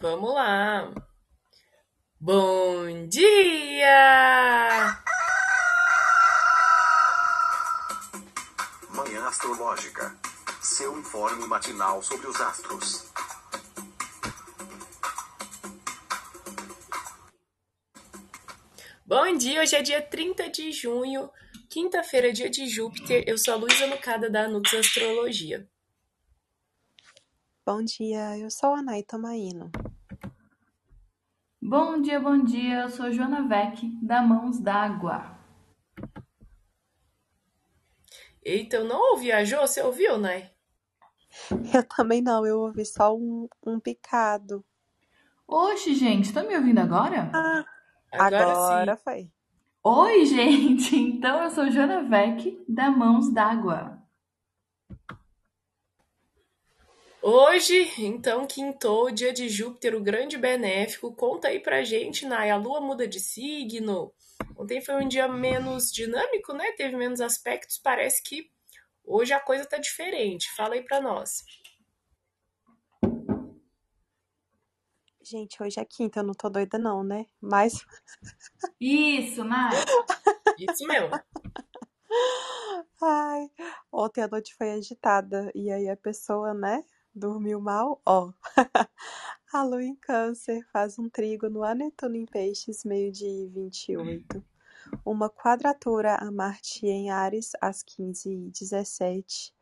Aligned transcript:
Vamos 0.00 0.32
lá. 0.32 0.94
Bom 2.20 3.08
dia! 3.08 4.96
Manhã 8.90 9.26
Astrológica. 9.26 10.16
Seu 10.62 10.96
informe 10.96 11.48
matinal 11.48 12.00
sobre 12.00 12.28
os 12.28 12.40
astros. 12.40 13.10
Bom 19.04 19.36
dia, 19.36 19.62
hoje 19.62 19.74
é 19.74 19.82
dia 19.82 20.00
30 20.00 20.48
de 20.48 20.70
junho, 20.70 21.28
quinta-feira, 21.68 22.32
dia 22.32 22.48
de 22.48 22.68
Júpiter. 22.68 23.24
Eu 23.26 23.36
sou 23.36 23.54
a 23.54 23.56
Luísa 23.56 23.88
Nucada 23.88 24.30
da 24.30 24.46
Nux 24.46 24.72
Astrologia. 24.74 25.68
Bom 27.66 27.82
dia, 27.82 28.38
eu 28.38 28.48
sou 28.48 28.74
a 28.74 28.82
Nay 28.82 29.02
Tomaino. 29.02 29.72
Bom 31.68 32.00
dia, 32.00 32.18
bom 32.18 32.42
dia, 32.42 32.84
eu 32.84 32.88
sou 32.88 33.12
Joana 33.12 33.46
Vec, 33.46 33.86
da 34.00 34.22
Mãos 34.22 34.58
d'Água. 34.58 35.36
Eita, 38.42 38.76
eu 38.76 38.84
não 38.84 39.12
ouvi 39.12 39.30
a 39.30 39.44
Jo, 39.44 39.58
você 39.60 39.80
ouviu, 39.82 40.18
Nay? 40.18 40.50
Eu 41.74 41.86
também 41.86 42.22
não, 42.22 42.46
eu 42.46 42.60
ouvi 42.60 42.84
só 42.84 43.14
um, 43.16 43.48
um 43.66 43.78
picado. 43.80 44.64
Oxe, 45.48 45.94
gente, 45.96 46.32
tá 46.32 46.42
me 46.44 46.56
ouvindo 46.56 46.78
agora? 46.78 47.30
Ah, 47.32 47.64
Agora, 48.12 48.54
agora 48.54 48.54
sim. 48.54 48.98
foi. 48.98 49.32
Oi, 49.84 50.24
gente! 50.26 50.96
Então 50.96 51.42
eu 51.42 51.50
sou 51.50 51.70
Joana 51.70 52.02
Vec, 52.04 52.58
da 52.68 52.90
Mãos 52.90 53.32
d'Água. 53.32 53.97
Hoje, 57.20 57.92
então, 57.98 58.46
quintou, 58.46 59.10
dia 59.10 59.32
de 59.32 59.48
Júpiter, 59.48 59.94
o 59.94 60.00
grande 60.00 60.38
benéfico. 60.38 61.12
Conta 61.14 61.48
aí 61.48 61.58
pra 61.60 61.82
gente, 61.82 62.24
Nay, 62.24 62.50
a 62.50 62.56
lua 62.56 62.80
muda 62.80 63.08
de 63.08 63.18
signo. 63.18 64.12
Ontem 64.56 64.80
foi 64.80 64.94
um 65.04 65.08
dia 65.08 65.26
menos 65.28 65.92
dinâmico, 65.92 66.52
né? 66.52 66.72
Teve 66.72 66.96
menos 66.96 67.20
aspectos. 67.20 67.78
Parece 67.78 68.22
que 68.22 68.50
hoje 69.04 69.32
a 69.32 69.40
coisa 69.40 69.66
tá 69.66 69.78
diferente. 69.78 70.48
Fala 70.54 70.74
aí 70.74 70.82
pra 70.82 71.00
nós. 71.00 71.44
Gente, 75.20 75.62
hoje 75.62 75.78
é 75.78 75.84
quinta, 75.84 76.20
eu 76.20 76.24
não 76.24 76.32
tô 76.32 76.48
doida 76.48 76.78
não, 76.78 77.04
né? 77.04 77.26
Mas, 77.40 77.84
Isso, 78.80 79.44
Nai! 79.44 79.70
Isso 80.58 80.86
mesmo. 80.86 81.10
ai, 83.02 83.50
ontem 83.92 84.22
a 84.22 84.28
noite 84.28 84.54
foi 84.56 84.70
agitada 84.70 85.50
e 85.54 85.70
aí 85.70 85.88
a 85.88 85.96
pessoa, 85.96 86.54
né, 86.54 86.82
dormiu 87.18 87.60
mal, 87.60 88.00
ó. 88.06 88.32
A 89.52 89.62
lua 89.62 89.82
em 89.82 89.94
câncer 89.94 90.62
faz 90.70 90.98
um 90.98 91.08
trígono 91.08 91.64
a 91.64 91.74
Netuno 91.74 92.16
em 92.16 92.26
peixes, 92.26 92.84
meio 92.84 93.10
de 93.10 93.46
28. 93.54 94.44
Uma 95.04 95.30
quadratura 95.30 96.16
a 96.16 96.30
Marte 96.30 96.86
em 96.86 97.10
Ares, 97.10 97.52
às 97.60 97.82
15h17. 97.82 99.52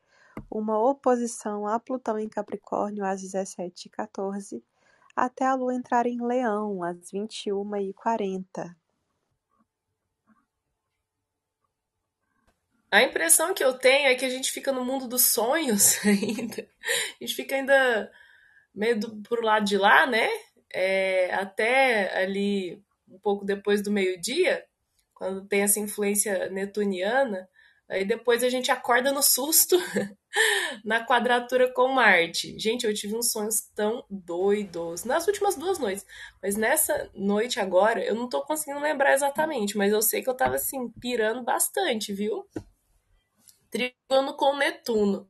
Uma 0.51 0.79
oposição 0.79 1.69
a 1.69 1.79
Plutão 1.79 2.19
em 2.19 2.29
Capricórnio, 2.29 3.05
às 3.05 3.23
17h14. 3.23 4.61
Até 5.15 5.47
a 5.47 5.55
lua 5.55 5.75
entrar 5.75 6.07
em 6.07 6.21
Leão, 6.21 6.83
às 6.83 7.13
21h40. 7.13 8.75
A 12.91 13.03
impressão 13.03 13.53
que 13.53 13.65
eu 13.65 13.75
tenho 13.75 14.09
é 14.09 14.15
que 14.15 14.25
a 14.25 14.31
gente 14.31 14.51
fica 14.51 14.73
no 14.73 14.85
mundo 14.85 15.09
dos 15.09 15.25
sonhos 15.25 15.99
ainda. 16.07 16.69
A 17.21 17.25
gente 17.25 17.35
fica 17.35 17.57
ainda 17.57 18.11
meio 18.75 18.99
do, 18.99 19.23
pro 19.23 19.43
lado 19.43 19.65
de 19.65 19.77
lá, 19.77 20.07
né? 20.07 20.29
É, 20.73 21.33
até 21.35 22.17
ali 22.17 22.83
um 23.09 23.19
pouco 23.19 23.45
depois 23.45 23.83
do 23.83 23.91
meio-dia, 23.91 24.65
quando 25.15 25.47
tem 25.47 25.63
essa 25.63 25.81
influência 25.81 26.51
netuniana, 26.51 27.49
aí 27.89 28.05
depois 28.05 28.43
a 28.43 28.49
gente 28.49 28.71
acorda 28.71 29.13
no 29.13 29.23
susto 29.23 29.77
na 30.85 31.05
quadratura 31.05 31.73
com 31.73 31.89
Marte. 31.89 32.59
Gente, 32.59 32.87
eu 32.87 32.93
tive 32.93 33.17
uns 33.17 33.33
sonhos 33.33 33.63
tão 33.75 34.05
doidos 34.11 35.05
nas 35.05 35.27
últimas 35.27 35.57
duas 35.57 35.79
noites, 35.79 36.05
mas 36.43 36.57
nessa 36.57 37.11
noite 37.15 37.59
agora 37.59 38.05
eu 38.05 38.15
não 38.15 38.29
tô 38.29 38.43
conseguindo 38.43 38.81
lembrar 38.81 39.15
exatamente, 39.15 39.77
mas 39.77 39.93
eu 39.93 40.03
sei 40.03 40.23
que 40.23 40.29
eu 40.29 40.37
tava 40.37 40.57
assim 40.57 40.91
pirando 41.01 41.43
bastante, 41.43 42.13
viu? 42.13 42.47
Trígono 43.77 44.33
com 44.39 44.57
Netuno. 44.57 45.29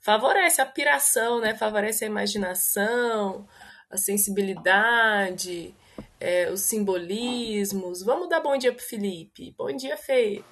Favorece 0.00 0.60
a 0.60 0.66
piração, 0.66 1.40
né? 1.40 1.54
Favorece 1.54 2.04
a 2.04 2.08
imaginação, 2.08 3.46
a 3.88 3.96
sensibilidade, 3.96 5.72
é, 6.18 6.50
os 6.50 6.62
simbolismos. 6.62 8.02
Vamos 8.02 8.28
dar 8.28 8.40
bom 8.40 8.58
dia 8.58 8.72
pro 8.72 8.84
Felipe. 8.84 9.54
Bom 9.56 9.70
dia, 9.70 9.96
Fê. 9.96 10.42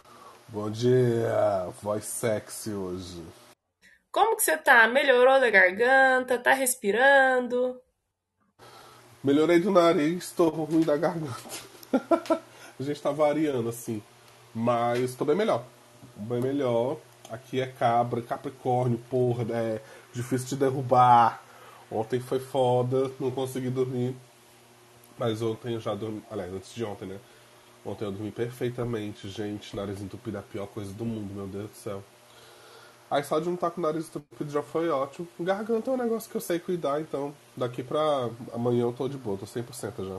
Bom 0.47 0.71
dia, 0.71 1.69
voz 1.83 2.05
sexy 2.05 2.71
hoje. 2.71 3.21
Como 4.13 4.37
que 4.37 4.43
você 4.43 4.57
tá? 4.57 4.87
Melhorou 4.87 5.41
da 5.41 5.51
garganta? 5.51 6.39
Tá 6.39 6.53
respirando? 6.53 7.81
Melhorei 9.25 9.59
do 9.59 9.73
nariz, 9.73 10.31
tô 10.31 10.51
ruim 10.51 10.83
da 10.83 10.97
garganta. 10.97 11.35
A 12.79 12.83
gente 12.83 13.03
tá 13.03 13.11
variando 13.11 13.69
assim, 13.69 14.01
mas 14.55 15.17
tô 15.17 15.25
bem 15.25 15.35
melhor. 15.35 15.65
Bem 16.17 16.41
melhor. 16.41 16.99
Aqui 17.31 17.61
é 17.61 17.67
cabra, 17.67 18.21
capricórnio, 18.21 18.99
porra, 19.11 19.45
é 19.51 19.81
difícil 20.13 20.49
de 20.49 20.57
derrubar. 20.57 21.43
Ontem 21.91 22.21
foi 22.21 22.41
foda, 22.41 23.11
não 23.19 23.31
consegui 23.31 23.71
dormir. 23.71 24.15
Mas 25.19 25.41
ontem 25.43 25.75
eu 25.75 25.81
já 25.81 25.95
dormi. 25.95 26.23
Aliás, 26.31 26.53
antes 26.53 26.75
de 26.75 26.85
ontem, 26.85 27.07
né? 27.07 27.19
Ontem 27.85 28.05
eu 28.05 28.13
dormi 28.13 28.31
perfeitamente, 28.31 29.29
gente. 29.29 29.75
Nariz 29.75 30.01
entupido 30.01 30.37
é 30.37 30.41
a 30.41 30.43
pior 30.43 30.67
coisa 30.67 30.93
do 30.93 31.05
mundo, 31.05 31.35
meu 31.35 31.47
Deus 31.47 31.71
do 31.71 31.77
céu. 31.77 32.03
Aí 33.11 33.23
só 33.23 33.39
de 33.39 33.47
não 33.47 33.57
estar 33.57 33.71
com 33.71 33.79
o 33.79 33.85
nariz 33.85 34.09
entupido 34.09 34.51
já 34.51 34.63
foi 34.63 34.89
ótimo. 34.89 35.29
Garganta 35.39 35.91
é 35.91 35.95
um 35.95 35.99
negócio 35.99 36.31
que 36.31 36.37
eu 36.37 36.41
sei 36.41 36.59
cuidar, 36.59 36.99
então 36.99 37.35
daqui 37.55 37.83
pra 37.83 38.31
amanhã 38.55 38.85
eu 38.85 38.93
tô 38.93 39.07
de 39.07 39.19
boa, 39.19 39.37
tô 39.37 39.45
100% 39.45 40.09
já. 40.09 40.19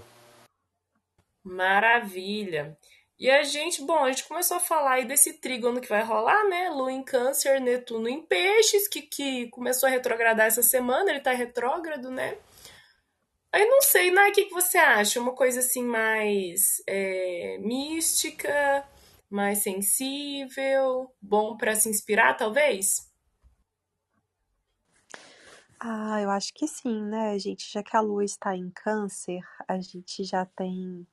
Maravilha. 1.44 2.78
E 3.20 3.30
a 3.30 3.44
gente, 3.44 3.82
bom, 3.84 4.04
a 4.04 4.12
gente 4.12 4.28
começou 4.28 4.58
a 4.58 4.60
falar 4.60 4.94
aí 4.94 5.06
desse 5.06 5.34
trígono 5.34 5.80
que 5.80 5.88
vai 5.88 6.04
rolar, 6.04 6.44
né? 6.50 6.70
Lua 6.70 6.92
em 6.92 7.04
Câncer, 7.04 7.62
Netuno 7.62 8.10
em 8.10 8.22
Peixes, 8.22 8.88
que, 8.88 9.04
que 9.04 9.48
começou 9.50 9.88
a 9.88 9.92
retrogradar 9.92 10.48
essa 10.48 10.64
semana, 10.64 11.12
ele 11.12 11.20
tá 11.20 11.32
retrógrado, 11.32 12.10
né? 12.10 12.38
Aí 13.52 13.66
não 13.68 13.82
sei, 13.82 14.10
Nai, 14.10 14.32
o 14.32 14.34
que, 14.34 14.46
que 14.46 14.54
você 14.54 14.80
acha? 14.80 15.22
Uma 15.22 15.36
coisa 15.36 15.60
assim 15.60 15.84
mais 15.84 16.82
é, 16.88 17.60
mística, 17.60 18.84
mais 19.30 19.60
sensível, 19.60 21.14
bom 21.22 21.56
pra 21.56 21.76
se 21.76 21.88
inspirar, 21.88 22.36
talvez? 22.36 23.12
Ah, 25.80 26.20
eu 26.22 26.30
acho 26.32 26.52
que 26.54 26.68
sim, 26.68 27.04
né, 27.04 27.38
gente? 27.38 27.72
Já 27.72 27.84
que 27.84 27.96
a 27.96 28.02
lua 28.02 28.24
está 28.24 28.56
em 28.56 28.72
câncer, 28.72 29.42
a 29.68 29.80
gente 29.80 30.24
já 30.24 30.46
tem 30.46 31.06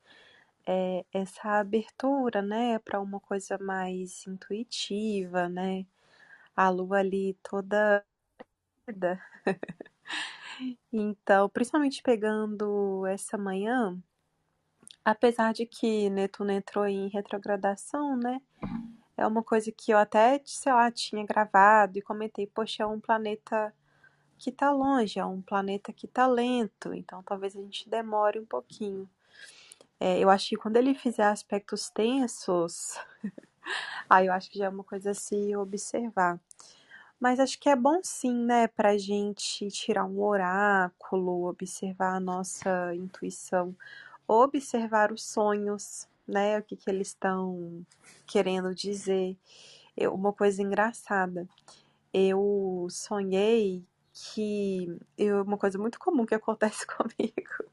é, 0.67 1.05
essa 1.13 1.59
abertura, 1.59 2.41
né, 2.41 2.79
para 2.79 2.99
uma 3.01 3.19
coisa 3.19 3.57
mais 3.59 4.25
intuitiva, 4.27 5.49
né? 5.49 5.85
A 6.55 6.69
lua 6.69 6.99
ali 6.99 7.37
toda. 7.43 8.05
Então, 10.91 11.49
principalmente 11.49 12.01
pegando 12.03 13.05
essa 13.07 13.37
manhã, 13.37 13.97
apesar 15.05 15.53
de 15.53 15.65
que 15.65 16.09
Netuno 16.09 16.51
entrou 16.51 16.85
em 16.87 17.07
retrogradação, 17.09 18.15
né? 18.17 18.41
É 19.17 19.27
uma 19.27 19.43
coisa 19.43 19.71
que 19.71 19.91
eu 19.93 19.97
até, 19.97 20.41
sei 20.45 20.73
lá, 20.73 20.91
tinha 20.91 21.25
gravado 21.25 21.97
e 21.99 22.01
comentei, 22.01 22.47
poxa, 22.47 22.83
é 22.83 22.85
um 22.87 22.99
planeta 22.99 23.73
que 24.39 24.51
tá 24.51 24.71
longe, 24.71 25.19
é 25.19 25.25
um 25.25 25.41
planeta 25.41 25.93
que 25.93 26.07
tá 26.07 26.27
lento, 26.27 26.93
então 26.93 27.23
talvez 27.23 27.55
a 27.55 27.61
gente 27.61 27.89
demore 27.89 28.39
um 28.39 28.45
pouquinho. 28.45 29.09
É, 30.03 30.17
eu 30.17 30.31
acho 30.31 30.49
que 30.49 30.55
quando 30.55 30.77
ele 30.77 30.95
fizer 30.95 31.25
aspectos 31.25 31.91
tensos, 31.91 32.97
aí 34.09 34.25
eu 34.25 34.33
acho 34.33 34.49
que 34.49 34.57
já 34.57 34.65
é 34.65 34.69
uma 34.69 34.83
coisa 34.83 35.11
a 35.11 35.13
se 35.13 35.55
observar. 35.55 36.39
Mas 37.19 37.39
acho 37.39 37.59
que 37.59 37.69
é 37.69 37.75
bom 37.75 37.99
sim, 38.03 38.33
né, 38.45 38.67
pra 38.67 38.97
gente 38.97 39.67
tirar 39.69 40.05
um 40.05 40.19
oráculo, 40.23 41.47
observar 41.47 42.15
a 42.15 42.19
nossa 42.19 42.95
intuição, 42.95 43.75
observar 44.27 45.11
os 45.11 45.23
sonhos, 45.23 46.07
né, 46.27 46.57
o 46.57 46.63
que 46.63 46.75
que 46.75 46.89
eles 46.89 47.09
estão 47.09 47.85
querendo 48.25 48.73
dizer. 48.73 49.37
Eu, 49.95 50.15
uma 50.15 50.33
coisa 50.33 50.63
engraçada, 50.63 51.47
eu 52.13 52.87
sonhei 52.89 53.85
que 54.13 54.97
eu, 55.17 55.43
uma 55.43 55.57
coisa 55.59 55.77
muito 55.77 55.99
comum 55.99 56.25
que 56.25 56.35
acontece 56.35 56.87
comigo, 56.87 57.65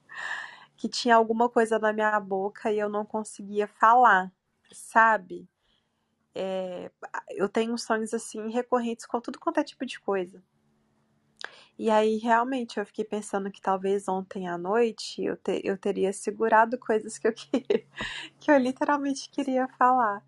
que 0.78 0.88
tinha 0.88 1.16
alguma 1.16 1.48
coisa 1.50 1.78
na 1.78 1.92
minha 1.92 2.18
boca 2.20 2.72
e 2.72 2.78
eu 2.78 2.88
não 2.88 3.04
conseguia 3.04 3.66
falar, 3.66 4.32
sabe? 4.72 5.48
É, 6.34 6.90
eu 7.30 7.48
tenho 7.48 7.76
sonhos 7.76 8.14
assim 8.14 8.48
recorrentes 8.48 9.04
com 9.04 9.20
tudo 9.20 9.40
quanto 9.40 9.58
é 9.58 9.64
tipo 9.64 9.84
de 9.84 10.00
coisa. 10.00 10.42
E 11.76 11.90
aí, 11.90 12.16
realmente, 12.18 12.78
eu 12.78 12.86
fiquei 12.86 13.04
pensando 13.04 13.50
que 13.50 13.60
talvez 13.60 14.08
ontem 14.08 14.48
à 14.48 14.56
noite 14.56 15.22
eu, 15.24 15.36
te, 15.36 15.60
eu 15.64 15.76
teria 15.76 16.12
segurado 16.12 16.78
coisas 16.78 17.18
que 17.18 17.26
eu 17.26 17.32
queria, 17.32 17.86
que 18.40 18.50
eu 18.50 18.56
literalmente 18.58 19.28
queria 19.30 19.66
falar. 19.68 20.24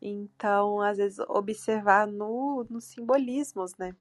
Então, 0.00 0.80
às 0.80 0.98
vezes, 0.98 1.18
observar 1.28 2.06
no, 2.06 2.66
nos 2.70 2.84
simbolismos, 2.84 3.76
né? 3.76 3.94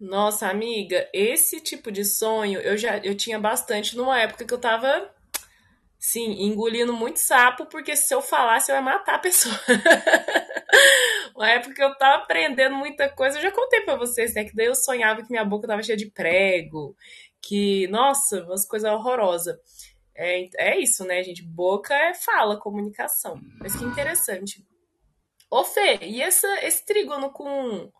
Nossa, 0.00 0.48
amiga, 0.48 1.06
esse 1.12 1.60
tipo 1.60 1.92
de 1.92 2.06
sonho 2.06 2.58
eu 2.60 2.74
já 2.78 2.96
eu 2.98 3.14
tinha 3.14 3.38
bastante 3.38 3.94
numa 3.94 4.18
época 4.18 4.46
que 4.46 4.54
eu 4.54 4.58
tava, 4.58 5.14
sim, 5.98 6.42
engolindo 6.42 6.92
muito 6.94 7.18
sapo, 7.18 7.66
porque 7.66 7.94
se 7.94 8.14
eu 8.14 8.22
falasse 8.22 8.72
eu 8.72 8.76
ia 8.76 8.82
matar 8.82 9.16
a 9.16 9.18
pessoa. 9.18 9.54
Uma 11.36 11.50
época 11.50 11.74
que 11.74 11.82
eu 11.82 11.94
tava 11.96 12.22
aprendendo 12.22 12.76
muita 12.76 13.10
coisa, 13.10 13.38
eu 13.38 13.42
já 13.42 13.52
contei 13.52 13.82
pra 13.82 13.96
vocês, 13.96 14.34
né? 14.34 14.44
Que 14.44 14.54
daí 14.54 14.66
eu 14.66 14.74
sonhava 14.74 15.22
que 15.22 15.30
minha 15.30 15.44
boca 15.44 15.68
tava 15.68 15.82
cheia 15.82 15.96
de 15.96 16.10
prego, 16.10 16.96
que, 17.42 17.86
nossa, 17.88 18.42
umas 18.44 18.66
coisas 18.66 18.90
horrorosas. 18.90 19.56
É, 20.14 20.48
é 20.58 20.78
isso, 20.80 21.04
né, 21.04 21.22
gente? 21.22 21.42
Boca 21.42 21.94
é 21.94 22.14
fala, 22.14 22.58
comunicação. 22.58 23.40
Mas 23.60 23.76
que 23.76 23.84
interessante. 23.84 24.64
Ô, 25.50 25.64
Fê, 25.64 25.98
e 26.02 26.22
essa, 26.22 26.48
esse 26.64 26.84
trígono 26.84 27.30
com, 27.32 27.90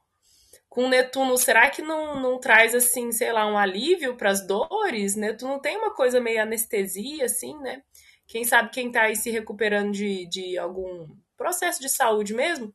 com 0.71 0.89
Netuno, 0.89 1.37
será 1.37 1.69
que 1.69 1.83
não, 1.83 2.21
não 2.21 2.39
traz, 2.39 2.77
assim, 2.77 3.11
sei 3.11 3.33
lá, 3.33 3.45
um 3.45 3.59
alívio 3.59 4.17
para 4.17 4.31
as 4.31 4.47
dores? 4.47 5.17
Netuno 5.17 5.59
tem 5.59 5.77
uma 5.77 5.93
coisa 5.93 6.21
meio 6.21 6.41
anestesia, 6.41 7.25
assim, 7.25 7.59
né? 7.59 7.83
Quem 8.25 8.45
sabe 8.45 8.71
quem 8.71 8.93
tá 8.93 9.03
aí 9.03 9.17
se 9.17 9.31
recuperando 9.31 9.91
de, 9.91 10.27
de 10.27 10.57
algum 10.57 11.09
processo 11.37 11.81
de 11.81 11.89
saúde 11.89 12.33
mesmo, 12.33 12.73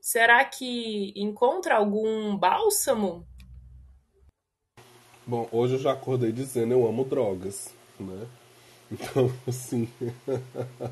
será 0.00 0.42
que 0.42 1.12
encontra 1.14 1.76
algum 1.76 2.34
bálsamo? 2.34 3.26
Bom, 5.26 5.46
hoje 5.52 5.74
eu 5.74 5.80
já 5.80 5.92
acordei 5.92 6.32
dizendo 6.32 6.72
eu 6.72 6.86
amo 6.86 7.04
drogas, 7.04 7.74
né? 8.00 8.26
Então, 8.90 9.30
assim. 9.46 9.86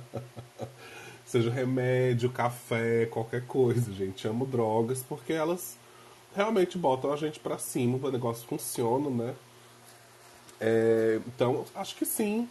seja 1.25 1.51
remédio, 1.51 2.31
café, 2.31 3.07
qualquer 3.07 3.47
coisa, 3.47 3.91
gente. 3.91 4.29
Amo 4.29 4.45
drogas 4.45 5.03
porque 5.03 5.33
elas 5.33 5.81
realmente 6.34 6.79
botam 6.79 7.12
a 7.12 7.17
gente 7.17 7.40
para 7.40 7.58
cima, 7.58 7.99
o 8.02 8.11
negócio 8.11 8.46
funciona, 8.46 9.11
né? 9.11 9.34
É, 10.61 11.20
então, 11.26 11.64
acho 11.75 11.96
que 11.96 12.05
sim. 12.05 12.49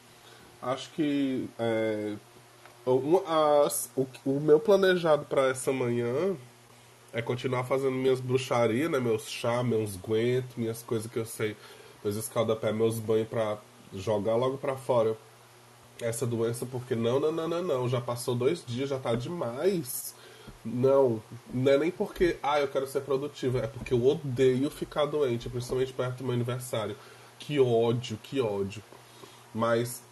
Acho 0.62 0.92
que 0.92 1.50
é, 1.58 2.16
o, 2.86 3.24
o 4.26 4.40
meu 4.40 4.60
planejado 4.60 5.26
para 5.26 5.48
essa 5.48 5.72
manhã 5.72 6.36
é 7.14 7.22
continuar 7.22 7.64
fazendo 7.64 7.92
minhas 7.92 8.20
bruxarias, 8.20 8.90
né? 8.90 9.00
Meus 9.00 9.30
chá, 9.30 9.64
meus 9.64 9.96
guentos, 9.96 10.56
minhas 10.56 10.84
coisas 10.84 11.12
que 11.12 11.18
eu 11.18 11.26
sei, 11.26 11.56
meus 12.04 12.16
escaldapé, 12.16 12.72
meus 12.72 13.00
banhos 13.00 13.28
para 13.28 13.58
jogar 13.94 14.36
logo 14.36 14.58
para 14.58 14.76
fora 14.76 15.18
essa 16.02 16.26
doença, 16.26 16.66
porque 16.66 16.96
não, 16.96 17.20
não, 17.20 17.32
não, 17.32 17.48
não, 17.48 17.64
não, 17.64 17.90
já 17.90 18.02
passou 18.02 18.34
dois 18.36 18.64
dias, 18.66 18.90
já 18.90 18.98
tá 18.98 19.14
demais. 19.16 20.16
Não, 20.64 21.22
não 21.54 21.72
é 21.72 21.78
nem 21.78 21.92
porque, 21.92 22.38
ah, 22.44 22.60
eu 22.60 22.68
quero 22.68 22.86
ser 22.88 23.02
produtiva, 23.02 23.60
é 23.60 23.68
porque 23.68 23.94
eu 23.94 24.06
odeio 24.06 24.70
ficar 24.70 25.06
doente, 25.06 25.50
principalmente 25.50 25.94
perto 25.94 26.18
do 26.18 26.24
meu 26.24 26.34
aniversário. 26.34 26.96
Que 27.40 27.60
ódio, 27.60 28.18
que 28.22 28.40
ódio. 28.40 28.84
Mas 29.54 30.04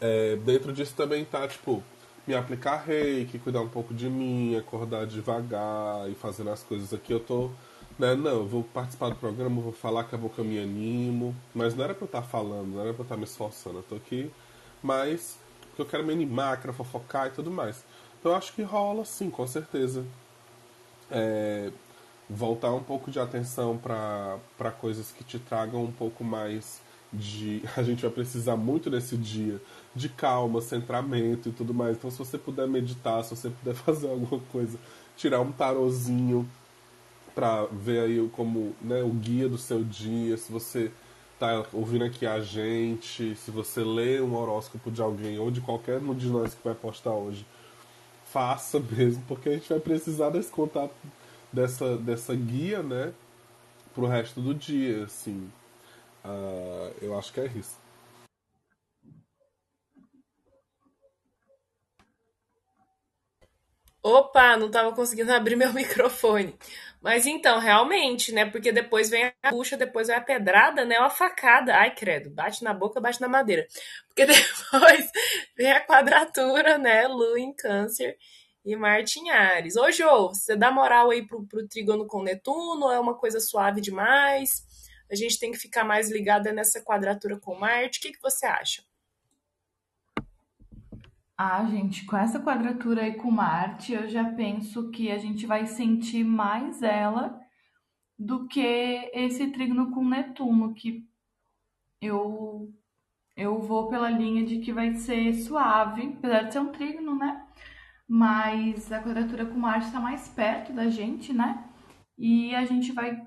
é, 0.00 0.36
dentro 0.36 0.72
disso 0.72 0.94
também 0.96 1.24
tá, 1.24 1.46
tipo, 1.48 1.82
me 2.26 2.34
aplicar 2.34 2.76
reiki, 2.76 3.38
cuidar 3.38 3.60
um 3.60 3.68
pouco 3.68 3.92
de 3.92 4.08
mim, 4.08 4.56
acordar 4.56 5.06
devagar 5.06 6.08
e 6.10 6.14
fazendo 6.14 6.50
as 6.50 6.62
coisas 6.62 6.94
aqui. 6.94 7.12
Eu 7.12 7.20
tô, 7.20 7.50
né, 7.98 8.14
não, 8.14 8.30
eu 8.30 8.46
vou 8.46 8.62
participar 8.62 9.08
do 9.08 9.16
programa, 9.16 9.60
vou 9.60 9.72
falar 9.72 10.04
que 10.04 10.14
a 10.14 10.18
boca 10.18 10.40
eu 10.40 10.44
me 10.44 10.58
animo, 10.58 11.34
mas 11.54 11.74
não 11.74 11.84
era 11.84 11.94
pra 11.94 12.04
eu 12.04 12.06
estar 12.06 12.22
tá 12.22 12.26
falando, 12.28 12.74
não 12.74 12.80
era 12.80 12.92
pra 12.92 13.00
eu 13.00 13.04
estar 13.04 13.14
tá 13.14 13.18
me 13.18 13.24
esforçando. 13.24 13.78
Eu 13.78 13.82
tô 13.82 13.96
aqui 13.96 14.30
mas 14.82 15.38
porque 15.68 15.82
eu 15.82 15.86
quero 15.86 16.04
me 16.04 16.12
animar, 16.12 16.60
quero 16.60 16.72
fofocar 16.74 17.28
e 17.28 17.30
tudo 17.30 17.50
mais. 17.50 17.84
Então 18.22 18.36
acho 18.36 18.52
que 18.52 18.62
rola 18.62 19.04
sim, 19.04 19.28
com 19.28 19.44
certeza. 19.48 20.06
É, 21.10 21.72
voltar 22.30 22.72
um 22.72 22.82
pouco 22.82 23.10
de 23.10 23.18
atenção 23.18 23.76
para 23.76 24.70
coisas 24.80 25.10
que 25.10 25.24
te 25.24 25.40
tragam 25.40 25.82
um 25.82 25.90
pouco 25.90 26.22
mais 26.22 26.80
de. 27.12 27.64
A 27.76 27.82
gente 27.82 28.02
vai 28.02 28.12
precisar 28.12 28.56
muito 28.56 28.88
nesse 28.88 29.16
dia 29.16 29.60
de 29.92 30.08
calma, 30.08 30.60
centramento 30.60 31.48
e 31.48 31.52
tudo 31.52 31.74
mais. 31.74 31.96
Então, 31.96 32.12
se 32.12 32.18
você 32.18 32.38
puder 32.38 32.68
meditar, 32.68 33.24
se 33.24 33.34
você 33.34 33.50
puder 33.50 33.74
fazer 33.82 34.08
alguma 34.08 34.40
coisa, 34.52 34.78
tirar 35.16 35.40
um 35.40 35.50
tarozinho 35.50 36.48
para 37.34 37.64
ver 37.72 38.04
aí 38.04 38.30
como 38.36 38.72
né, 38.80 39.02
o 39.02 39.08
guia 39.08 39.48
do 39.48 39.58
seu 39.58 39.82
dia, 39.82 40.36
se 40.36 40.52
você 40.52 40.92
tá 41.40 41.66
ouvindo 41.72 42.04
aqui 42.04 42.24
a 42.24 42.40
gente, 42.40 43.34
se 43.34 43.50
você 43.50 43.82
lê 43.82 44.20
um 44.20 44.36
horóscopo 44.36 44.92
de 44.92 45.02
alguém 45.02 45.40
ou 45.40 45.50
de 45.50 45.60
qualquer 45.60 45.98
um 45.98 46.14
de 46.14 46.28
nós 46.28 46.54
que 46.54 46.62
vai 46.62 46.74
postar 46.74 47.14
hoje, 47.14 47.44
faça 48.32 48.80
mesmo, 48.80 49.22
porque 49.28 49.48
a 49.48 49.52
gente 49.52 49.68
vai 49.68 49.78
precisar 49.78 50.30
desse 50.30 50.50
contato, 50.50 50.94
dessa, 51.52 51.96
dessa 51.98 52.34
guia, 52.34 52.82
né, 52.82 53.12
pro 53.94 54.06
resto 54.06 54.40
do 54.40 54.54
dia, 54.54 55.04
assim. 55.04 55.50
Uh, 56.24 56.92
eu 57.02 57.18
acho 57.18 57.32
que 57.32 57.40
é 57.40 57.46
isso. 57.46 57.81
Opa, 64.02 64.56
não 64.56 64.66
estava 64.66 64.92
conseguindo 64.92 65.32
abrir 65.32 65.56
meu 65.56 65.72
microfone. 65.72 66.56
Mas 67.00 67.26
então, 67.26 67.58
realmente, 67.58 68.32
né? 68.32 68.44
Porque 68.46 68.72
depois 68.72 69.10
vem 69.10 69.32
a 69.42 69.50
bucha, 69.50 69.76
depois 69.76 70.08
vem 70.08 70.16
a 70.16 70.20
pedrada, 70.20 70.84
né? 70.84 70.98
Uma 70.98 71.10
facada. 71.10 71.74
Ai, 71.76 71.94
credo, 71.94 72.30
bate 72.30 72.62
na 72.64 72.72
boca, 72.74 73.00
bate 73.00 73.20
na 73.20 73.28
madeira. 73.28 73.66
Porque 74.08 74.26
depois 74.26 75.10
vem 75.56 75.72
a 75.72 75.84
quadratura, 75.84 76.78
né? 76.78 77.06
Lua 77.08 77.38
em 77.40 77.52
câncer 77.52 78.16
e 78.64 78.76
Marte 78.76 79.18
em 79.20 79.30
Ares. 79.30 79.76
Ô, 79.76 79.90
Jô, 79.90 80.28
você 80.28 80.56
dá 80.56 80.70
moral 80.70 81.10
aí 81.10 81.26
pro, 81.26 81.44
pro 81.46 81.66
trígono 81.68 82.06
com 82.06 82.22
Netuno? 82.22 82.90
É 82.90 82.98
uma 83.00 83.16
coisa 83.16 83.40
suave 83.40 83.80
demais? 83.80 84.64
A 85.10 85.14
gente 85.14 85.38
tem 85.38 85.52
que 85.52 85.58
ficar 85.58 85.84
mais 85.84 86.10
ligada 86.10 86.52
nessa 86.52 86.80
quadratura 86.80 87.38
com 87.38 87.54
Marte. 87.54 87.98
O 87.98 88.02
que, 88.02 88.12
que 88.12 88.22
você 88.22 88.46
acha? 88.46 88.82
Ah, 91.36 91.64
gente, 91.64 92.04
com 92.06 92.16
essa 92.16 92.40
quadratura 92.40 93.02
aí 93.02 93.14
com 93.16 93.30
Marte, 93.30 93.92
eu 93.92 94.08
já 94.08 94.24
penso 94.32 94.90
que 94.90 95.10
a 95.10 95.18
gente 95.18 95.46
vai 95.46 95.66
sentir 95.66 96.24
mais 96.24 96.82
ela 96.82 97.40
do 98.18 98.46
que 98.46 98.60
esse 99.14 99.50
trígono 99.52 99.90
com 99.90 100.08
Netuno, 100.08 100.74
que 100.74 101.08
eu 102.00 102.72
eu 103.36 103.60
vou 103.60 103.88
pela 103.88 104.10
linha 104.10 104.44
de 104.44 104.58
que 104.60 104.72
vai 104.72 104.94
ser 104.94 105.32
suave, 105.34 106.14
apesar 106.18 106.42
de 106.44 106.52
ser 106.52 106.60
um 106.60 106.72
trígono, 106.72 107.16
né? 107.16 107.46
Mas 108.08 108.92
a 108.92 109.02
quadratura 109.02 109.46
com 109.46 109.58
Marte 109.58 109.86
está 109.86 110.00
mais 110.00 110.28
perto 110.28 110.72
da 110.72 110.88
gente, 110.90 111.32
né? 111.32 111.68
E 112.18 112.54
a 112.54 112.64
gente 112.64 112.92
vai. 112.92 113.26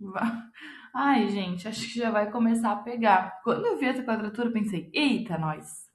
Ai, 0.94 1.28
gente, 1.28 1.68
acho 1.68 1.82
que 1.82 1.98
já 1.98 2.10
vai 2.10 2.30
começar 2.30 2.72
a 2.72 2.76
pegar. 2.76 3.40
Quando 3.44 3.66
eu 3.66 3.78
vi 3.78 3.86
essa 3.86 4.02
quadratura, 4.02 4.48
eu 4.48 4.52
pensei, 4.52 4.90
eita, 4.94 5.38
nós! 5.38 5.87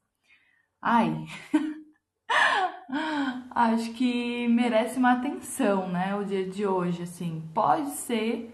Ai, 0.86 1.26
acho 3.56 3.94
que 3.94 4.50
merece 4.50 5.00
uma 5.00 5.14
atenção, 5.14 5.88
né? 5.88 6.14
O 6.14 6.26
dia 6.26 6.46
de 6.46 6.68
hoje, 6.68 7.04
assim. 7.04 7.50
Pode 7.54 7.90
ser 7.92 8.54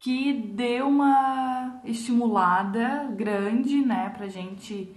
que 0.00 0.32
dê 0.32 0.82
uma 0.82 1.80
estimulada 1.84 3.06
grande, 3.16 3.84
né, 3.84 4.10
pra 4.10 4.26
gente 4.26 4.92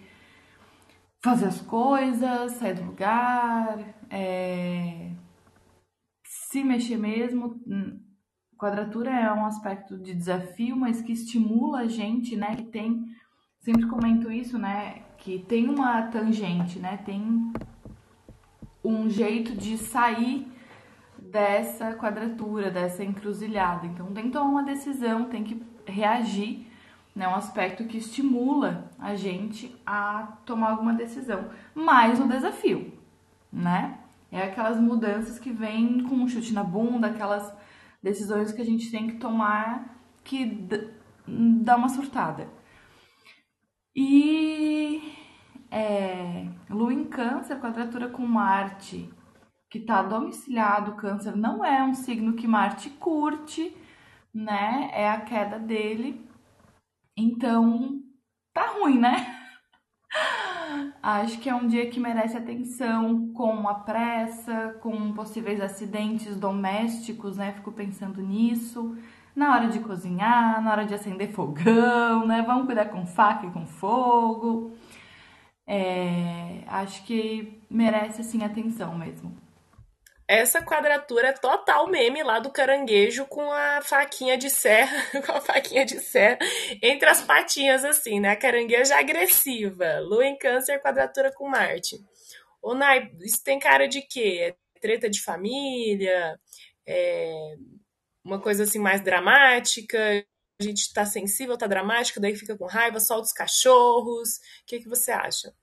fazer 1.23 1.45
as 1.45 1.61
coisas, 1.61 2.53
sair 2.53 2.73
do 2.73 2.85
lugar, 2.85 3.77
é... 4.09 5.11
se 6.25 6.63
mexer 6.63 6.97
mesmo. 6.97 7.61
Quadratura 8.57 9.11
é 9.11 9.31
um 9.31 9.45
aspecto 9.45 9.95
de 9.95 10.15
desafio, 10.15 10.75
mas 10.75 11.03
que 11.03 11.11
estimula 11.11 11.81
a 11.81 11.87
gente, 11.87 12.35
né? 12.35 12.55
Que 12.55 12.63
tem, 12.63 13.05
sempre 13.59 13.87
comento 13.87 14.31
isso, 14.31 14.57
né? 14.57 15.03
Que 15.23 15.39
tem 15.39 15.69
uma 15.69 16.01
tangente, 16.01 16.79
né? 16.79 16.99
Tem 17.05 17.53
um 18.83 19.09
jeito 19.09 19.55
de 19.55 19.77
sair 19.77 20.51
dessa 21.17 21.93
quadratura, 21.93 22.69
dessa 22.69 23.05
encruzilhada. 23.05 23.87
Então 23.87 24.07
tem 24.07 24.25
que 24.25 24.31
tomar 24.31 24.49
uma 24.49 24.63
decisão, 24.63 25.23
tem 25.25 25.41
que 25.41 25.63
reagir, 25.85 26.67
né? 27.15 27.25
Um 27.25 27.35
aspecto 27.35 27.85
que 27.85 27.97
estimula 27.97 28.91
a 28.99 29.15
gente 29.15 29.73
a 29.85 30.27
tomar 30.45 30.71
alguma 30.71 30.93
decisão. 30.93 31.45
Mais 31.73 32.19
um 32.19 32.27
desafio, 32.27 32.91
né? 33.51 33.99
É 34.29 34.43
aquelas 34.43 34.77
mudanças 34.77 35.39
que 35.39 35.51
vêm 35.51 36.03
com 36.03 36.15
um 36.15 36.27
chute 36.27 36.53
na 36.53 36.65
bunda, 36.65 37.07
aquelas 37.07 37.53
decisões 38.01 38.51
que 38.51 38.61
a 38.61 38.65
gente 38.65 38.91
tem 38.91 39.07
que 39.07 39.15
tomar 39.15 39.85
que 40.21 40.67
dá 41.25 41.77
uma 41.77 41.87
surtada. 41.87 42.49
E 43.95 45.13
é, 45.69 46.47
Lua 46.69 46.93
em 46.93 47.05
Câncer, 47.05 47.59
quadratura 47.59 48.09
com 48.09 48.25
Marte, 48.25 49.09
que 49.69 49.79
está 49.79 50.01
domiciliado, 50.01 50.95
Câncer 50.95 51.35
não 51.35 51.63
é 51.63 51.83
um 51.83 51.93
signo 51.93 52.33
que 52.33 52.47
Marte 52.47 52.89
curte, 52.91 53.75
né? 54.33 54.89
É 54.93 55.09
a 55.09 55.21
queda 55.21 55.59
dele. 55.59 56.27
Então, 57.17 58.01
tá 58.53 58.67
ruim, 58.79 58.99
né? 58.99 59.39
Acho 61.01 61.39
que 61.39 61.49
é 61.49 61.55
um 61.55 61.67
dia 61.67 61.89
que 61.89 61.99
merece 61.99 62.37
atenção 62.37 63.31
com 63.33 63.67
a 63.67 63.75
pressa, 63.75 64.77
com 64.81 65.13
possíveis 65.13 65.61
acidentes 65.61 66.35
domésticos, 66.35 67.37
né? 67.37 67.53
Fico 67.53 67.71
pensando 67.71 68.21
nisso. 68.21 68.97
Na 69.35 69.55
hora 69.55 69.67
de 69.67 69.79
cozinhar, 69.79 70.61
na 70.61 70.71
hora 70.71 70.85
de 70.85 70.93
acender 70.93 71.31
fogão, 71.31 72.27
né? 72.27 72.43
Vamos 72.45 72.65
cuidar 72.65 72.85
com 72.85 73.05
faca 73.05 73.47
e 73.47 73.51
com 73.51 73.65
fogo. 73.65 74.71
É, 75.65 76.63
acho 76.67 77.03
que 77.05 77.61
merece 77.69 78.21
assim 78.21 78.43
atenção 78.43 78.95
mesmo. 78.97 79.35
Essa 80.27 80.61
quadratura 80.61 81.29
é 81.29 81.33
total 81.33 81.87
meme 81.89 82.23
lá 82.23 82.39
do 82.39 82.51
caranguejo 82.51 83.25
com 83.25 83.51
a 83.51 83.81
faquinha 83.81 84.37
de 84.37 84.49
serra, 84.49 84.97
com 85.25 85.31
a 85.33 85.41
faquinha 85.41 85.85
de 85.85 85.99
serra 85.99 86.37
entre 86.81 87.09
as 87.09 87.21
patinhas, 87.21 87.83
assim, 87.83 88.19
né? 88.19 88.29
A 88.29 88.35
carangueja 88.35 88.97
agressiva. 88.97 89.99
Lua 89.99 90.25
em 90.25 90.37
câncer, 90.37 90.81
quadratura 90.81 91.31
com 91.33 91.49
Marte. 91.49 91.97
Ô, 92.61 92.73
Nai, 92.73 93.11
isso 93.21 93.43
tem 93.43 93.59
cara 93.59 93.87
de 93.87 94.01
quê? 94.01 94.53
É 94.53 94.79
treta 94.79 95.09
de 95.09 95.21
família? 95.21 96.39
É 96.85 97.55
uma 98.23 98.39
coisa 98.39 98.63
assim 98.63 98.79
mais 98.79 99.03
dramática? 99.03 100.25
A 100.59 100.63
gente 100.63 100.93
tá 100.93 101.05
sensível, 101.05 101.57
tá 101.57 101.67
dramático, 101.67 102.19
daí 102.19 102.35
fica 102.35 102.57
com 102.57 102.65
raiva, 102.65 102.99
solta 102.99 103.27
os 103.27 103.33
cachorros. 103.33 104.37
O 104.37 104.65
que, 104.65 104.79
que 104.79 104.89
você 104.89 105.11
acha? 105.11 105.53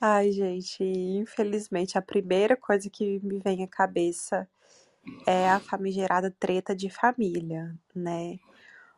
Ai, 0.00 0.30
gente, 0.30 0.82
infelizmente 0.82 1.96
a 1.96 2.02
primeira 2.02 2.56
coisa 2.56 2.88
que 2.90 3.18
me 3.20 3.38
vem 3.38 3.64
à 3.64 3.68
cabeça 3.68 4.48
é 5.26 5.48
a 5.48 5.60
famigerada 5.60 6.34
treta 6.38 6.74
de 6.74 6.90
família, 6.90 7.74
né? 7.94 8.38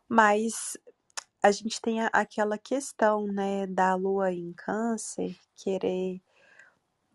Mas 0.09 0.77
a 1.43 1.51
gente 1.51 1.81
tem 1.81 2.01
aquela 2.13 2.59
questão, 2.59 3.27
né, 3.27 3.67
da 3.67 3.95
lua 3.95 4.33
em 4.33 4.53
câncer 4.53 5.37
querer 5.55 6.21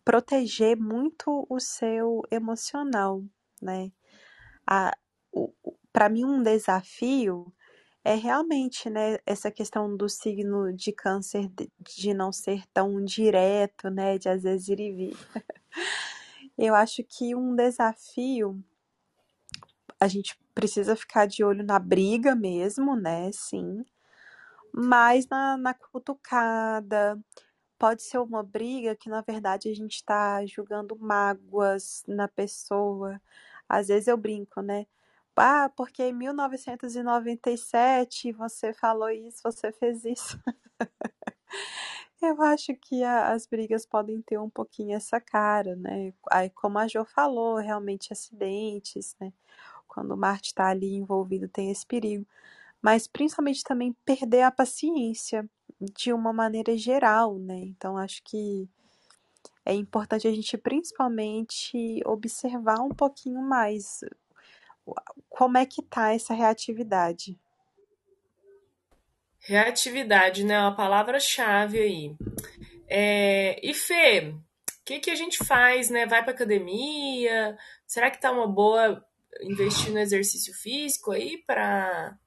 proteger 0.06 0.78
muito 0.78 1.46
o 1.50 1.60
seu 1.60 2.22
emocional, 2.32 3.24
né? 3.64 3.92
Para 5.92 6.10
mim 6.10 6.26
um 6.26 6.44
desafio 6.44 7.54
é 8.04 8.16
realmente, 8.16 8.90
né, 8.90 9.18
essa 9.26 9.50
questão 9.50 9.96
do 9.96 10.10
signo 10.10 10.74
de 10.74 10.92
câncer 10.92 11.48
de, 11.48 11.72
de 11.80 12.14
não 12.14 12.34
ser 12.34 12.66
tão 12.74 13.04
direto, 13.04 13.90
né, 13.90 14.18
de 14.18 14.28
às 14.28 14.44
vezes 14.44 14.68
ir 14.68 14.80
e 14.80 14.92
vir. 14.92 15.18
Eu 16.58 16.76
acho 16.76 17.04
que 17.04 17.34
um 17.34 17.56
desafio 17.56 18.62
a 20.00 20.08
gente 20.08 20.38
precisa 20.54 20.96
ficar 20.96 21.26
de 21.26 21.44
olho 21.44 21.64
na 21.64 21.80
briga 21.80 22.36
mesmo, 22.36 22.96
né? 22.96 23.32
Sim. 23.32 23.86
Mas 24.74 25.28
na, 25.28 25.58
na 25.58 25.74
cutucada. 25.74 27.20
Pode 27.80 28.04
ser 28.04 28.18
uma 28.20 28.44
briga 28.44 28.96
que, 28.96 29.10
na 29.10 29.22
verdade, 29.22 29.70
a 29.70 29.76
gente 29.76 29.96
está 29.96 30.46
julgando 30.46 30.98
mágoas 30.98 32.04
na 32.08 32.28
pessoa. 32.28 33.20
Às 33.68 33.88
vezes 33.88 34.08
eu 34.08 34.18
brinco, 34.18 34.62
né? 34.62 34.86
Ah, 35.36 35.70
porque 35.76 36.04
em 36.04 36.14
1997 36.14 38.32
você 38.34 38.72
falou 38.74 39.10
isso, 39.10 39.42
você 39.44 39.72
fez 39.72 40.06
isso. 40.06 40.40
Eu 42.22 42.42
acho 42.42 42.74
que 42.76 43.04
a, 43.04 43.32
as 43.34 43.46
brigas 43.46 43.86
podem 43.86 44.22
ter 44.22 44.40
um 44.40 44.50
pouquinho 44.50 44.96
essa 44.96 45.20
cara, 45.20 45.76
né? 45.76 46.14
Aí, 46.32 46.50
como 46.50 46.80
a 46.80 46.88
Jo 46.88 47.04
falou, 47.06 47.58
realmente 47.58 48.14
acidentes, 48.14 49.16
né? 49.20 49.34
Quando 49.88 50.12
o 50.14 50.18
Marte 50.18 50.48
está 50.50 50.70
ali 50.70 50.96
envolvido, 50.96 51.48
tem 51.50 51.70
esse 51.72 51.86
perigo. 51.86 52.26
Mas 52.82 53.08
principalmente 53.08 53.64
também 53.64 53.94
perder 54.06 54.44
a 54.44 54.52
paciência 54.52 55.50
de 55.82 56.14
uma 56.14 56.34
maneira 56.34 56.78
geral, 56.78 57.38
né? 57.40 57.60
Então 57.60 57.98
acho 57.98 58.22
que 58.24 58.70
é 59.66 59.74
importante 59.74 60.28
a 60.28 60.32
gente 60.32 60.58
principalmente 60.58 62.02
observar 62.06 62.80
um 62.82 62.90
pouquinho 62.90 63.42
mais 63.42 64.02
como 65.30 65.58
é 65.58 65.66
que 65.66 65.82
tá 65.82 66.14
essa 66.14 66.34
reatividade? 66.34 67.40
Reatividade, 69.40 70.44
né? 70.44 70.60
Uma 70.60 70.76
palavra-chave 70.76 71.80
aí. 71.80 72.16
É, 72.88 73.60
e 73.64 73.74
Fê, 73.74 74.34
o 74.34 74.86
que, 74.86 75.00
que 75.00 75.10
a 75.10 75.16
gente 75.16 75.44
faz, 75.46 75.90
né? 75.90 76.06
Vai 76.06 76.24
pra 76.24 76.34
academia? 76.34 77.58
Será 77.86 78.12
que 78.12 78.20
tá 78.20 78.32
uma 78.32 78.48
boa 78.48 79.06
investir 79.42 79.92
no 79.92 80.00
exercício 80.00 80.54
físico 80.54 81.12
aí 81.12 81.38
para 81.46 82.18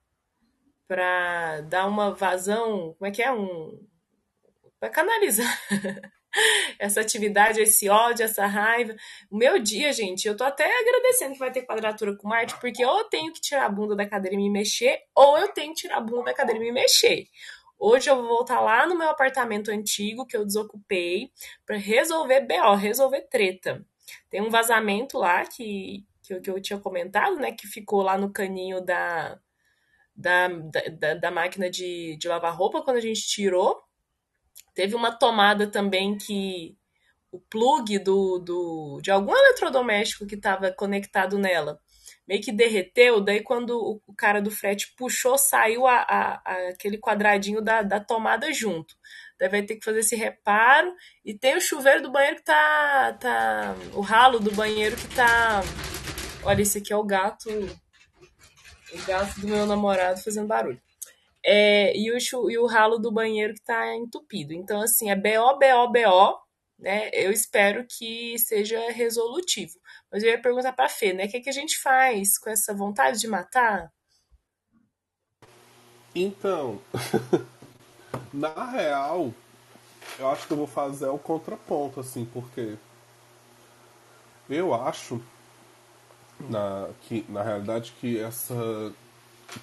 para 0.88 1.62
dar 1.62 1.88
uma 1.88 2.14
vazão, 2.14 2.94
como 2.94 3.06
é 3.06 3.10
que 3.10 3.20
é 3.20 3.32
um 3.32 3.84
para 4.78 4.88
canalizar 4.88 5.60
essa 6.78 7.00
atividade, 7.00 7.60
esse 7.60 7.88
ódio, 7.88 8.24
essa 8.24 8.46
raiva. 8.46 8.94
O 9.30 9.36
meu 9.36 9.58
dia, 9.58 9.92
gente, 9.92 10.26
eu 10.26 10.36
tô 10.36 10.44
até 10.44 10.64
agradecendo 10.64 11.32
que 11.32 11.38
vai 11.38 11.50
ter 11.50 11.62
quadratura 11.62 12.16
com 12.16 12.28
Marte, 12.28 12.58
porque 12.60 12.84
ou 12.84 12.98
eu 12.98 13.04
tenho 13.04 13.32
que 13.32 13.40
tirar 13.40 13.66
a 13.66 13.68
bunda 13.68 13.94
da 13.96 14.06
cadeira 14.06 14.34
e 14.34 14.38
me 14.38 14.50
mexer, 14.50 15.00
ou 15.14 15.38
eu 15.38 15.48
tenho 15.48 15.74
que 15.74 15.82
tirar 15.82 15.98
a 15.98 16.00
bunda 16.00 16.24
da 16.24 16.34
cadeira 16.34 16.60
e 16.60 16.66
me 16.66 16.72
mexer. 16.72 17.26
Hoje 17.78 18.08
eu 18.08 18.16
vou 18.16 18.28
voltar 18.28 18.60
lá 18.60 18.86
no 18.86 18.96
meu 18.96 19.08
apartamento 19.10 19.70
antigo 19.70 20.26
que 20.26 20.36
eu 20.36 20.46
desocupei 20.46 21.30
para 21.66 21.76
resolver 21.76 22.40
BO, 22.40 22.74
resolver 22.74 23.22
treta. 23.22 23.84
Tem 24.30 24.40
um 24.40 24.48
vazamento 24.48 25.18
lá 25.18 25.44
que, 25.44 26.06
que, 26.22 26.34
eu, 26.34 26.40
que 26.40 26.50
eu 26.50 26.60
tinha 26.60 26.78
comentado, 26.78 27.36
né? 27.36 27.52
Que 27.52 27.66
ficou 27.66 28.02
lá 28.02 28.16
no 28.16 28.32
caninho 28.32 28.80
da, 28.80 29.38
da, 30.14 30.48
da, 30.48 31.14
da 31.14 31.30
máquina 31.30 31.68
de, 31.68 32.16
de 32.16 32.28
lavar 32.28 32.56
roupa 32.56 32.82
quando 32.82 32.96
a 32.96 33.00
gente 33.00 33.28
tirou. 33.28 33.85
Teve 34.76 34.94
uma 34.94 35.10
tomada 35.10 35.66
também 35.66 36.16
que 36.16 36.76
o 37.32 37.40
plug 37.40 37.98
do, 37.98 38.38
do 38.38 39.00
de 39.02 39.10
algum 39.10 39.34
eletrodoméstico 39.34 40.26
que 40.26 40.34
estava 40.36 40.70
conectado 40.70 41.38
nela 41.38 41.80
meio 42.26 42.42
que 42.42 42.52
derreteu. 42.52 43.20
Daí, 43.20 43.42
quando 43.42 44.00
o 44.06 44.14
cara 44.14 44.42
do 44.42 44.50
frete 44.50 44.92
puxou, 44.96 45.38
saiu 45.38 45.86
a, 45.86 45.96
a, 46.00 46.42
a, 46.44 46.68
aquele 46.70 46.98
quadradinho 46.98 47.62
da, 47.62 47.82
da 47.82 48.00
tomada 48.00 48.52
junto. 48.52 48.94
Daí 49.38 49.48
vai 49.48 49.62
ter 49.62 49.76
que 49.76 49.84
fazer 49.84 50.00
esse 50.00 50.16
reparo. 50.16 50.92
E 51.24 51.32
tem 51.32 51.56
o 51.56 51.60
chuveiro 51.60 52.02
do 52.02 52.10
banheiro 52.10 52.36
que 52.36 52.44
tá. 52.44 53.12
tá 53.14 53.74
o 53.94 54.00
ralo 54.00 54.38
do 54.40 54.52
banheiro 54.52 54.96
que 54.96 55.08
tá. 55.14 55.62
Olha, 56.42 56.62
esse 56.62 56.78
aqui 56.78 56.92
é 56.92 56.96
o 56.96 57.04
gato. 57.04 57.48
O 57.50 59.06
gato 59.06 59.40
do 59.40 59.48
meu 59.48 59.66
namorado 59.66 60.22
fazendo 60.22 60.46
barulho 60.46 60.85
é, 61.48 61.96
e, 61.96 62.10
o, 62.10 62.50
e 62.50 62.58
o 62.58 62.66
ralo 62.66 62.98
do 62.98 63.12
banheiro 63.12 63.54
que 63.54 63.60
está 63.60 63.94
entupido. 63.94 64.52
Então, 64.52 64.80
assim, 64.80 65.10
é 65.10 65.14
BO, 65.14 65.56
BO, 65.58 65.92
BO, 65.92 66.40
né? 66.76 67.08
Eu 67.12 67.30
espero 67.30 67.86
que 67.88 68.36
seja 68.36 68.90
resolutivo. 68.90 69.78
Mas 70.10 70.24
eu 70.24 70.30
ia 70.30 70.42
perguntar 70.42 70.72
para 70.72 70.86
a 70.86 70.88
Fê, 70.88 71.12
né? 71.12 71.26
O 71.26 71.28
que, 71.28 71.36
é 71.36 71.40
que 71.40 71.48
a 71.48 71.52
gente 71.52 71.78
faz 71.78 72.36
com 72.36 72.50
essa 72.50 72.74
vontade 72.74 73.20
de 73.20 73.28
matar? 73.28 73.92
Então, 76.12 76.80
na 78.34 78.64
real, 78.72 79.32
eu 80.18 80.28
acho 80.28 80.48
que 80.48 80.52
eu 80.52 80.56
vou 80.56 80.66
fazer 80.66 81.06
o 81.06 81.18
contraponto, 81.18 82.00
assim, 82.00 82.24
porque 82.24 82.76
eu 84.50 84.74
acho 84.74 85.22
na, 86.40 86.88
que, 87.02 87.24
na 87.28 87.42
realidade 87.42 87.94
que 88.00 88.18
essa 88.18 88.92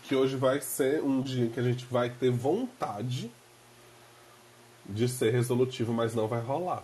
que 0.03 0.15
hoje 0.15 0.35
vai 0.35 0.61
ser 0.61 1.01
um 1.03 1.21
dia 1.21 1.49
que 1.49 1.59
a 1.59 1.63
gente 1.63 1.85
vai 1.85 2.09
ter 2.09 2.31
vontade 2.31 3.31
de 4.85 5.07
ser 5.07 5.31
resolutivo, 5.31 5.93
mas 5.93 6.13
não 6.13 6.27
vai 6.27 6.41
rolar. 6.41 6.83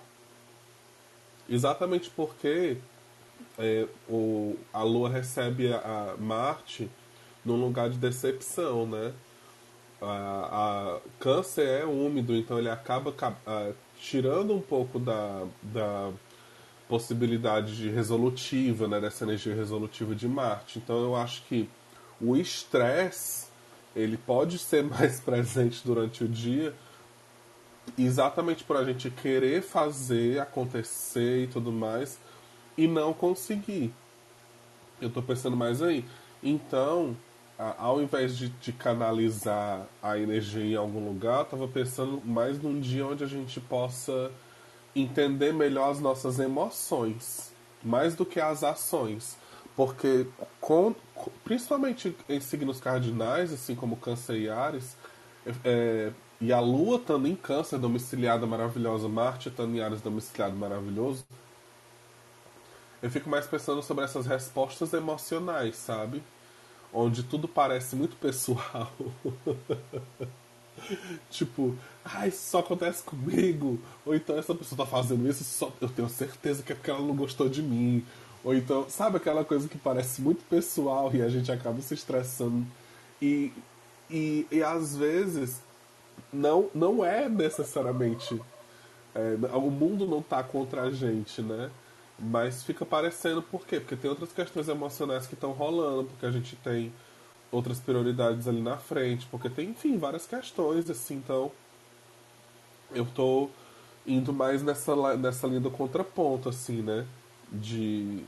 Exatamente 1.49 2.09
porque 2.09 2.77
é, 3.57 3.87
o, 4.07 4.55
a 4.71 4.83
Lua 4.83 5.09
recebe 5.09 5.73
a, 5.73 5.77
a, 5.77 6.17
Marte 6.17 6.89
num 7.43 7.55
lugar 7.55 7.89
de 7.89 7.97
decepção, 7.97 8.85
né? 8.85 9.13
A, 10.01 10.95
a 10.95 10.99
câncer 11.19 11.81
é 11.81 11.85
úmido, 11.85 12.35
então 12.35 12.57
ele 12.57 12.69
acaba 12.69 13.13
a, 13.45 13.71
tirando 13.99 14.53
um 14.53 14.61
pouco 14.61 14.97
da, 14.97 15.45
da 15.61 16.11
possibilidade 16.87 17.75
de 17.75 17.89
resolutiva, 17.89 18.87
né? 18.87 19.01
Dessa 19.01 19.25
energia 19.25 19.55
resolutiva 19.55 20.15
de 20.15 20.27
Marte. 20.27 20.79
Então 20.79 21.03
eu 21.03 21.15
acho 21.15 21.43
que 21.47 21.67
o 22.21 22.35
estresse 22.35 23.47
ele 23.95 24.17
pode 24.17 24.57
ser 24.57 24.83
mais 24.85 25.19
presente 25.19 25.81
durante 25.85 26.23
o 26.23 26.27
dia 26.27 26.73
exatamente 27.97 28.63
por 28.63 28.77
a 28.77 28.83
gente 28.83 29.09
querer 29.09 29.61
fazer 29.61 30.39
acontecer 30.39 31.43
e 31.43 31.47
tudo 31.47 31.71
mais 31.71 32.19
e 32.77 32.88
não 32.88 33.13
conseguir. 33.13 33.93
Eu 35.01 35.07
estou 35.07 35.23
pensando 35.23 35.55
mais 35.55 35.81
aí. 35.81 36.05
Então, 36.41 37.15
ao 37.77 38.01
invés 38.01 38.38
de, 38.38 38.49
de, 38.49 38.71
canalizar 38.71 39.85
a 40.01 40.17
energia 40.17 40.63
em 40.63 40.75
algum 40.75 41.05
lugar, 41.05 41.39
eu 41.39 41.43
estava 41.43 41.67
pensando 41.67 42.21
mais 42.23 42.61
num 42.61 42.79
dia 42.79 43.05
onde 43.05 43.23
a 43.23 43.27
gente 43.27 43.59
possa 43.59 44.31
entender 44.95 45.53
melhor 45.53 45.89
as 45.91 45.99
nossas 45.99 46.39
emoções, 46.39 47.51
mais 47.83 48.15
do 48.15 48.25
que 48.25 48.39
as 48.39 48.63
ações. 48.63 49.38
Porque, 49.79 50.27
com, 50.59 50.93
principalmente 51.45 52.13
em 52.27 52.41
signos 52.41 52.81
cardinais, 52.81 53.53
assim 53.53 53.74
como 53.74 53.95
Câncer 53.95 54.36
e 54.36 54.50
Ares, 54.50 54.98
é, 55.63 56.12
e 56.41 56.51
a 56.51 56.59
Lua 56.59 56.98
estando 56.98 57.25
em 57.29 57.33
Câncer, 57.33 57.79
domiciliada 57.79 58.45
maravilhosa, 58.45 59.07
Marte 59.07 59.48
estando 59.48 59.74
em 59.74 59.79
Ares, 59.79 60.01
domiciliado 60.01 60.53
maravilhoso, 60.53 61.25
eu 63.01 63.09
fico 63.09 63.29
mais 63.29 63.48
pensando 63.48 63.81
sobre 63.81 64.03
essas 64.03 64.25
respostas 64.25 64.91
emocionais, 64.91 65.77
sabe? 65.77 66.21
Onde 66.91 67.24
tudo 67.24 67.48
parece 67.48 67.95
muito 67.95 68.17
pessoal. 68.17 68.91
tipo, 71.31 71.74
ah, 72.03 72.27
isso 72.27 72.50
só 72.50 72.59
acontece 72.59 73.01
comigo. 73.01 73.79
Ou 74.05 74.13
então 74.13 74.38
essa 74.38 74.53
pessoa 74.53 74.79
tá 74.79 74.86
fazendo 74.86 75.25
isso, 75.29 75.45
só 75.45 75.71
eu 75.79 75.88
tenho 75.88 76.09
certeza 76.09 76.63
que 76.63 76.74
é 76.74 76.75
porque 76.75 76.91
ela 76.91 77.00
não 77.00 77.15
gostou 77.15 77.48
de 77.48 77.62
mim. 77.62 78.05
Ou 78.43 78.55
então, 78.55 78.89
sabe 78.89 79.17
aquela 79.17 79.43
coisa 79.43 79.67
que 79.67 79.77
parece 79.77 80.22
muito 80.22 80.43
pessoal 80.46 81.12
e 81.13 81.22
a 81.22 81.29
gente 81.29 81.51
acaba 81.51 81.81
se 81.81 81.93
estressando. 81.93 82.65
E, 83.22 83.51
e, 84.10 84.48
e 84.50 84.63
às 84.63 84.96
vezes 84.96 85.62
não, 86.31 86.69
não 86.74 87.03
é 87.03 87.27
necessariamente. 87.27 88.39
É, 89.13 89.36
o 89.55 89.69
mundo 89.69 90.05
não 90.08 90.22
tá 90.22 90.41
contra 90.43 90.84
a 90.84 90.91
gente, 90.91 91.41
né? 91.41 91.69
Mas 92.17 92.63
fica 92.63 92.86
parecendo 92.86 93.41
por 93.41 93.65
quê? 93.65 93.79
Porque 93.79 93.96
tem 93.96 94.10
outras 94.10 94.31
questões 94.31 94.67
emocionais 94.67 95.25
que 95.25 95.34
estão 95.34 95.51
rolando, 95.51 96.05
porque 96.05 96.25
a 96.25 96.31
gente 96.31 96.55
tem 96.58 96.93
outras 97.51 97.79
prioridades 97.79 98.48
ali 98.48 98.62
na 98.62 98.77
frente, 98.77 99.25
porque 99.31 99.50
tem, 99.50 99.69
enfim, 99.69 99.98
várias 99.98 100.25
questões, 100.25 100.89
assim, 100.89 101.15
então 101.15 101.51
eu 102.93 103.05
tô 103.05 103.50
indo 104.05 104.34
mais 104.34 104.62
nessa, 104.62 104.96
nessa 105.17 105.48
linha 105.48 105.60
do 105.60 105.72
contraponto, 105.72 106.50
assim, 106.50 106.81
né? 106.81 107.05
De, 107.51 108.23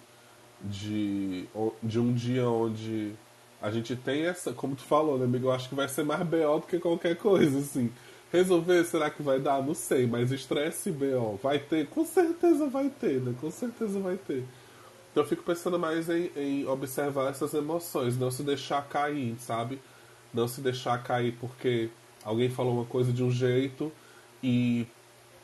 de, 0.61 1.47
de 1.83 1.99
um 1.99 2.13
dia 2.13 2.49
onde 2.49 3.13
a 3.61 3.69
gente 3.69 3.95
tem 3.95 4.25
essa, 4.25 4.51
como 4.51 4.75
tu 4.75 4.81
falou, 4.81 5.17
né, 5.17 5.25
amigo? 5.25 5.47
Eu 5.47 5.51
acho 5.51 5.69
que 5.69 5.75
vai 5.75 5.87
ser 5.87 6.03
mais 6.03 6.21
BO 6.23 6.59
do 6.59 6.67
que 6.67 6.79
qualquer 6.79 7.15
coisa, 7.15 7.59
assim. 7.59 7.91
Resolver, 8.31 8.83
será 8.85 9.09
que 9.09 9.21
vai 9.21 9.39
dar? 9.39 9.61
Não 9.61 9.73
sei, 9.73 10.07
mas 10.07 10.31
estresse 10.31 10.89
BO 10.89 11.39
vai 11.43 11.59
ter? 11.59 11.87
Com 11.87 12.05
certeza 12.05 12.67
vai 12.67 12.89
ter, 12.89 13.21
né? 13.21 13.35
Com 13.39 13.51
certeza 13.51 13.99
vai 13.99 14.17
ter. 14.17 14.45
Então 15.11 15.23
eu 15.23 15.27
fico 15.27 15.43
pensando 15.43 15.77
mais 15.77 16.09
em, 16.09 16.31
em 16.35 16.67
observar 16.67 17.29
essas 17.29 17.53
emoções, 17.53 18.17
não 18.17 18.31
se 18.31 18.43
deixar 18.43 18.81
cair, 18.87 19.35
sabe? 19.37 19.79
Não 20.33 20.47
se 20.47 20.61
deixar 20.61 21.03
cair 21.03 21.37
porque 21.39 21.89
alguém 22.23 22.49
falou 22.49 22.73
uma 22.73 22.85
coisa 22.85 23.11
de 23.11 23.21
um 23.21 23.29
jeito 23.29 23.91
e 24.41 24.87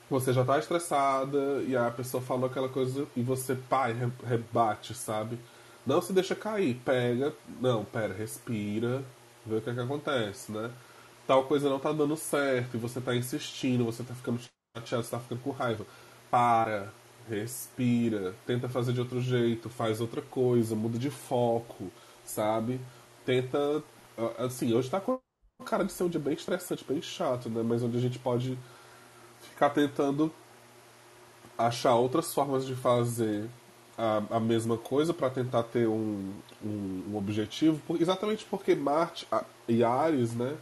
você 0.10 0.34
já 0.34 0.44
tá 0.46 0.58
estressada 0.60 1.64
e 1.68 1.76
a 1.76 1.92
pessoa 1.92 2.22
falou 2.22 2.48
aquela 2.50 2.70
coisa 2.70 3.08
e 3.16 3.22
você, 3.22 3.56
pai, 3.56 3.96
rebate, 4.26 4.94
sabe? 4.94 5.38
Não 5.86 6.02
se 6.02 6.14
deixa 6.14 6.36
cair, 6.36 6.76
pega, 6.86 7.34
não, 7.62 7.86
pera, 7.86 8.14
respira, 8.14 9.04
vê 9.46 9.58
o 9.58 9.62
que 9.62 9.70
é 9.70 9.74
que 9.74 9.80
acontece, 9.80 10.52
né? 10.52 10.72
tal 11.28 11.44
coisa 11.44 11.70
não 11.70 11.80
tá 11.80 11.92
dando 11.92 12.16
certo 12.16 12.76
e 12.76 12.80
você 12.80 13.02
tá 13.02 13.14
insistindo, 13.14 13.86
você 13.86 14.02
tá 14.04 14.16
ficando 14.16 14.40
chateado, 14.76 15.04
você 15.04 15.12
tá 15.12 15.20
ficando 15.20 15.42
com 15.42 15.52
raiva. 15.52 15.86
Para, 16.32 16.92
respira, 17.30 18.34
tenta 18.46 18.70
fazer 18.70 18.94
de 18.94 19.02
outro 19.02 19.22
jeito, 19.22 19.70
faz 19.70 20.00
outra 20.00 20.22
coisa, 20.22 20.76
muda 20.76 20.98
de 20.98 21.10
foco, 21.12 21.92
sabe? 22.24 22.80
Tenta. 23.26 23.84
Assim, 24.38 24.74
hoje 24.74 24.90
tá 24.90 25.00
com 25.00 25.20
cara 25.66 25.84
de 25.84 25.92
ser 25.92 26.04
um 26.04 26.10
dia 26.10 26.20
bem 26.20 26.34
estressante, 26.34 26.86
bem 26.86 27.02
chato, 27.02 27.50
né? 27.50 27.62
Mas 27.62 27.84
onde 27.84 27.98
a 27.98 28.02
gente 28.02 28.18
pode 28.18 28.58
ficar 29.48 29.70
tentando 29.72 30.32
achar 31.58 31.96
outras 31.96 32.34
formas 32.34 32.66
de 32.66 32.76
fazer 32.76 33.50
a, 33.98 34.22
a 34.38 34.40
mesma 34.40 34.78
coisa 34.78 35.14
para 35.14 35.30
tentar 35.30 35.64
ter 35.64 35.88
um, 35.88 36.32
um, 36.64 37.04
um 37.12 37.18
objetivo, 37.18 37.82
exatamente 38.00 38.46
porque 38.46 38.76
Marte 38.76 39.28
a, 39.32 39.44
e 39.68 39.84
Ares, 39.84 40.34
né? 40.34 40.56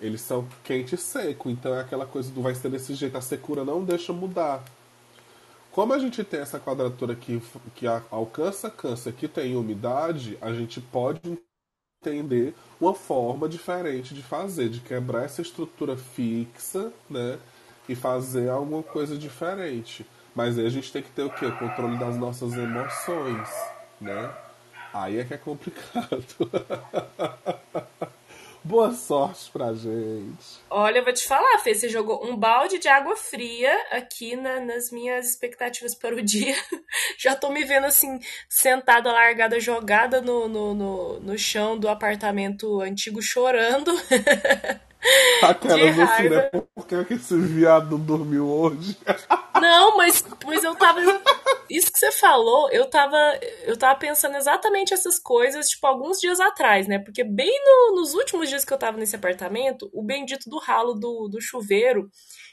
Eles 0.00 0.22
são 0.22 0.48
quente 0.64 0.94
e 0.94 0.98
seco, 0.98 1.50
então 1.50 1.74
é 1.74 1.80
aquela 1.80 2.06
coisa 2.06 2.30
do 2.32 2.40
vai 2.40 2.54
ser 2.54 2.70
desse 2.70 2.94
jeito, 2.94 3.18
a 3.18 3.20
secura 3.20 3.64
não 3.64 3.84
deixa 3.84 4.14
mudar. 4.14 4.64
Como 5.70 5.92
a 5.92 5.98
gente 5.98 6.24
tem 6.24 6.40
essa 6.40 6.58
quadratura 6.58 7.14
que, 7.14 7.40
que 7.74 7.86
alcança 8.10 8.70
câncer, 8.70 9.12
que 9.12 9.28
tem 9.28 9.54
umidade, 9.54 10.38
a 10.40 10.52
gente 10.52 10.80
pode 10.80 11.20
entender 12.02 12.54
uma 12.80 12.94
forma 12.94 13.46
diferente 13.46 14.14
de 14.14 14.22
fazer, 14.22 14.70
de 14.70 14.80
quebrar 14.80 15.24
essa 15.24 15.42
estrutura 15.42 15.98
fixa, 15.98 16.90
né? 17.10 17.38
E 17.90 17.96
fazer 17.96 18.48
alguma 18.48 18.84
coisa 18.84 19.18
diferente. 19.18 20.06
Mas 20.32 20.56
aí 20.56 20.64
a 20.64 20.70
gente 20.70 20.92
tem 20.92 21.02
que 21.02 21.10
ter 21.10 21.24
o 21.24 21.30
quê? 21.30 21.46
O 21.46 21.58
controle 21.58 21.98
das 21.98 22.16
nossas 22.16 22.52
emoções, 22.52 23.48
né? 24.00 24.32
Aí 24.94 25.18
é 25.18 25.24
que 25.24 25.34
é 25.34 25.36
complicado. 25.36 26.24
Boa 28.62 28.92
sorte 28.92 29.50
pra 29.50 29.72
gente. 29.72 30.60
Olha, 30.70 30.98
eu 30.98 31.04
vou 31.04 31.12
te 31.12 31.26
falar, 31.26 31.58
Fê, 31.58 31.74
você 31.74 31.88
jogou 31.88 32.24
um 32.24 32.36
balde 32.36 32.78
de 32.78 32.86
água 32.86 33.16
fria 33.16 33.76
aqui 33.90 34.36
na, 34.36 34.60
nas 34.60 34.92
minhas 34.92 35.30
expectativas 35.30 35.92
para 35.92 36.14
o 36.14 36.22
dia. 36.22 36.54
Já 37.18 37.34
tô 37.34 37.50
me 37.50 37.64
vendo 37.64 37.86
assim, 37.86 38.20
sentada, 38.48 39.10
largada, 39.10 39.58
jogada 39.58 40.20
no, 40.20 40.46
no, 40.46 40.74
no, 40.74 41.20
no 41.20 41.38
chão 41.38 41.76
do 41.76 41.88
apartamento 41.88 42.80
antigo, 42.80 43.20
chorando. 43.20 43.90
Aquelas 45.42 45.98
assim, 45.98 46.28
né? 46.28 46.50
Por 46.74 46.86
que 46.86 47.14
esse 47.14 47.36
viado 47.38 47.96
dormiu 47.96 48.48
hoje? 48.48 48.96
Não, 49.60 49.96
mas, 49.96 50.24
mas 50.44 50.64
eu 50.64 50.74
tava. 50.74 51.00
Isso 51.68 51.92
que 51.92 51.98
você 51.98 52.10
falou, 52.12 52.70
eu 52.70 52.88
tava, 52.88 53.16
eu 53.64 53.76
tava 53.76 53.98
pensando 53.98 54.36
exatamente 54.36 54.92
essas 54.92 55.18
coisas, 55.18 55.68
tipo, 55.68 55.86
alguns 55.86 56.18
dias 56.18 56.40
atrás, 56.40 56.88
né? 56.88 56.98
Porque 56.98 57.22
bem 57.22 57.52
no, 57.64 58.00
nos 58.00 58.14
últimos 58.14 58.48
dias 58.48 58.64
que 58.64 58.72
eu 58.72 58.78
tava 58.78 58.96
nesse 58.96 59.14
apartamento, 59.16 59.88
o 59.92 60.02
bendito 60.02 60.50
do 60.50 60.58
ralo 60.58 60.94
do, 60.94 61.28
do 61.28 61.40
chuveiro 61.40 62.10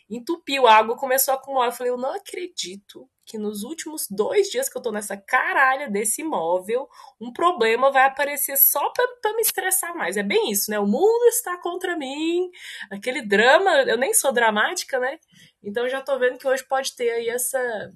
entupiu, 0.09 0.67
a 0.67 0.75
água 0.75 0.95
começou 0.95 1.33
a 1.33 1.37
acumular. 1.37 1.67
Eu 1.67 1.71
falei, 1.71 1.91
eu 1.91 1.97
não 1.97 2.13
acredito 2.13 3.09
que 3.27 3.37
nos 3.37 3.63
últimos 3.63 4.07
dois 4.09 4.49
dias 4.49 4.69
que 4.69 4.77
eu 4.77 4.81
tô 4.81 4.89
nessa 4.89 5.17
caralha 5.17 5.89
desse 5.89 6.21
imóvel, 6.21 6.87
um 7.19 7.31
problema 7.33 7.91
vai 7.91 8.05
aparecer 8.05 8.55
só 8.55 8.89
pra, 8.89 9.05
pra 9.21 9.33
me 9.35 9.41
estressar 9.41 9.93
mais. 9.93 10.15
É 10.15 10.23
bem 10.23 10.49
isso, 10.49 10.71
né? 10.71 10.79
O 10.79 10.87
mundo 10.87 11.25
está 11.25 11.57
contra 11.57 11.97
mim, 11.97 12.49
aquele 12.89 13.21
drama. 13.21 13.83
Eu 13.83 13.97
nem 13.97 14.13
sou 14.13 14.31
dramática, 14.31 14.97
né? 14.97 15.19
Então 15.61 15.89
já 15.89 16.01
tô 16.01 16.17
vendo 16.17 16.37
que 16.37 16.47
hoje 16.47 16.63
pode 16.63 16.95
ter 16.95 17.09
aí 17.09 17.27
essa, 17.27 17.91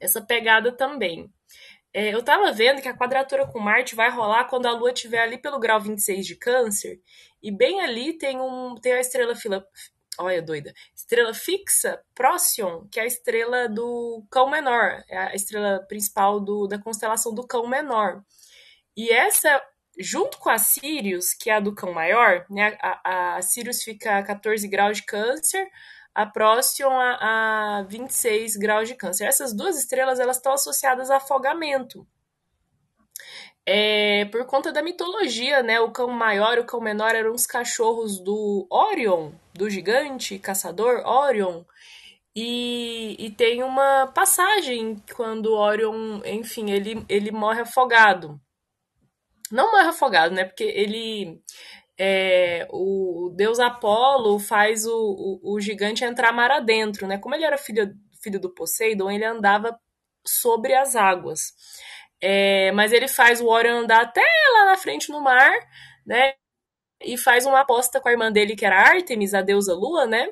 essa 0.00 0.20
pegada 0.22 0.70
também. 0.70 1.28
É, 1.92 2.14
eu 2.14 2.22
tava 2.22 2.52
vendo 2.52 2.80
que 2.80 2.88
a 2.88 2.96
quadratura 2.96 3.46
com 3.46 3.58
Marte 3.58 3.96
vai 3.96 4.10
rolar 4.10 4.44
quando 4.44 4.66
a 4.66 4.72
Lua 4.72 4.92
estiver 4.92 5.20
ali 5.22 5.38
pelo 5.38 5.58
grau 5.58 5.80
26 5.80 6.26
de 6.26 6.36
Câncer, 6.36 7.00
e 7.42 7.50
bem 7.50 7.80
ali 7.80 8.12
tem, 8.12 8.38
um, 8.38 8.74
tem 8.76 8.92
a 8.92 9.00
estrela 9.00 9.34
fila, 9.34 9.66
olha 10.18 10.42
doida, 10.42 10.72
estrela 10.94 11.34
fixa, 11.34 12.00
Procyon, 12.14 12.86
que 12.90 12.98
é 12.98 13.02
a 13.02 13.06
estrela 13.06 13.68
do 13.68 14.24
Cão 14.30 14.50
Menor, 14.50 15.02
é 15.08 15.18
a 15.18 15.34
estrela 15.34 15.84
principal 15.88 16.40
do, 16.40 16.66
da 16.66 16.78
constelação 16.78 17.34
do 17.34 17.46
Cão 17.46 17.66
Menor. 17.66 18.22
E 18.96 19.10
essa, 19.10 19.62
junto 19.98 20.38
com 20.38 20.50
a 20.50 20.58
Sirius, 20.58 21.34
que 21.34 21.50
é 21.50 21.56
a 21.56 21.60
do 21.60 21.74
Cão 21.74 21.92
Maior, 21.92 22.46
né, 22.50 22.78
a, 22.80 23.36
a 23.36 23.42
Sirius 23.42 23.82
fica 23.82 24.18
a 24.18 24.22
14 24.22 24.66
graus 24.68 24.98
de 24.98 25.04
Câncer, 25.04 25.68
a 26.14 26.24
Procyon 26.24 26.92
a, 26.92 27.78
a 27.78 27.82
26 27.82 28.56
graus 28.56 28.88
de 28.88 28.94
Câncer. 28.94 29.26
Essas 29.26 29.54
duas 29.54 29.78
estrelas 29.78 30.18
elas 30.18 30.38
estão 30.38 30.52
associadas 30.52 31.10
a 31.10 31.16
afogamento 31.16 32.06
é, 33.66 34.26
por 34.26 34.46
conta 34.46 34.72
da 34.72 34.80
mitologia, 34.80 35.62
né? 35.62 35.80
O 35.80 35.90
cão 35.90 36.08
maior 36.08 36.56
e 36.56 36.60
o 36.60 36.64
cão 36.64 36.80
menor 36.80 37.14
eram 37.14 37.32
os 37.32 37.46
cachorros 37.46 38.20
do 38.20 38.66
Orion, 38.70 39.32
do 39.52 39.68
gigante 39.68 40.38
caçador 40.38 41.04
Orion. 41.04 41.64
E, 42.34 43.16
e 43.18 43.30
tem 43.30 43.62
uma 43.62 44.06
passagem 44.08 45.02
quando 45.14 45.54
Orion, 45.54 46.20
enfim, 46.24 46.70
ele, 46.70 47.04
ele 47.08 47.32
morre 47.32 47.62
afogado. 47.62 48.40
Não 49.50 49.72
morre 49.72 49.88
afogado, 49.88 50.34
né? 50.34 50.44
Porque 50.44 50.64
ele. 50.64 51.40
É, 51.98 52.68
o 52.70 53.32
deus 53.34 53.58
Apolo 53.58 54.38
faz 54.38 54.86
o, 54.86 54.92
o, 54.92 55.54
o, 55.54 55.60
gigante 55.60 56.04
entrar 56.04 56.30
mar 56.30 56.50
adentro, 56.50 57.06
né? 57.06 57.16
Como 57.18 57.34
ele 57.34 57.44
era 57.44 57.56
filho, 57.56 57.90
filho 58.22 58.38
do 58.38 58.52
Poseidon, 58.52 59.10
ele 59.10 59.24
andava 59.24 59.78
sobre 60.26 60.74
as 60.74 60.94
águas. 60.94 61.54
É, 62.22 62.72
mas 62.72 62.92
ele 62.92 63.08
faz 63.08 63.40
o 63.40 63.46
Orion 63.48 63.80
andar 63.80 64.02
até 64.02 64.22
lá 64.54 64.66
na 64.66 64.76
frente 64.76 65.10
no 65.10 65.20
mar, 65.20 65.52
né? 66.06 66.34
E 67.02 67.18
faz 67.18 67.46
uma 67.46 67.60
aposta 67.60 68.00
com 68.00 68.08
a 68.08 68.12
irmã 68.12 68.32
dele, 68.32 68.56
que 68.56 68.66
era 68.66 68.80
Artemis, 68.80 69.34
a 69.34 69.42
deusa 69.42 69.74
lua, 69.74 70.06
né? 70.06 70.28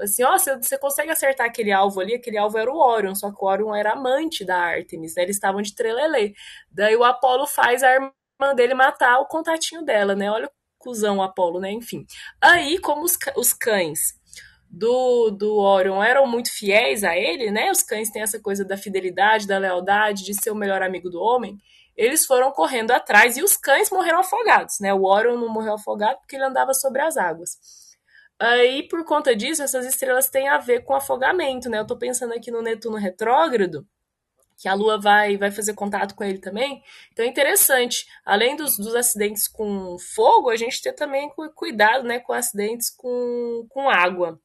Assim, 0.00 0.24
ó, 0.24 0.32
você, 0.38 0.56
você 0.56 0.78
consegue 0.78 1.10
acertar 1.12 1.46
aquele 1.46 1.72
alvo 1.72 2.00
ali? 2.00 2.14
Aquele 2.14 2.38
alvo 2.38 2.58
era 2.58 2.70
o 2.72 2.78
Orion, 2.78 3.14
só 3.14 3.30
que 3.32 3.38
o 3.44 3.46
Orion 3.48 3.74
era 3.74 3.92
amante 3.92 4.44
da 4.44 4.56
Artemis, 4.58 5.14
né? 5.16 5.24
Eles 5.24 5.36
estavam 5.36 5.62
de 5.62 5.74
trelelê. 5.74 6.34
Daí 6.70 6.96
o 6.96 7.04
Apolo 7.04 7.46
faz 7.46 7.82
a 7.82 7.92
irmã 7.94 8.12
dele 8.56 8.74
matar 8.74 9.20
o 9.20 9.26
contatinho 9.26 9.84
dela, 9.84 10.14
né? 10.16 10.30
Olha 10.30 10.46
o 10.48 10.50
cuzão 10.78 11.18
o 11.18 11.22
Apolo, 11.22 11.60
né? 11.60 11.70
Enfim. 11.72 12.06
Aí, 12.40 12.78
como 12.80 13.04
os, 13.04 13.18
os 13.36 13.52
cães 13.54 14.14
do, 14.70 15.30
do 15.30 15.56
Orion 15.58 16.02
eram 16.02 16.26
muito 16.26 16.50
fiéis 16.52 17.02
a 17.02 17.16
ele, 17.16 17.50
né? 17.50 17.70
Os 17.70 17.82
cães 17.82 18.10
têm 18.10 18.22
essa 18.22 18.38
coisa 18.38 18.64
da 18.64 18.76
fidelidade, 18.76 19.46
da 19.46 19.58
lealdade, 19.58 20.24
de 20.24 20.32
ser 20.32 20.50
o 20.50 20.54
melhor 20.54 20.80
amigo 20.82 21.10
do 21.10 21.20
homem. 21.20 21.58
eles 21.96 22.24
foram 22.24 22.52
correndo 22.52 22.92
atrás 22.92 23.36
e 23.36 23.42
os 23.42 23.56
cães 23.56 23.90
morreram 23.90 24.20
afogados, 24.20 24.78
né? 24.80 24.94
O 24.94 25.04
Orion 25.04 25.36
não 25.36 25.48
morreu 25.48 25.74
afogado 25.74 26.18
porque 26.20 26.36
ele 26.36 26.44
andava 26.44 26.72
sobre 26.72 27.02
as 27.02 27.16
águas. 27.16 27.58
Aí, 28.38 28.88
por 28.88 29.04
conta 29.04 29.36
disso, 29.36 29.62
essas 29.62 29.84
estrelas 29.84 30.30
têm 30.30 30.48
a 30.48 30.56
ver 30.58 30.84
com 30.84 30.94
afogamento, 30.94 31.68
né? 31.68 31.78
Eu 31.78 31.86
tô 31.86 31.96
pensando 31.98 32.32
aqui 32.32 32.50
no 32.50 32.62
Netuno 32.62 32.96
retrógrado, 32.96 33.86
que 34.56 34.68
a 34.68 34.74
Lua 34.74 35.00
vai, 35.00 35.36
vai 35.36 35.50
fazer 35.50 35.74
contato 35.74 36.14
com 36.14 36.24
ele 36.24 36.38
também. 36.38 36.82
Então 37.12 37.24
é 37.24 37.28
interessante, 37.28 38.06
além 38.24 38.56
dos, 38.56 38.78
dos 38.78 38.94
acidentes 38.94 39.48
com 39.48 39.96
fogo, 40.14 40.48
a 40.48 40.56
gente 40.56 40.80
ter 40.80 40.92
também 40.92 41.30
cuidado 41.54 42.04
né, 42.06 42.20
com 42.20 42.32
acidentes 42.32 42.88
com, 42.90 43.66
com 43.68 43.90
água. 43.90 44.40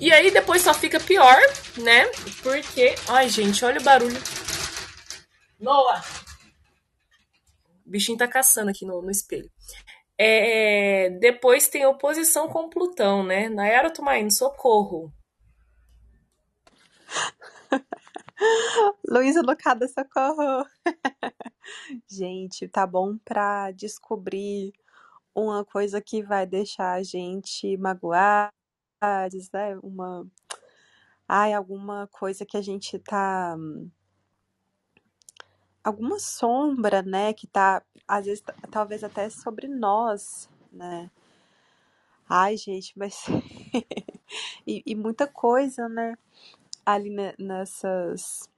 E 0.00 0.12
aí 0.12 0.30
depois 0.30 0.62
só 0.62 0.72
fica 0.72 0.98
pior, 0.98 1.36
né? 1.82 2.06
Porque. 2.42 2.94
Ai, 3.08 3.28
gente, 3.28 3.64
olha 3.64 3.80
o 3.80 3.84
barulho. 3.84 4.18
Noah! 5.60 6.02
O 7.86 7.90
bichinho 7.90 8.18
tá 8.18 8.26
caçando 8.26 8.70
aqui 8.70 8.84
no, 8.84 9.02
no 9.02 9.10
espelho. 9.10 9.50
É, 10.18 11.10
depois 11.20 11.68
tem 11.68 11.84
oposição 11.86 12.48
com 12.48 12.68
Plutão, 12.68 13.24
né? 13.24 13.48
Nayara 13.48 13.92
Tumaini, 13.92 14.30
socorro. 14.30 15.12
Luísa 19.08 19.42
Lucada, 19.42 19.86
socorro. 19.88 20.64
gente, 22.08 22.68
tá 22.68 22.86
bom 22.86 23.16
pra 23.24 23.70
descobrir 23.72 24.72
uma 25.34 25.64
coisa 25.64 26.00
que 26.00 26.22
vai 26.22 26.46
deixar 26.46 26.92
a 26.92 27.02
gente 27.02 27.76
magoar, 27.76 28.52
né? 29.52 29.78
Uma. 29.82 30.26
Ai, 31.28 31.52
alguma 31.52 32.08
coisa 32.08 32.44
que 32.44 32.56
a 32.56 32.62
gente 32.62 32.98
tá 32.98 33.56
alguma 35.82 36.18
sombra, 36.18 37.02
né, 37.02 37.32
que 37.32 37.46
tá, 37.46 37.82
às 38.06 38.26
vezes, 38.26 38.42
talvez 38.70 39.02
até 39.02 39.28
sobre 39.28 39.66
nós, 39.66 40.48
né? 40.72 41.10
Ai, 42.28 42.56
gente, 42.56 42.98
mas. 42.98 43.26
e, 44.66 44.82
e, 44.86 44.94
muita 44.94 45.26
coisa, 45.26 45.88
né? 45.88 46.16
Ali 46.86 47.10
nessas, 47.38 48.48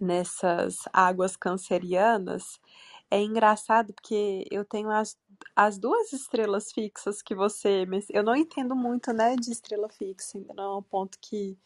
nessas 0.00 0.84
águas 0.92 1.36
cancerianas. 1.36 2.60
É 3.10 3.20
engraçado 3.20 3.92
porque 3.92 4.46
eu 4.50 4.64
tenho 4.64 4.90
as, 4.90 5.18
as 5.54 5.78
duas 5.78 6.12
estrelas 6.12 6.72
fixas 6.72 7.22
que 7.22 7.34
você. 7.34 7.86
Eu 8.10 8.22
não 8.22 8.34
entendo 8.36 8.74
muito, 8.74 9.12
né, 9.12 9.36
de 9.36 9.50
estrela 9.50 9.88
fixa, 9.88 10.38
ainda 10.38 10.54
não 10.54 10.64
é 10.64 10.76
um 10.78 10.82
ponto 10.82 11.18
que, 11.20 11.58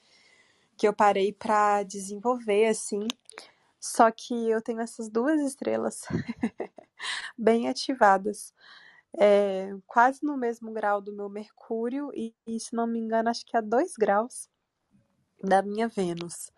que 0.77 0.87
eu 0.87 0.93
parei 0.93 1.33
para 1.33 1.83
desenvolver, 1.83 2.67
assim. 2.67 3.07
Só 3.81 4.11
que 4.11 4.35
eu 4.49 4.63
tenho 4.63 4.81
essas 4.81 5.09
duas 5.09 5.41
estrelas 5.41 6.03
bem 7.37 7.69
ativadas. 7.69 8.53
É, 9.17 9.71
quase 9.87 10.25
no 10.25 10.37
mesmo 10.37 10.73
grau 10.73 11.01
do 11.01 11.13
meu 11.13 11.29
Mercúrio 11.29 12.11
e, 12.15 12.35
e, 12.47 12.59
se 12.59 12.75
não 12.75 12.87
me 12.87 12.99
engano, 12.99 13.29
acho 13.29 13.47
que 13.47 13.57
a 13.57 13.61
dois 13.61 13.95
graus 13.97 14.49
da 15.43 15.63
minha 15.63 15.87
Vênus. 15.87 16.51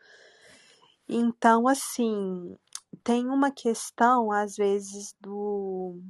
Então, 1.08 1.68
assim, 1.68 2.56
tem 3.04 3.28
uma 3.28 3.50
questão, 3.50 4.32
às 4.32 4.56
vezes, 4.56 5.14
do, 5.20 6.00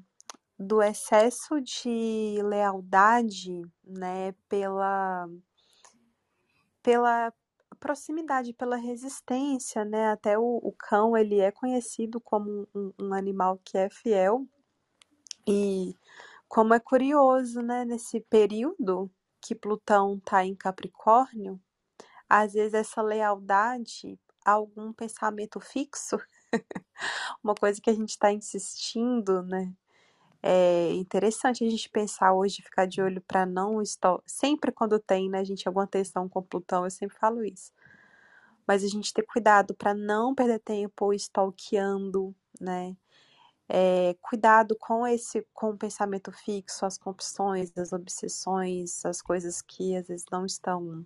do 0.58 0.82
excesso 0.82 1.60
de 1.60 2.40
lealdade, 2.42 3.62
né, 3.84 4.32
pela, 4.48 5.28
pela 6.82 7.32
proximidade, 7.76 8.52
pela 8.52 8.76
resistência, 8.76 9.84
né? 9.84 10.08
Até 10.08 10.38
o, 10.38 10.60
o 10.62 10.72
cão 10.72 11.16
ele 11.16 11.40
é 11.40 11.50
conhecido 11.50 12.20
como 12.20 12.66
um, 12.74 12.92
um, 12.98 13.14
animal 13.14 13.60
que 13.64 13.76
é 13.76 13.90
fiel 13.90 14.46
e 15.46 15.94
como 16.48 16.74
é 16.74 16.80
curioso, 16.80 17.60
né? 17.60 17.84
Nesse 17.84 18.20
período 18.20 19.10
que 19.40 19.54
Plutão 19.54 20.16
está 20.16 20.44
em 20.44 20.54
Capricórnio, 20.54 21.60
às 22.28 22.54
vezes 22.54 22.74
essa 22.74 23.02
lealdade 23.02 24.18
a 24.44 24.52
algum 24.52 24.92
pensamento 24.92 25.60
fixo, 25.60 26.18
uma 27.42 27.54
coisa 27.54 27.80
que 27.80 27.90
a 27.90 27.94
gente 27.94 28.10
está 28.10 28.32
insistindo, 28.32 29.42
né? 29.42 29.72
É 30.48 30.92
interessante 30.92 31.64
a 31.64 31.68
gente 31.68 31.90
pensar 31.90 32.32
hoje, 32.32 32.62
ficar 32.62 32.87
de 32.87 33.02
olho 33.02 33.20
para 33.20 33.44
não 33.44 33.82
estar. 33.82 34.16
Sempre 34.24 34.70
quando 34.70 34.96
tem, 35.00 35.28
né, 35.28 35.44
gente, 35.44 35.66
alguma 35.66 35.88
tensão 35.88 36.28
com 36.28 36.40
Plutão, 36.40 36.85
eu 36.85 36.90
sempre 36.90 37.18
falo 37.18 37.44
isso. 37.44 37.72
Mas 38.64 38.85
a 38.85 38.87
gente 38.87 39.12
ter 39.12 39.24
cuidado 39.24 39.74
para 39.74 39.92
não 39.92 40.37
perder 40.37 40.61
tempo 40.61 41.12
stalkeando, 41.14 42.32
né? 42.61 42.96
É, 43.68 44.14
cuidado 44.22 44.76
com 44.78 45.04
esse 45.04 45.44
com 45.52 45.70
o 45.70 45.76
pensamento 45.76 46.30
fixo, 46.30 46.87
as 46.87 46.96
compulsões, 46.96 47.76
as 47.76 47.92
obsessões, 47.92 49.04
as 49.04 49.20
coisas 49.20 49.61
que 49.61 49.96
às 49.96 50.06
vezes 50.06 50.26
não 50.30 50.46
estão 50.46 51.04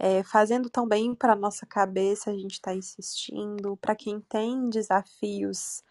é, 0.00 0.24
fazendo 0.24 0.68
tão 0.68 0.84
bem 0.88 1.14
para 1.14 1.36
nossa 1.36 1.64
cabeça, 1.64 2.32
a 2.32 2.34
gente 2.34 2.54
está 2.54 2.74
insistindo. 2.74 3.76
Para 3.76 3.94
quem 3.94 4.20
tem 4.20 4.68
desafios 4.68 5.84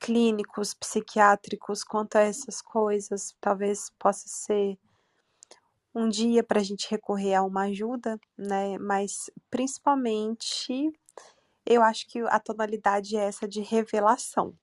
clínicos, 0.00 0.74
psiquiátricos 0.74 1.82
quanto 1.84 2.16
a 2.16 2.22
essas 2.22 2.60
coisas. 2.60 3.36
Talvez 3.40 3.90
possa 3.98 4.28
ser 4.28 4.78
um 5.94 6.08
dia 6.08 6.42
para 6.42 6.60
a 6.60 6.62
gente 6.62 6.90
recorrer 6.90 7.34
a 7.34 7.42
uma 7.42 7.62
ajuda, 7.64 8.20
né? 8.36 8.78
Mas 8.78 9.30
principalmente 9.50 10.92
eu 11.64 11.82
acho 11.82 12.06
que 12.06 12.20
a 12.20 12.38
tonalidade 12.38 13.16
é 13.16 13.24
essa 13.24 13.48
de 13.48 13.60
revelação. 13.60 14.54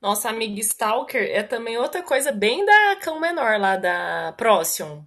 Nossa 0.00 0.30
amiga 0.30 0.60
Stalker 0.60 1.22
é 1.22 1.42
também 1.42 1.76
outra 1.76 2.02
coisa 2.02 2.32
bem 2.32 2.64
da 2.64 2.96
cão 2.96 3.20
menor 3.20 3.60
lá 3.60 3.76
da 3.76 4.34
Procyon, 4.36 5.02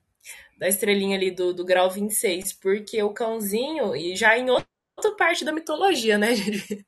da 0.57 0.67
estrelinha 0.67 1.17
ali 1.17 1.31
do, 1.31 1.53
do 1.53 1.65
grau 1.65 1.89
26, 1.89 2.53
porque 2.53 3.01
o 3.01 3.11
cãozinho, 3.11 3.95
e 3.95 4.15
já 4.15 4.37
em 4.37 4.49
outro 4.49 4.67
outra 5.03 5.15
parte 5.15 5.43
da 5.43 5.51
mitologia, 5.51 6.17
né? 6.17 6.29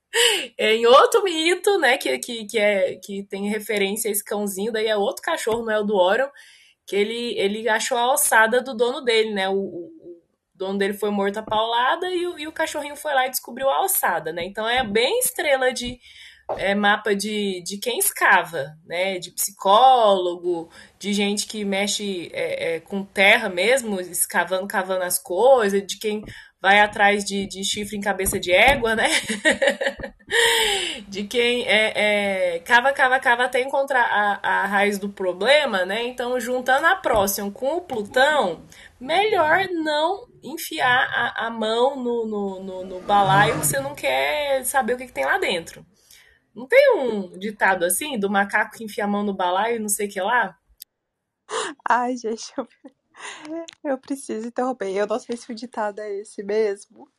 é 0.57 0.75
em 0.75 0.85
outro 0.85 1.23
mito, 1.23 1.77
né? 1.77 1.97
Que, 1.97 2.17
que, 2.19 2.45
que, 2.45 2.57
é, 2.57 2.95
que 2.95 3.23
tem 3.23 3.49
referência 3.49 4.09
a 4.09 4.11
esse 4.11 4.23
cãozinho, 4.23 4.71
daí 4.71 4.87
é 4.87 4.95
outro 4.95 5.21
cachorro, 5.21 5.65
não 5.65 5.71
é 5.71 5.79
o 5.79 5.83
do 5.83 5.95
Orion, 5.95 6.29
que 6.85 6.95
ele, 6.95 7.37
ele 7.37 7.67
achou 7.67 7.97
a 7.97 8.13
ossada 8.13 8.61
do 8.61 8.73
dono 8.73 9.01
dele, 9.01 9.33
né? 9.33 9.49
O, 9.49 9.55
o, 9.55 9.57
o 9.57 10.21
dono 10.53 10.77
dele 10.77 10.93
foi 10.93 11.09
morto 11.09 11.37
a 11.37 11.43
paulada 11.43 12.09
e 12.09 12.25
o, 12.25 12.39
e 12.39 12.47
o 12.47 12.51
cachorrinho 12.51 12.95
foi 12.95 13.13
lá 13.13 13.27
e 13.27 13.31
descobriu 13.31 13.69
a 13.69 13.83
ossada, 13.83 14.31
né? 14.31 14.43
Então 14.45 14.67
é 14.67 14.83
bem 14.83 15.19
estrela 15.19 15.73
de 15.73 15.99
é, 16.57 16.75
mapa 16.75 17.15
de, 17.15 17.61
de 17.63 17.77
quem 17.77 17.97
escava, 17.97 18.77
né? 18.85 19.17
De 19.17 19.31
psicólogo, 19.31 20.69
de 20.99 21.11
gente 21.13 21.47
que 21.47 21.65
mexe 21.65 22.29
é, 22.33 22.75
é, 22.75 22.79
com 22.79 23.03
terra 23.03 23.49
mesmo, 23.49 23.99
escavando, 23.99 24.67
cavando 24.67 25.03
as 25.03 25.17
coisas, 25.17 25.85
de 25.85 25.97
quem 25.97 26.23
vai 26.61 26.79
atrás 26.79 27.23
de, 27.23 27.47
de 27.47 27.63
chifre 27.63 27.97
em 27.97 28.01
cabeça 28.01 28.39
de 28.39 28.51
égua, 28.51 28.95
né? 28.95 29.07
de 31.07 31.23
quem 31.23 31.67
é, 31.67 32.55
é, 32.55 32.59
cava, 32.59 32.91
cava, 32.91 33.19
cava 33.19 33.45
até 33.45 33.61
encontrar 33.61 34.03
a, 34.03 34.63
a 34.63 34.65
raiz 34.65 34.97
do 34.97 35.09
problema, 35.09 35.85
né? 35.85 36.07
Então, 36.07 36.39
juntando 36.39 36.87
a 36.87 36.95
próxima 36.95 37.51
com 37.51 37.77
o 37.77 37.81
Plutão, 37.81 38.63
melhor 38.99 39.67
não 39.71 40.27
enfiar 40.43 41.07
a, 41.13 41.47
a 41.47 41.49
mão 41.49 41.95
no, 41.95 42.25
no, 42.25 42.63
no, 42.63 42.85
no 42.85 43.01
balaio 43.01 43.59
que 43.59 43.65
você 43.65 43.79
não 43.79 43.93
quer 43.93 44.63
saber 44.65 44.93
o 44.93 44.97
que, 44.97 45.07
que 45.07 45.13
tem 45.13 45.25
lá 45.25 45.37
dentro. 45.37 45.85
Não 46.55 46.67
tem 46.67 46.97
um 46.97 47.37
ditado 47.37 47.83
assim, 47.83 48.17
do 48.17 48.29
macaco 48.29 48.77
que 48.77 48.83
enfia 48.83 49.03
a 49.03 49.07
mão 49.07 49.23
no 49.23 49.33
balaio 49.33 49.75
e 49.75 49.79
não 49.79 49.89
sei 49.89 50.07
o 50.07 50.09
que 50.09 50.21
lá? 50.21 50.57
Ai, 51.87 52.15
gente, 52.15 52.51
eu... 52.57 52.67
Eu 53.83 53.97
preciso 53.97 54.47
interromper. 54.47 54.91
Eu 54.95 55.07
não 55.07 55.19
sei 55.19 55.37
se 55.37 55.51
o 55.51 55.55
ditado 55.55 55.99
é 55.99 56.15
esse 56.15 56.43
mesmo, 56.43 57.09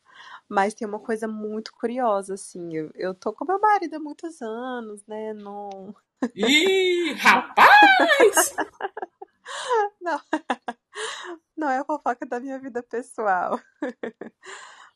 mas 0.48 0.74
tem 0.74 0.86
uma 0.86 1.00
coisa 1.00 1.26
muito 1.28 1.72
curiosa, 1.72 2.34
assim. 2.34 2.74
Eu, 2.74 2.90
eu 2.94 3.14
tô 3.14 3.32
com 3.32 3.44
meu 3.44 3.60
marido 3.60 3.94
há 3.96 4.00
muitos 4.00 4.40
anos, 4.42 5.04
né? 5.06 5.32
Não. 5.32 5.94
Ih, 6.34 7.12
rapaz! 7.14 8.56
Não. 10.00 10.20
Não 11.56 11.70
é 11.70 11.78
a 11.78 11.84
fofoca 11.84 12.26
da 12.26 12.40
minha 12.40 12.58
vida 12.58 12.82
pessoal. 12.82 13.60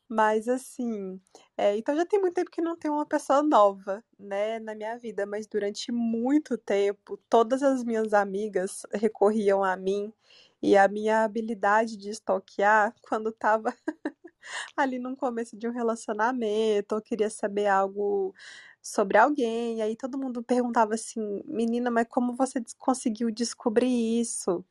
Mas 0.09 0.49
assim, 0.49 1.21
é, 1.57 1.77
então 1.77 1.95
já 1.95 2.05
tem 2.05 2.21
muito 2.21 2.35
tempo 2.35 2.51
que 2.51 2.61
não 2.61 2.77
tem 2.77 2.91
uma 2.91 3.07
pessoa 3.07 3.45
nova, 3.45 4.03
né, 4.19 4.59
na 4.59 4.75
minha 4.75 4.99
vida, 4.99 5.25
mas 5.25 5.47
durante 5.47 5.93
muito 5.93 6.59
tempo, 6.59 7.17
todas 7.29 7.63
as 7.63 7.85
minhas 7.85 8.13
amigas 8.13 8.85
recorriam 8.93 9.63
a 9.63 9.77
mim 9.77 10.13
e 10.62 10.77
a 10.77 10.88
minha 10.88 11.25
habilidade 11.25 11.96
de 11.96 12.11
stalkear, 12.11 12.94
quando 13.09 13.31
estava 13.31 13.75
ali 14.77 14.99
no 14.99 15.16
começo 15.16 15.57
de 15.57 15.68
um 15.68 15.73
relacionamento, 15.73 16.94
ou 16.96 17.01
queria 17.03 17.31
saber 17.31 17.66
algo 17.68 18.35
sobre 18.83 19.18
alguém, 19.18 19.79
e 19.79 19.83
aí 19.83 19.96
todo 19.96 20.18
mundo 20.18 20.42
perguntava 20.42 20.94
assim: 20.94 21.42
menina, 21.46 21.90
mas 21.90 22.07
como 22.09 22.35
você 22.37 22.61
conseguiu 22.79 23.31
descobrir 23.31 24.20
isso? 24.20 24.64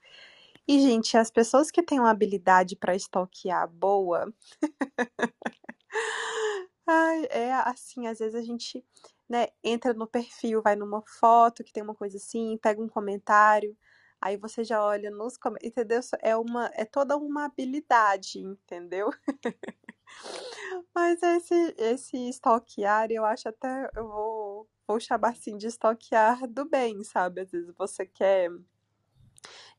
E, 0.68 0.80
gente, 0.82 1.18
as 1.18 1.32
pessoas 1.32 1.72
que 1.72 1.82
têm 1.84 2.00
uma 2.00 2.12
habilidade 2.12 2.76
para 2.76 2.96
stalkear 2.96 3.68
boa. 3.70 4.32
Ai, 6.88 7.26
é 7.30 7.54
assim, 7.54 8.08
às 8.08 8.20
vezes 8.20 8.36
a 8.36 8.42
gente, 8.42 8.84
né, 9.30 9.48
entra 9.64 9.94
no 9.94 10.08
perfil, 10.08 10.62
vai 10.62 10.76
numa 10.76 11.02
foto 11.20 11.64
que 11.64 11.72
tem 11.74 11.84
uma 11.84 11.96
coisa 11.96 12.18
assim, 12.18 12.58
pega 12.62 12.82
um 12.82 12.88
comentário, 12.90 13.76
aí 14.22 14.38
você 14.38 14.64
já 14.64 14.84
olha 14.84 15.12
nos 15.12 15.38
comentários, 15.38 15.72
entendeu? 15.72 16.02
É 16.22 16.36
uma, 16.38 16.72
é 16.74 16.86
toda 16.86 17.18
uma 17.18 17.46
habilidade, 17.46 18.40
entendeu? 18.40 19.10
Mas 20.94 21.22
esse, 21.24 21.76
esse 21.78 22.30
stalkear, 22.30 23.12
eu 23.12 23.26
acho 23.26 23.50
até, 23.50 23.90
eu 23.96 24.08
vou, 24.08 24.70
vou 24.88 25.00
chamar 25.00 25.30
assim 25.30 25.58
de 25.58 25.68
stalkear 25.68 26.48
do 26.48 26.66
bem, 26.66 27.04
sabe? 27.04 27.42
Às 27.42 27.52
vezes 27.52 27.74
você 27.78 28.06
quer 28.06 28.50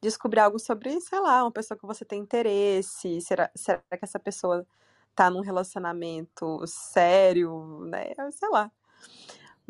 descobrir 0.00 0.40
algo 0.40 0.58
sobre, 0.58 1.00
sei 1.00 1.20
lá, 1.20 1.42
uma 1.44 1.52
pessoa 1.52 1.78
que 1.78 1.86
você 1.86 2.04
tem 2.04 2.20
interesse, 2.20 3.20
será, 3.20 3.50
será 3.54 3.82
que 3.90 4.04
essa 4.04 4.18
pessoa 4.18 4.66
tá 5.14 5.30
num 5.30 5.40
relacionamento 5.40 6.64
sério, 6.66 7.84
né? 7.86 8.14
Sei 8.32 8.48
lá. 8.50 8.70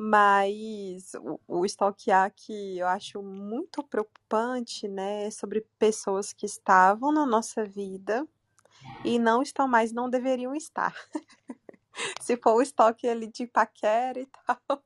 Mas 0.03 1.13
o, 1.15 1.39
o 1.47 1.67
stalkear 1.67 2.33
que 2.35 2.79
eu 2.79 2.87
acho 2.87 3.23
muito 3.23 3.83
preocupante, 3.83 4.89
né, 4.89 5.27
é 5.27 5.31
sobre 5.31 5.61
pessoas 5.79 6.33
que 6.33 6.47
estavam 6.47 7.13
na 7.13 7.27
nossa 7.27 7.67
vida 7.67 8.27
e 9.05 9.19
não 9.19 9.43
estão 9.43 9.69
mais, 9.69 9.93
não 9.93 10.09
deveriam 10.09 10.55
estar. 10.55 10.95
Se 12.19 12.35
for 12.39 12.55
o 12.55 12.63
estoque 12.63 13.07
ali 13.07 13.27
de 13.27 13.47
paquera 13.47 14.19
e 14.19 14.27
tal, 14.47 14.83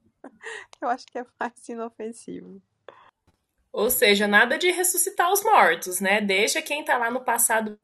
eu 0.83 0.89
acho 0.89 1.07
que 1.07 1.17
é 1.17 1.27
mais 1.39 1.69
inofensivo. 1.69 2.61
Ou 3.73 3.91
seja, 3.91 4.27
nada 4.27 4.59
de 4.59 4.73
ressuscitar 4.73 5.31
os 5.33 5.45
mortos, 5.45 6.01
né? 6.01 6.21
Deixa 6.21 6.61
quem 6.61 6.85
tá 6.85 6.99
lá 6.99 7.09
no 7.09 7.25
passado 7.25 7.79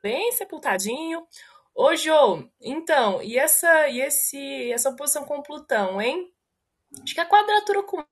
bem 0.00 0.30
sepultadinho. 0.30 1.26
Ô, 1.74 1.96
Jô, 1.96 2.48
então, 2.60 3.20
e 3.20 3.36
essa, 3.36 3.88
e 3.88 4.00
esse, 4.00 4.70
essa 4.70 4.90
oposição 4.90 5.24
com 5.24 5.42
Plutão, 5.42 6.00
hein? 6.00 6.32
Acho 7.02 7.14
que 7.14 7.20
a 7.20 7.28
quadratura 7.28 7.82
com 7.82 8.04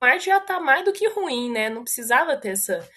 Marte 0.00 0.26
já 0.26 0.40
tá 0.40 0.58
mais 0.60 0.84
do 0.84 0.92
que 0.92 1.08
ruim, 1.08 1.50
né? 1.50 1.68
Não 1.68 1.82
precisava 1.84 2.36
ter 2.36 2.50
essa, 2.50 2.88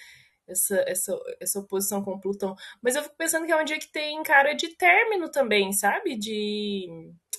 essa, 0.47 0.75
essa, 0.87 1.19
essa 1.39 1.59
oposição 1.59 2.03
com 2.03 2.19
Plutão. 2.19 2.55
Mas 2.81 2.95
eu 2.95 3.03
fico 3.03 3.15
pensando 3.17 3.45
que 3.45 3.51
é 3.51 3.61
um 3.61 3.65
dia 3.65 3.79
que 3.79 3.91
tem 3.91 4.21
cara 4.23 4.53
de 4.53 4.69
término 4.69 5.29
também, 5.29 5.73
sabe? 5.73 6.15
De, 6.15 6.87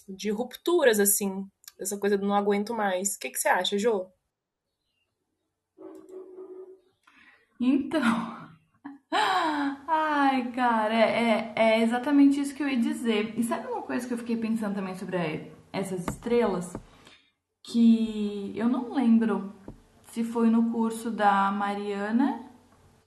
de 0.08 0.30
rupturas, 0.30 1.00
assim. 1.00 1.46
Essa 1.78 1.98
coisa 1.98 2.16
do 2.18 2.26
não 2.26 2.34
aguento 2.34 2.74
mais. 2.74 3.16
O 3.16 3.18
que, 3.18 3.30
que 3.30 3.38
você 3.38 3.48
acha, 3.48 3.78
Jô? 3.78 4.06
Então. 7.60 8.02
Ai, 9.86 10.52
cara, 10.52 10.94
é, 10.94 11.52
é, 11.56 11.78
é 11.78 11.82
exatamente 11.82 12.40
isso 12.40 12.54
que 12.54 12.62
eu 12.62 12.68
ia 12.68 12.78
dizer. 12.78 13.38
E 13.38 13.42
sabe 13.42 13.66
uma 13.68 13.82
coisa 13.82 14.06
que 14.06 14.12
eu 14.12 14.18
fiquei 14.18 14.36
pensando 14.36 14.74
também 14.74 14.94
sobre 14.94 15.52
essas 15.72 16.06
estrelas? 16.06 16.74
Que 17.64 18.52
eu 18.54 18.68
não 18.68 18.94
lembro 18.94 19.52
se 20.04 20.22
foi 20.22 20.48
no 20.48 20.70
curso 20.70 21.10
da 21.10 21.50
Mariana 21.50 22.40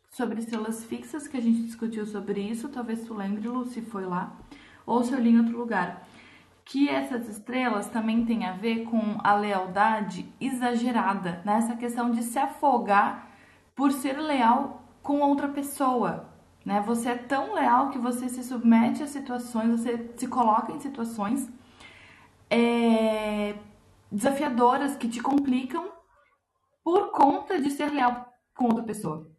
sobre 0.10 0.40
estrelas 0.40 0.84
fixas 0.84 1.28
que 1.28 1.38
a 1.38 1.42
gente 1.42 1.62
discutiu 1.62 2.06
sobre 2.06 2.42
isso, 2.42 2.68
talvez 2.68 3.06
tu 3.06 3.14
lembre, 3.14 3.48
Lu, 3.48 3.64
se 3.66 3.82
foi 3.82 4.06
lá, 4.06 4.36
ou 4.86 5.04
se 5.04 5.14
eu 5.14 5.20
li 5.20 5.30
em 5.30 5.40
outro 5.40 5.58
lugar. 5.58 6.06
Que 6.66 6.90
essas 6.90 7.30
estrelas 7.30 7.88
também 7.88 8.26
têm 8.26 8.46
a 8.46 8.54
ver 8.54 8.84
com 8.84 9.18
a 9.24 9.36
lealdade 9.36 10.28
exagerada, 10.42 11.42
nessa 11.46 11.70
né? 11.70 11.78
questão 11.78 12.12
de 12.12 12.24
se 12.24 12.38
afogar 12.38 13.30
por 13.74 13.92
ser 13.92 14.18
leal 14.18 14.84
com 15.02 15.22
outra 15.22 15.48
pessoa. 15.48 16.28
Né? 16.66 16.82
Você 16.82 17.10
é 17.10 17.16
tão 17.16 17.54
leal 17.54 17.92
que 17.92 17.98
você 17.98 18.28
se 18.28 18.44
submete 18.44 19.02
a 19.02 19.08
situações, 19.08 19.70
você 19.80 20.12
se 20.18 20.28
coloca 20.28 20.74
em 20.74 20.80
situações 20.82 21.50
é, 22.50 23.56
desafiadoras 24.12 24.96
que 24.96 25.08
te 25.08 25.22
complicam 25.22 25.92
por 26.84 27.12
conta 27.12 27.60
de 27.60 27.70
ser 27.70 27.92
leal 27.92 28.32
com 28.56 28.66
outra 28.66 28.84
pessoa. 28.84 29.30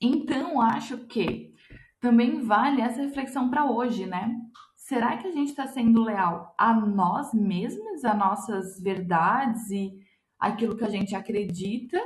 Então, 0.00 0.60
acho 0.60 0.98
que 1.06 1.54
também 2.00 2.40
vale 2.40 2.82
essa 2.82 3.00
reflexão 3.00 3.48
para 3.48 3.64
hoje, 3.64 4.06
né? 4.06 4.36
Será 4.76 5.16
que 5.16 5.28
a 5.28 5.30
gente 5.30 5.50
está 5.50 5.66
sendo 5.66 6.02
leal 6.02 6.54
a 6.58 6.74
nós 6.74 7.32
mesmos, 7.32 8.04
a 8.04 8.12
nossas 8.12 8.80
verdades 8.80 9.70
e 9.70 9.92
aquilo 10.38 10.76
que 10.76 10.84
a 10.84 10.90
gente 10.90 11.14
acredita? 11.14 12.00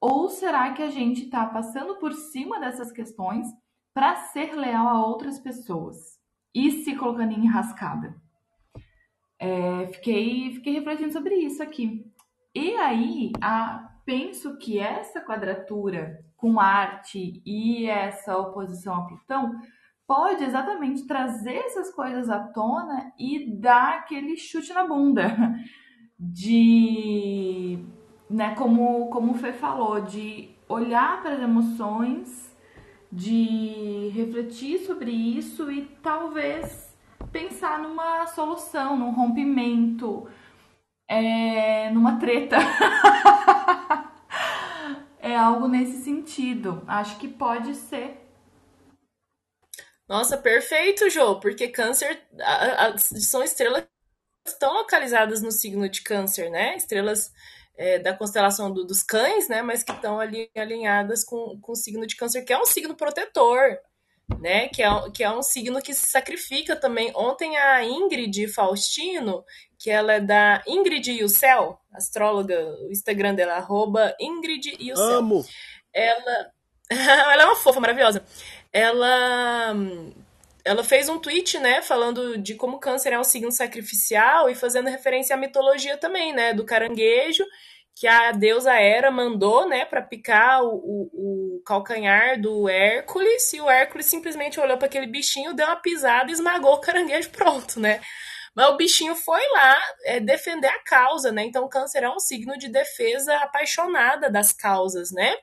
Ou 0.00 0.28
será 0.28 0.72
que 0.72 0.82
a 0.82 0.90
gente 0.90 1.24
está 1.24 1.46
passando 1.46 1.96
por 1.96 2.12
cima 2.12 2.58
dessas 2.58 2.90
questões 2.90 3.46
para 3.94 4.16
ser 4.16 4.54
leal 4.54 4.88
a 4.88 5.06
outras 5.06 5.38
pessoas 5.38 6.18
e 6.52 6.82
se 6.82 6.96
colocando 6.96 7.32
em 7.32 7.44
enrascada? 7.44 8.20
É, 9.44 9.88
fiquei, 9.88 10.52
fiquei 10.52 10.74
refletindo 10.74 11.12
sobre 11.12 11.34
isso 11.34 11.60
aqui. 11.60 12.06
E 12.54 12.76
aí, 12.76 13.32
a, 13.40 13.90
penso 14.04 14.56
que 14.56 14.78
essa 14.78 15.20
quadratura 15.20 16.24
com 16.36 16.48
Marte 16.48 17.42
e 17.44 17.86
essa 17.86 18.38
oposição 18.38 18.94
a 18.94 19.04
Plutão 19.04 19.52
pode 20.06 20.44
exatamente 20.44 21.08
trazer 21.08 21.56
essas 21.56 21.92
coisas 21.92 22.30
à 22.30 22.38
tona 22.38 23.12
e 23.18 23.52
dar 23.58 23.98
aquele 23.98 24.36
chute 24.36 24.72
na 24.72 24.86
bunda 24.86 25.34
de 26.16 27.80
né, 28.30 28.54
como, 28.54 29.10
como 29.10 29.32
o 29.32 29.36
Fê 29.36 29.52
falou, 29.52 30.02
de 30.02 30.50
olhar 30.68 31.20
para 31.20 31.34
as 31.34 31.42
emoções, 31.42 32.56
de 33.10 34.08
refletir 34.14 34.78
sobre 34.86 35.10
isso 35.10 35.68
e 35.68 35.82
talvez 36.00 36.91
pensar 37.32 37.80
numa 37.80 38.26
solução, 38.26 38.96
num 38.96 39.10
rompimento, 39.10 40.30
é, 41.08 41.90
numa 41.90 42.20
treta. 42.20 42.56
é 45.18 45.34
algo 45.34 45.66
nesse 45.66 46.04
sentido. 46.04 46.84
Acho 46.86 47.18
que 47.18 47.26
pode 47.26 47.74
ser. 47.74 48.20
Nossa, 50.06 50.36
perfeito, 50.36 51.08
Jô, 51.08 51.40
porque 51.40 51.68
câncer 51.68 52.20
a, 52.38 52.88
a, 52.88 52.98
são 52.98 53.42
estrelas 53.42 53.84
estão 54.46 54.74
localizadas 54.74 55.40
no 55.40 55.50
signo 55.50 55.88
de 55.88 56.02
câncer, 56.02 56.50
né? 56.50 56.76
Estrelas 56.76 57.32
é, 57.76 57.98
da 57.98 58.14
constelação 58.14 58.70
do, 58.70 58.84
dos 58.84 59.02
cães, 59.02 59.48
né? 59.48 59.62
Mas 59.62 59.82
que 59.82 59.92
estão 59.92 60.20
ali 60.20 60.50
alinhadas 60.56 61.24
com, 61.24 61.58
com 61.60 61.72
o 61.72 61.76
signo 61.76 62.06
de 62.06 62.16
câncer, 62.16 62.42
que 62.42 62.52
é 62.52 62.58
um 62.58 62.66
signo 62.66 62.94
protetor, 62.94 63.78
né? 64.40 64.68
Que 64.68 64.82
é, 64.82 64.88
que 65.12 65.24
é 65.24 65.30
um 65.30 65.42
signo 65.42 65.80
que 65.82 65.94
se 65.94 66.10
sacrifica 66.10 66.76
também. 66.76 67.12
Ontem 67.14 67.56
a 67.56 67.84
Ingrid 67.84 68.48
Faustino, 68.48 69.44
que 69.78 69.90
ela 69.90 70.14
é 70.14 70.20
da 70.20 70.62
Ingrid 70.66 71.10
e 71.12 71.24
o 71.24 71.28
Céu, 71.28 71.78
astróloga, 71.92 72.76
o 72.80 72.90
Instagram 72.90 73.34
dela, 73.34 73.54
arroba 73.54 74.14
Ingrid 74.20 74.76
e 74.78 74.92
o 74.92 74.96
Céu. 74.96 75.18
Amo! 75.18 75.44
Ela, 75.92 76.50
ela 76.90 77.42
é 77.42 77.46
uma 77.46 77.56
fofa, 77.56 77.80
maravilhosa. 77.80 78.24
Ela 78.72 79.74
ela 80.64 80.84
fez 80.84 81.08
um 81.08 81.18
tweet, 81.18 81.58
né, 81.58 81.82
falando 81.82 82.38
de 82.38 82.54
como 82.54 82.78
câncer 82.78 83.12
é 83.12 83.18
um 83.18 83.24
signo 83.24 83.50
sacrificial 83.50 84.48
e 84.48 84.54
fazendo 84.54 84.88
referência 84.88 85.34
à 85.34 85.38
mitologia 85.38 85.96
também, 85.96 86.32
né, 86.32 86.54
do 86.54 86.64
caranguejo, 86.64 87.44
que 87.94 88.06
a 88.06 88.32
deusa 88.32 88.72
Hera 88.72 89.10
mandou, 89.10 89.68
né, 89.68 89.84
para 89.84 90.02
picar 90.02 90.62
o, 90.64 90.74
o, 90.74 91.56
o, 91.58 91.62
calcanhar 91.64 92.40
do 92.40 92.68
Hércules, 92.68 93.52
e 93.52 93.60
o 93.60 93.70
Hércules 93.70 94.06
simplesmente 94.06 94.58
olhou 94.58 94.78
para 94.78 94.86
aquele 94.86 95.06
bichinho, 95.06 95.54
deu 95.54 95.66
uma 95.66 95.76
pisada 95.76 96.30
e 96.30 96.32
esmagou 96.32 96.74
o 96.74 96.80
caranguejo, 96.80 97.30
pronto, 97.30 97.78
né. 97.78 98.00
Mas 98.54 98.68
o 98.68 98.76
bichinho 98.76 99.14
foi 99.14 99.40
lá 99.52 99.80
é, 100.04 100.20
defender 100.20 100.68
a 100.68 100.82
causa, 100.82 101.32
né? 101.32 101.42
Então, 101.44 101.68
câncer 101.68 102.02
é 102.02 102.10
um 102.10 102.18
signo 102.18 102.58
de 102.58 102.68
defesa 102.68 103.34
apaixonada 103.36 104.30
das 104.30 104.52
causas, 104.52 105.10
né? 105.10 105.34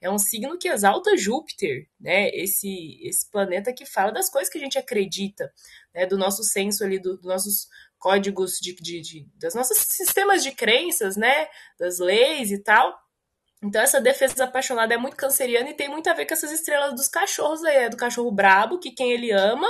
é 0.00 0.10
um 0.10 0.18
signo 0.18 0.58
que 0.58 0.68
exalta 0.68 1.16
Júpiter, 1.16 1.88
né? 1.98 2.28
Esse, 2.30 2.98
esse 3.02 3.30
planeta 3.30 3.72
que 3.72 3.86
fala 3.86 4.12
das 4.12 4.28
coisas 4.30 4.50
que 4.50 4.58
a 4.58 4.60
gente 4.60 4.78
acredita, 4.78 5.52
né? 5.94 6.06
Do 6.06 6.18
nosso 6.18 6.42
senso 6.44 6.84
ali, 6.84 6.98
dos 6.98 7.20
do 7.20 7.28
nossos 7.28 7.68
códigos 8.06 8.58
de, 8.60 8.72
de, 8.76 9.00
de, 9.00 9.26
das 9.40 9.52
nossos 9.52 9.78
sistemas 9.78 10.40
de 10.40 10.52
crenças, 10.52 11.16
né? 11.16 11.48
Das 11.76 11.98
leis 11.98 12.52
e 12.52 12.62
tal. 12.62 12.96
Então 13.60 13.82
essa 13.82 14.00
defesa 14.00 14.44
apaixonada 14.44 14.94
é 14.94 14.96
muito 14.96 15.16
canceriana 15.16 15.70
e 15.70 15.74
tem 15.74 15.88
muito 15.88 16.08
a 16.08 16.14
ver 16.14 16.24
com 16.24 16.34
essas 16.34 16.52
estrelas 16.52 16.94
dos 16.94 17.08
cachorros 17.08 17.64
aí, 17.64 17.76
é 17.78 17.88
do 17.88 17.96
cachorro 17.96 18.30
brabo, 18.30 18.78
que 18.78 18.92
quem 18.92 19.10
ele 19.10 19.32
ama, 19.32 19.66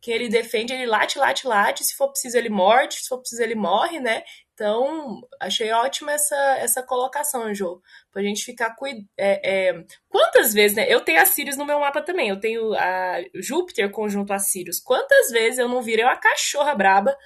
quem 0.00 0.14
ele 0.14 0.28
defende, 0.28 0.72
ele 0.72 0.86
late, 0.86 1.18
late, 1.18 1.48
late, 1.48 1.84
se 1.84 1.96
for 1.96 2.10
preciso 2.10 2.38
ele 2.38 2.48
morde, 2.48 2.94
se 2.94 3.08
for 3.08 3.18
preciso 3.18 3.42
ele 3.42 3.56
morre, 3.56 3.98
né? 3.98 4.22
Então, 4.54 5.22
achei 5.40 5.72
ótima 5.72 6.12
essa, 6.12 6.36
essa 6.58 6.82
colocação, 6.82 7.52
Jô. 7.54 7.80
Pra 8.12 8.22
gente 8.22 8.44
ficar 8.44 8.76
cuidando. 8.76 9.08
É, 9.16 9.70
é... 9.70 9.84
Quantas 10.06 10.52
vezes, 10.52 10.76
né? 10.76 10.84
Eu 10.86 11.00
tenho 11.00 11.20
a 11.20 11.24
Sirius 11.24 11.56
no 11.56 11.64
meu 11.64 11.80
mapa 11.80 12.02
também. 12.02 12.28
Eu 12.28 12.38
tenho 12.38 12.74
a 12.74 13.22
Júpiter 13.34 13.90
conjunto 13.90 14.34
a 14.34 14.38
Sirius. 14.38 14.78
Quantas 14.78 15.30
vezes 15.30 15.58
eu 15.58 15.66
não 15.66 15.80
virei 15.80 16.04
uma 16.04 16.18
cachorra 16.18 16.74
braba 16.74 17.16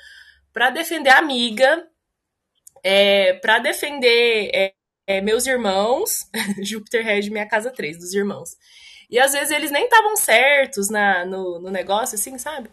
para 0.55 0.71
defender 0.71 1.11
a 1.11 1.19
amiga, 1.19 1.87
é, 2.83 3.35
para 3.35 3.59
defender 3.59 4.51
é, 4.55 4.73
é, 5.07 5.21
meus 5.21 5.47
irmãos. 5.47 6.31
Júpiter 6.65 7.05
rege 7.05 7.29
minha 7.29 7.47
casa 7.47 7.71
3, 7.71 7.99
dos 7.99 8.15
irmãos. 8.15 8.57
E 9.11 9.19
às 9.19 9.33
vezes 9.33 9.51
eles 9.51 9.71
nem 9.71 9.85
estavam 9.85 10.17
certos 10.17 10.89
na, 10.89 11.27
no, 11.27 11.61
no 11.61 11.71
negócio, 11.71 12.15
assim, 12.15 12.39
sabe? 12.39 12.71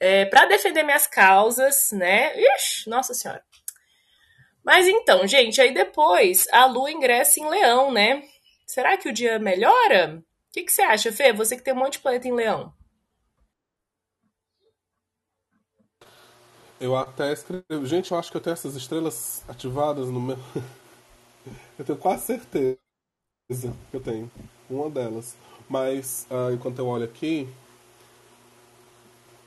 é, 0.00 0.24
para 0.26 0.46
defender 0.46 0.82
minhas 0.82 1.06
causas, 1.06 1.90
né? 1.92 2.32
Ixi, 2.36 2.88
nossa 2.88 3.14
senhora. 3.14 3.42
Mas 4.64 4.86
então, 4.86 5.26
gente, 5.26 5.60
aí 5.60 5.72
depois 5.72 6.46
a 6.52 6.66
lua 6.66 6.90
ingressa 6.90 7.40
em 7.40 7.48
leão, 7.48 7.90
né? 7.90 8.22
Será 8.66 8.96
que 8.96 9.08
o 9.08 9.12
dia 9.12 9.38
melhora? 9.38 10.22
O 10.22 10.52
que, 10.52 10.62
que 10.62 10.72
você 10.72 10.82
acha, 10.82 11.12
Fê? 11.12 11.32
Você 11.32 11.56
que 11.56 11.62
tem 11.62 11.74
um 11.74 11.78
monte 11.78 11.94
de 11.94 12.00
planeta 12.00 12.28
em 12.28 12.34
leão. 12.34 12.72
Eu 16.80 16.96
até 16.96 17.32
escrevi. 17.32 17.64
Gente, 17.84 18.12
eu 18.12 18.18
acho 18.18 18.30
que 18.30 18.36
eu 18.36 18.40
tenho 18.40 18.54
essas 18.54 18.76
estrelas 18.76 19.42
ativadas 19.48 20.08
no 20.08 20.20
meu. 20.20 20.38
eu 21.76 21.84
tenho 21.84 21.98
quase 21.98 22.26
certeza 22.26 22.78
que 23.48 23.96
eu 23.96 24.00
tenho. 24.00 24.30
Uma 24.70 24.88
delas. 24.88 25.36
Mas, 25.68 26.26
uh, 26.30 26.52
enquanto 26.54 26.78
eu 26.78 26.86
olho 26.86 27.04
aqui. 27.04 27.48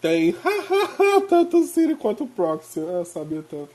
Tem. 0.01 0.35
tanto 1.29 1.59
o 1.59 1.63
Siri 1.65 1.95
quanto 1.95 2.25
o 2.25 2.27
Proxy. 2.27 2.79
Eu 2.79 3.05
sabia 3.05 3.41
tanto. 3.43 3.71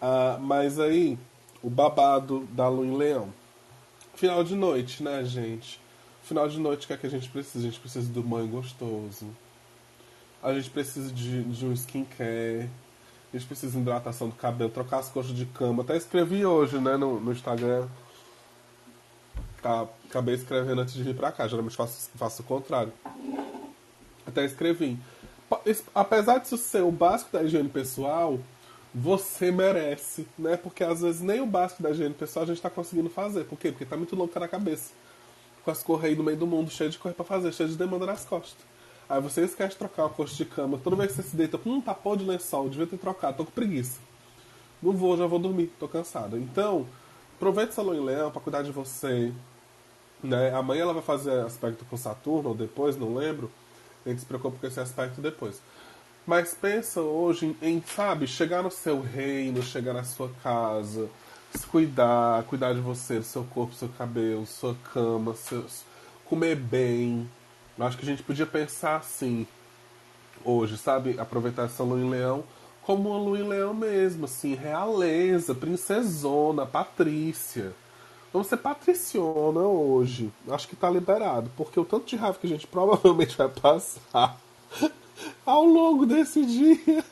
Uh, 0.00 0.40
mas 0.40 0.80
aí, 0.80 1.18
o 1.62 1.68
babado 1.68 2.46
da 2.52 2.66
lua 2.68 2.86
em 2.86 2.96
leão. 2.96 3.32
Final 4.14 4.42
de 4.42 4.54
noite, 4.54 5.02
né, 5.02 5.22
gente? 5.22 5.78
Final 6.22 6.48
de 6.48 6.58
noite, 6.58 6.84
o 6.84 6.86
que 6.86 6.94
é 6.94 6.96
que 6.96 7.06
a 7.06 7.10
gente 7.10 7.28
precisa? 7.28 7.58
A 7.58 7.70
gente 7.70 7.78
precisa 7.78 8.10
do 8.10 8.22
banho 8.22 8.48
gostoso. 8.48 9.26
A 10.42 10.54
gente 10.54 10.70
precisa 10.70 11.12
de, 11.12 11.44
de 11.44 11.66
um 11.66 11.72
skincare 11.72 12.70
precisa 13.44 13.72
de 13.72 13.78
hidratação 13.78 14.28
do 14.28 14.34
cabelo, 14.34 14.70
trocar 14.70 14.98
as 14.98 15.08
coxas 15.08 15.34
de 15.34 15.46
cama. 15.46 15.82
Até 15.82 15.96
escrevi 15.96 16.44
hoje, 16.44 16.78
né, 16.78 16.96
no, 16.96 17.20
no 17.20 17.32
Instagram. 17.32 17.86
Acabei 20.08 20.34
escrevendo 20.34 20.80
antes 20.80 20.94
de 20.94 21.02
vir 21.02 21.16
pra 21.16 21.32
cá. 21.32 21.48
Geralmente 21.48 21.76
faço, 21.76 22.10
faço 22.14 22.42
o 22.42 22.44
contrário. 22.44 22.92
Até 24.26 24.44
escrevi. 24.44 24.98
Apesar 25.94 26.38
disso 26.38 26.56
ser 26.56 26.82
o 26.82 26.90
básico 26.90 27.32
da 27.32 27.42
higiene 27.42 27.68
pessoal, 27.68 28.38
você 28.94 29.50
merece, 29.50 30.26
né? 30.38 30.56
Porque 30.56 30.82
às 30.82 31.00
vezes 31.02 31.20
nem 31.20 31.40
o 31.40 31.46
básico 31.46 31.82
da 31.82 31.90
higiene 31.90 32.14
pessoal 32.14 32.44
a 32.44 32.46
gente 32.46 32.62
tá 32.62 32.70
conseguindo 32.70 33.10
fazer. 33.10 33.44
Por 33.44 33.58
quê? 33.58 33.70
Porque 33.70 33.84
tá 33.84 33.96
muito 33.96 34.16
louco 34.16 34.38
na 34.38 34.48
cabeça. 34.48 34.92
Com 35.64 35.70
as 35.70 35.82
correias 35.82 36.16
no 36.16 36.24
meio 36.24 36.36
do 36.36 36.46
mundo, 36.46 36.70
cheio 36.70 36.90
de 36.90 36.98
coisa 36.98 37.14
pra 37.14 37.24
fazer, 37.24 37.52
cheio 37.52 37.68
de 37.68 37.76
demanda 37.76 38.06
nas 38.06 38.24
costas. 38.24 38.64
Aí 39.08 39.20
você 39.20 39.42
esquece 39.42 39.70
de 39.70 39.76
trocar 39.76 40.06
o 40.06 40.10
coxa 40.10 40.34
de 40.34 40.44
cama. 40.44 40.78
Toda 40.82 40.96
vez 40.96 41.12
que 41.12 41.22
você 41.22 41.28
se 41.28 41.36
deita 41.36 41.56
com 41.56 41.70
um 41.70 41.80
tapão 41.80 42.16
de 42.16 42.24
lençol, 42.24 42.68
devia 42.68 42.86
ter 42.86 42.98
trocado, 42.98 43.36
tô 43.38 43.44
com 43.44 43.52
preguiça. 43.52 44.00
Não 44.82 44.92
vou, 44.92 45.16
já 45.16 45.26
vou 45.26 45.38
dormir, 45.38 45.72
tô 45.78 45.86
cansada. 45.86 46.36
Então, 46.36 46.86
aproveite 47.36 47.70
essa 47.70 47.82
lua 47.82 47.96
em 47.96 48.04
leão 48.04 48.30
pra 48.30 48.40
cuidar 48.40 48.62
de 48.62 48.72
você. 48.72 49.32
Né? 50.22 50.52
Amanhã 50.52 50.82
ela 50.82 50.92
vai 50.92 51.02
fazer 51.02 51.40
aspecto 51.40 51.84
com 51.84 51.96
Saturno, 51.96 52.50
ou 52.50 52.54
depois, 52.54 52.96
não 52.96 53.14
lembro. 53.14 53.50
A 54.04 54.08
gente 54.08 54.20
se 54.20 54.26
preocupa 54.26 54.58
com 54.58 54.66
esse 54.66 54.80
aspecto 54.80 55.20
depois. 55.20 55.62
Mas 56.26 56.54
pensa 56.54 57.00
hoje 57.00 57.56
em, 57.62 57.76
em, 57.76 57.82
sabe, 57.82 58.26
chegar 58.26 58.62
no 58.62 58.70
seu 58.70 59.00
reino, 59.00 59.62
chegar 59.62 59.92
na 59.92 60.02
sua 60.02 60.28
casa, 60.42 61.08
se 61.54 61.64
cuidar, 61.66 62.42
cuidar 62.44 62.74
de 62.74 62.80
você, 62.80 63.20
do 63.20 63.24
seu 63.24 63.44
corpo, 63.44 63.72
do 63.72 63.78
seu 63.78 63.88
cabelo, 63.90 64.44
sua 64.44 64.74
cama, 64.92 65.34
seus, 65.34 65.84
comer 66.24 66.56
bem, 66.56 67.30
eu 67.78 67.86
acho 67.86 67.96
que 67.96 68.04
a 68.04 68.08
gente 68.08 68.22
podia 68.22 68.46
pensar 68.46 68.96
assim, 68.96 69.46
hoje, 70.44 70.78
sabe? 70.78 71.18
Aproveitar 71.18 71.64
essa 71.64 71.82
lua 71.82 72.00
em 72.00 72.08
leão 72.08 72.44
como 72.86 73.10
uma 73.10 73.18
lua 73.18 73.40
em 73.40 73.48
leão 73.48 73.74
mesmo, 73.74 74.26
assim, 74.26 74.54
realeza, 74.54 75.52
princesona, 75.52 76.64
patrícia. 76.64 77.74
Vamos 78.32 78.46
ser 78.46 78.58
patriciona 78.58 79.60
hoje. 79.60 80.32
Acho 80.48 80.68
que 80.68 80.76
tá 80.76 80.88
liberado, 80.88 81.50
porque 81.56 81.80
o 81.80 81.84
tanto 81.84 82.06
de 82.06 82.14
raiva 82.14 82.38
que 82.38 82.46
a 82.46 82.50
gente 82.50 82.66
provavelmente 82.68 83.36
vai 83.36 83.48
passar 83.48 84.38
ao 85.44 85.64
longo 85.64 86.06
desse 86.06 86.46
dia. 86.46 87.04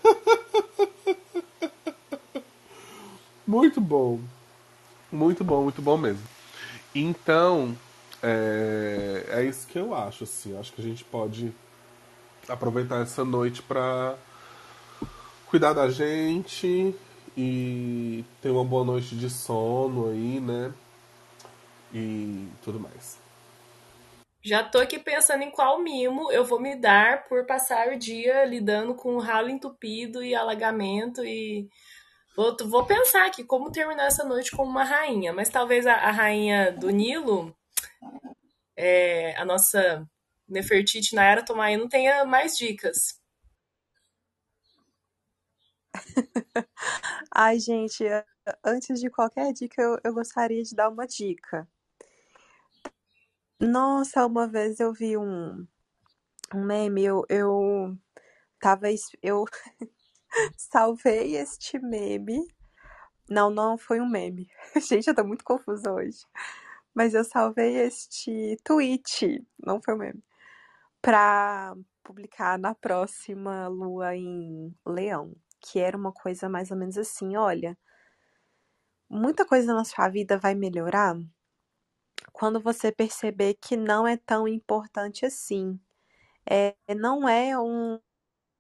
muito 3.44 3.81
bom. 3.81 4.20
Muito 5.11 5.42
bom, 5.42 5.64
muito 5.64 5.83
bom 5.83 5.96
mesmo. 5.96 6.22
Então, 6.94 7.77
é, 8.27 9.27
é 9.29 9.45
isso 9.45 9.67
que 9.67 9.79
eu 9.79 9.95
acho, 9.95 10.25
assim. 10.25 10.59
Acho 10.59 10.73
que 10.73 10.81
a 10.81 10.85
gente 10.85 11.05
pode 11.05 11.55
aproveitar 12.49 13.03
essa 13.03 13.23
noite 13.25 13.63
para 13.63 14.17
cuidar 15.47 15.75
da 15.75 15.91
gente 15.91 16.95
e 17.37 18.25
ter 18.41 18.49
uma 18.49 18.65
boa 18.65 18.85
noite 18.85 19.15
de 19.15 19.29
sono 19.29 20.09
aí, 20.09 20.41
né? 20.41 20.73
E 21.93 22.49
tudo 22.63 22.81
mais. 22.81 23.23
Já 24.43 24.63
tô 24.63 24.79
aqui 24.79 24.99
pensando 24.99 25.43
em 25.43 25.51
qual 25.51 25.83
mimo 25.83 26.31
eu 26.33 26.45
vou 26.45 26.61
me 26.61 26.77
dar 26.77 27.25
por 27.29 27.47
passar 27.47 27.89
o 27.89 27.99
dia 27.99 28.45
lidando 28.45 28.95
com 28.95 29.19
ralo 29.19 29.49
entupido 29.49 30.23
e 30.23 30.35
alagamento 30.35 31.25
e 31.25 31.69
vou, 32.37 32.57
vou 32.69 32.85
pensar 32.85 33.27
aqui 33.27 33.45
como 33.45 33.71
terminar 33.71 34.07
essa 34.07 34.25
noite 34.25 34.51
como 34.51 34.71
uma 34.71 34.85
rainha, 34.85 35.33
mas 35.33 35.49
talvez 35.49 35.87
a, 35.87 35.95
a 35.95 36.11
rainha 36.11 36.73
do 36.73 36.91
Nilo 36.91 37.57
é, 38.77 39.37
a 39.37 39.45
nossa 39.45 40.09
Nefertiti 40.49 41.15
na 41.15 41.25
era 41.25 41.45
Tomaí 41.45 41.77
não 41.77 41.89
tenha 41.89 42.25
mais 42.25 42.57
dicas. 42.57 43.21
Ai, 47.35 47.59
gente, 47.59 48.05
antes 48.65 49.01
de 49.01 49.11
qualquer 49.11 49.53
dica, 49.53 49.81
eu, 49.81 49.99
eu 50.05 50.13
gostaria 50.15 50.63
de 50.63 50.75
dar 50.75 50.89
uma 50.89 51.07
dica. 51.07 51.69
Nossa, 53.61 54.27
uma 54.27 54.47
vez 54.47 54.81
eu 54.81 54.93
vi 54.93 55.17
um, 55.17 55.67
um 56.55 56.65
meme, 56.65 57.05
eu, 57.05 57.25
eu 57.29 57.97
tava. 58.61 58.89
Eu 59.23 59.45
salvei 60.57 61.37
este 61.37 61.79
meme. 61.79 62.47
Não, 63.29 63.51
não 63.51 63.79
foi 63.79 64.01
um 64.01 64.09
meme. 64.09 64.49
Gente, 64.89 65.09
eu 65.09 65.15
tô 65.15 65.25
muito 65.25 65.45
confusa 65.45 65.93
hoje. 65.93 66.19
Mas 66.95 67.15
eu 67.15 67.25
salvei 67.25 67.77
este 67.79 68.57
tweet, 68.65 69.45
não 69.59 69.81
foi 69.83 69.95
o 69.95 69.99
meme, 69.99 70.23
pra 71.03 71.75
publicar 72.05 72.59
na 72.59 72.75
próxima 72.75 73.69
lua 73.69 74.17
em 74.17 74.75
Leão. 74.87 75.35
Que 75.61 75.81
era 75.81 75.97
uma 75.97 76.13
coisa 76.13 76.49
mais 76.49 76.71
ou 76.71 76.77
menos 76.79 76.99
assim: 76.99 77.37
olha, 77.37 77.77
muita 79.09 79.47
coisa 79.47 79.73
na 79.73 79.83
sua 79.83 80.11
vida 80.11 80.37
vai 80.39 80.55
melhorar 80.55 81.17
quando 82.33 82.61
você 82.61 82.93
perceber 82.93 83.55
que 83.55 83.77
não 83.77 84.07
é 84.07 84.17
tão 84.17 84.47
importante 84.49 85.25
assim. 85.25 85.79
É, 86.51 86.75
não 86.97 87.29
é 87.29 87.59
um, 87.59 88.01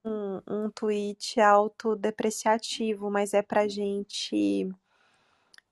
um, 0.04 0.42
um 0.48 0.70
tweet 0.70 1.40
autodepreciativo, 1.40 3.10
mas 3.10 3.34
é 3.34 3.42
pra 3.42 3.68
gente 3.68 4.68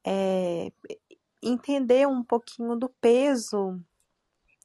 é, 0.04 0.72
entender 1.42 2.06
um 2.06 2.22
pouquinho 2.22 2.76
do 2.76 2.88
peso 2.88 3.80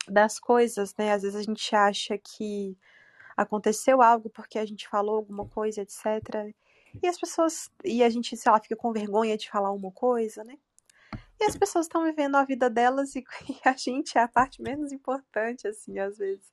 das 0.08 0.40
coisas, 0.40 0.96
né? 0.96 1.14
Às 1.14 1.24
vezes 1.24 1.38
a 1.38 1.44
gente 1.44 1.76
acha 1.76 2.18
que 2.18 2.78
aconteceu 3.36 4.02
algo 4.02 4.30
porque 4.30 4.60
a 4.60 4.66
gente 4.66 4.88
falou 4.88 5.16
alguma 5.16 5.48
coisa, 5.48 5.82
etc. 5.82 6.54
E 7.02 7.08
as 7.08 7.20
pessoas. 7.20 7.70
E 7.84 8.04
a 8.04 8.10
gente, 8.10 8.36
sei 8.38 8.52
lá, 8.52 8.60
fica 8.60 8.76
com 8.76 8.92
vergonha 8.92 9.38
de 9.38 9.50
falar 9.50 9.72
uma 9.72 9.92
coisa, 9.92 10.44
né? 10.44 10.58
E 11.40 11.46
as 11.46 11.56
pessoas 11.56 11.86
estão 11.86 12.04
vivendo 12.04 12.36
a 12.36 12.44
vida 12.44 12.70
delas 12.70 13.16
e, 13.16 13.24
e, 13.50 13.60
a 13.68 13.74
gente 13.74 14.18
é 14.18 14.22
a 14.22 14.28
parte 14.28 14.62
menos 14.62 14.92
importante, 14.92 15.68
assim, 15.68 16.00
às 16.00 16.18
vezes. 16.18 16.52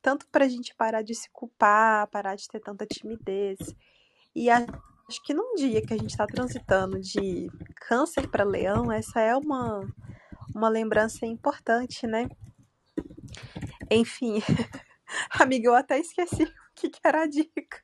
Tanto 0.00 0.26
pra 0.28 0.48
gente 0.48 0.74
parar 0.74 1.02
de 1.02 1.14
se 1.14 1.30
culpar, 1.30 2.08
parar 2.08 2.34
de 2.34 2.48
ter 2.48 2.60
tanta 2.60 2.86
timidez. 2.86 3.58
E 4.34 4.50
a 4.50 4.66
acho 5.08 5.22
que 5.22 5.34
num 5.34 5.54
dia 5.54 5.82
que 5.82 5.94
a 5.94 5.96
gente 5.96 6.10
está 6.10 6.26
transitando 6.26 7.00
de 7.00 7.48
câncer 7.88 8.28
para 8.28 8.44
leão, 8.44 8.90
essa 8.90 9.20
é 9.20 9.36
uma, 9.36 9.80
uma 10.54 10.68
lembrança 10.68 11.26
importante, 11.26 12.06
né? 12.06 12.28
Enfim, 13.90 14.42
amiga, 15.30 15.68
eu 15.68 15.74
até 15.74 15.98
esqueci 15.98 16.44
o 16.44 16.52
que, 16.74 16.88
que 16.88 17.00
era 17.04 17.22
a 17.22 17.26
dica. 17.26 17.82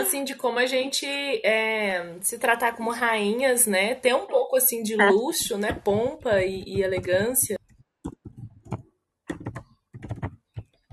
Assim, 0.00 0.24
de 0.24 0.34
como 0.34 0.58
a 0.58 0.66
gente 0.66 1.06
é, 1.06 2.18
se 2.20 2.38
tratar 2.38 2.74
como 2.74 2.90
rainhas, 2.90 3.66
né? 3.66 3.94
Ter 3.94 4.14
um 4.14 4.26
pouco 4.26 4.56
assim 4.56 4.82
de 4.82 5.00
é. 5.00 5.10
luxo, 5.10 5.56
né? 5.56 5.72
Pompa 5.72 6.42
e, 6.42 6.64
e 6.66 6.82
elegância. 6.82 7.56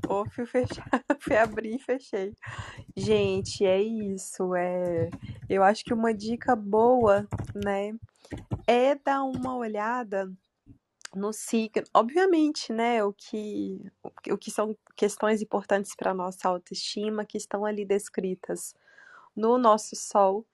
Pô, 0.03 0.25
fui 0.29 0.45
fechar, 0.45 0.89
fui 1.21 1.35
abrir 1.35 1.75
e 1.75 1.79
fechei. 1.79 2.33
Gente, 2.95 3.65
é 3.65 3.81
isso. 3.81 4.53
É, 4.55 5.09
eu 5.49 5.63
acho 5.63 5.83
que 5.83 5.93
uma 5.93 6.13
dica 6.13 6.55
boa, 6.55 7.27
né, 7.55 7.93
é 8.67 8.95
dar 8.95 9.23
uma 9.23 9.55
olhada 9.55 10.31
no 11.15 11.33
signo. 11.33 11.83
Obviamente, 11.93 12.73
né, 12.73 13.03
o 13.03 13.13
que, 13.13 13.81
o 14.31 14.37
que 14.37 14.51
são 14.51 14.75
questões 14.95 15.41
importantes 15.41 15.95
para 15.95 16.13
nossa 16.13 16.49
autoestima 16.49 17.25
que 17.25 17.37
estão 17.37 17.65
ali 17.65 17.85
descritas 17.85 18.75
no 19.35 19.57
nosso 19.57 19.95
sol. 19.95 20.45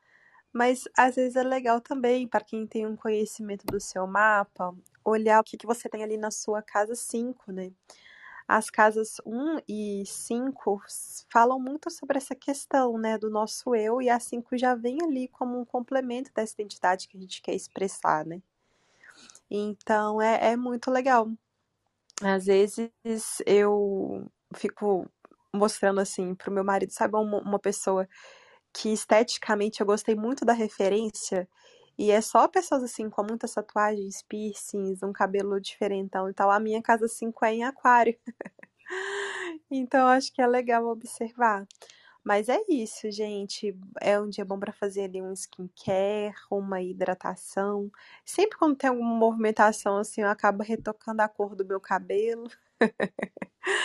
Mas 0.54 0.86
às 0.98 1.16
vezes 1.16 1.36
é 1.36 1.44
legal 1.44 1.82
também, 1.82 2.28
para 2.28 2.44
quem 2.44 2.68
tem 2.68 2.86
um 2.88 2.96
conhecimento 2.96 3.66
do 3.68 3.80
seu 3.80 4.08
mapa, 4.08 4.76
olhar 5.06 5.42
o 5.42 5.44
que, 5.44 5.58
que 5.58 5.68
você 5.68 5.90
tem 5.90 6.04
ali 6.04 6.18
na 6.18 6.32
sua 6.32 6.62
casa 6.62 6.96
5, 6.96 7.52
né? 7.52 7.72
As 8.48 8.70
casas 8.70 9.18
1 9.26 9.60
e 9.68 10.04
5 10.06 10.82
falam 11.32 11.60
muito 11.60 11.90
sobre 11.92 12.18
essa 12.18 12.36
questão, 12.36 12.98
né, 12.98 13.18
do 13.18 13.30
nosso 13.30 13.76
eu, 13.76 14.02
e 14.02 14.10
a 14.10 14.20
5 14.20 14.58
já 14.58 14.74
vem 14.76 15.00
ali 15.04 15.28
como 15.28 15.60
um 15.60 15.66
complemento 15.66 16.32
dessa 16.34 16.54
identidade 16.54 17.08
que 17.08 17.18
a 17.18 17.22
gente 17.22 17.42
quer 17.42 17.56
expressar, 17.56 18.26
né? 18.26 18.42
Então 19.50 20.22
é, 20.22 20.52
é 20.54 20.58
muito 20.58 20.92
legal. 20.92 21.30
Às 22.22 22.46
vezes 22.46 22.90
eu 23.46 24.30
fico 24.56 25.10
mostrando 25.54 26.00
assim 26.00 26.34
pro 26.36 26.52
meu 26.52 26.64
marido, 26.64 26.92
sabe, 26.92 27.16
uma, 27.16 27.40
uma 27.42 27.60
pessoa 27.60 28.08
que 28.74 28.90
esteticamente 28.94 29.82
eu 29.82 29.88
gostei 29.88 30.16
muito 30.16 30.46
da 30.46 30.54
referência. 30.54 31.48
E 31.98 32.12
é 32.12 32.22
só 32.22 32.48
pessoas 32.48 32.84
assim 32.84 33.10
com 33.10 33.24
muitas 33.24 33.54
tatuagens, 33.54 34.22
piercings, 34.24 35.02
um 35.04 35.12
cabelo 35.14 35.60
diferentão 35.60 36.30
e 36.30 36.34
tal. 36.34 36.52
A 36.52 36.60
minha 36.60 36.82
casa 36.82 37.08
5 37.08 37.44
é 37.46 37.54
em 37.56 37.64
aquário. 37.64 38.18
então 39.72 40.08
acho 40.08 40.32
que 40.34 40.42
é 40.42 40.48
legal 40.48 40.86
observar. 40.88 41.68
Mas 42.24 42.50
é 42.50 42.60
isso, 42.70 43.10
gente. 43.12 43.76
É 44.02 44.20
um 44.20 44.30
dia 44.30 44.46
bom 44.46 44.60
para 44.60 44.74
fazer 44.74 45.04
ali 45.06 45.22
um 45.22 45.34
skincare, 45.34 46.36
uma 46.52 46.82
hidratação. 46.82 47.92
Sempre 48.26 48.58
quando 48.58 48.78
tem 48.78 48.90
alguma 48.90 49.16
movimentação 49.16 49.98
assim, 49.98 50.22
eu 50.22 50.30
acabo 50.30 50.64
retocando 50.64 51.22
a 51.22 51.30
cor 51.30 51.56
do 51.56 51.66
meu 51.66 51.80
cabelo. 51.82 52.50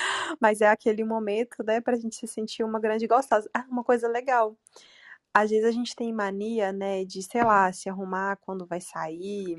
Mas 0.41 0.61
é 0.61 0.69
aquele 0.69 1.05
momento, 1.05 1.63
né, 1.65 1.81
pra 1.81 1.97
gente 1.97 2.17
se 2.17 2.27
sentir 2.27 2.65
uma 2.65 2.81
grande 2.81 3.07
gostosa. 3.07 3.49
Ah, 3.55 3.67
uma 3.71 3.85
coisa 3.85 4.09
legal. 4.09 4.57
Às 5.35 5.51
vezes 5.51 5.65
a 5.65 5.73
gente 5.73 5.97
tem 5.97 6.13
mania, 6.13 6.73
né, 6.73 7.05
de, 7.05 7.23
sei 7.23 7.43
lá, 7.43 7.73
se 7.73 7.89
arrumar 7.89 8.37
quando 8.37 8.67
vai 8.67 8.81
sair. 8.81 9.57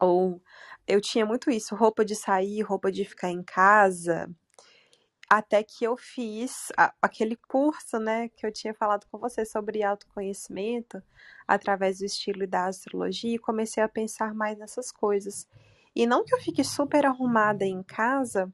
Ou 0.00 0.42
eu 0.86 1.00
tinha 1.00 1.24
muito 1.24 1.50
isso, 1.50 1.74
roupa 1.74 2.04
de 2.04 2.16
sair, 2.16 2.60
roupa 2.62 2.90
de 2.90 3.04
ficar 3.04 3.30
em 3.30 3.42
casa 3.42 4.28
até 5.28 5.62
que 5.62 5.84
eu 5.84 5.96
fiz 5.96 6.72
a, 6.76 6.92
aquele 7.00 7.36
curso, 7.36 7.98
né, 7.98 8.28
que 8.28 8.46
eu 8.46 8.52
tinha 8.52 8.74
falado 8.74 9.06
com 9.10 9.18
você 9.18 9.44
sobre 9.44 9.82
autoconhecimento 9.82 11.02
através 11.46 11.98
do 11.98 12.04
estilo 12.04 12.46
da 12.46 12.66
astrologia 12.66 13.34
e 13.34 13.38
comecei 13.38 13.82
a 13.82 13.88
pensar 13.88 14.34
mais 14.34 14.58
nessas 14.58 14.92
coisas. 14.92 15.48
E 15.94 16.06
não 16.06 16.24
que 16.24 16.34
eu 16.34 16.40
fique 16.40 16.62
super 16.64 17.06
arrumada 17.06 17.64
em 17.64 17.82
casa, 17.82 18.52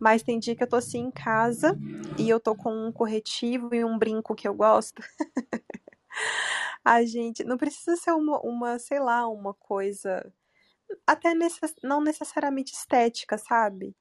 mas 0.00 0.22
tem 0.22 0.38
dia 0.38 0.56
que 0.56 0.62
eu 0.62 0.68
tô 0.68 0.76
assim 0.76 1.00
em 1.00 1.10
casa 1.10 1.78
e 2.18 2.28
eu 2.28 2.40
tô 2.40 2.54
com 2.54 2.72
um 2.72 2.92
corretivo 2.92 3.74
e 3.74 3.84
um 3.84 3.98
brinco 3.98 4.34
que 4.34 4.48
eu 4.48 4.54
gosto. 4.54 5.02
a 6.84 7.04
gente 7.04 7.44
não 7.44 7.56
precisa 7.56 7.96
ser 7.96 8.12
uma, 8.12 8.40
uma 8.40 8.78
sei 8.78 9.00
lá, 9.00 9.28
uma 9.28 9.54
coisa 9.54 10.32
até 11.06 11.34
necess, 11.34 11.74
não 11.82 12.00
necessariamente 12.00 12.72
estética, 12.72 13.38
sabe? 13.38 13.94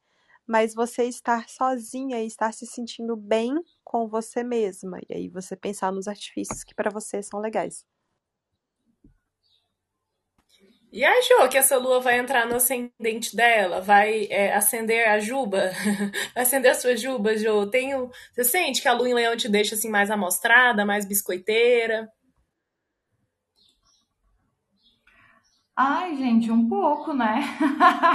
mas 0.50 0.74
você 0.74 1.04
estar 1.04 1.48
sozinha 1.48 2.24
e 2.24 2.26
estar 2.26 2.52
se 2.52 2.66
sentindo 2.66 3.16
bem 3.16 3.54
com 3.84 4.08
você 4.08 4.44
mesma. 4.44 5.00
E 5.08 5.14
aí 5.14 5.30
você 5.30 5.56
pensar 5.56 5.92
nos 5.92 6.08
artifícios 6.08 6.64
que 6.64 6.74
para 6.74 6.90
você 6.90 7.22
são 7.22 7.40
legais. 7.40 7.86
E 10.92 11.06
a 11.06 11.22
Jo, 11.22 11.48
que 11.50 11.58
essa 11.58 11.78
lua 11.78 12.00
vai 12.00 12.18
entrar 12.20 12.48
no 12.48 12.56
ascendente 12.56 13.36
dela, 13.36 13.80
vai 13.80 14.26
é, 14.32 14.56
acender 14.56 15.08
a 15.08 15.20
juba, 15.20 15.72
vai 16.34 16.44
acender 16.44 16.72
a 16.72 16.76
sua 16.76 16.98
juba, 16.98 17.38
Jo. 17.38 17.68
Tenho, 17.70 18.10
você 18.34 18.44
sente 18.44 18.82
que 18.82 18.88
a 18.88 18.94
lua 18.94 19.08
em 19.10 19.14
leão 19.14 19.38
te 19.38 19.48
deixa 19.48 19.76
assim 19.76 19.90
mais 19.90 20.10
amostrada, 20.10 20.86
mais 20.86 21.06
biscoiteira? 21.06 22.10
Ai, 25.76 26.16
gente, 26.18 26.52
um 26.52 26.68
pouco, 26.68 27.14
né? 27.14 27.42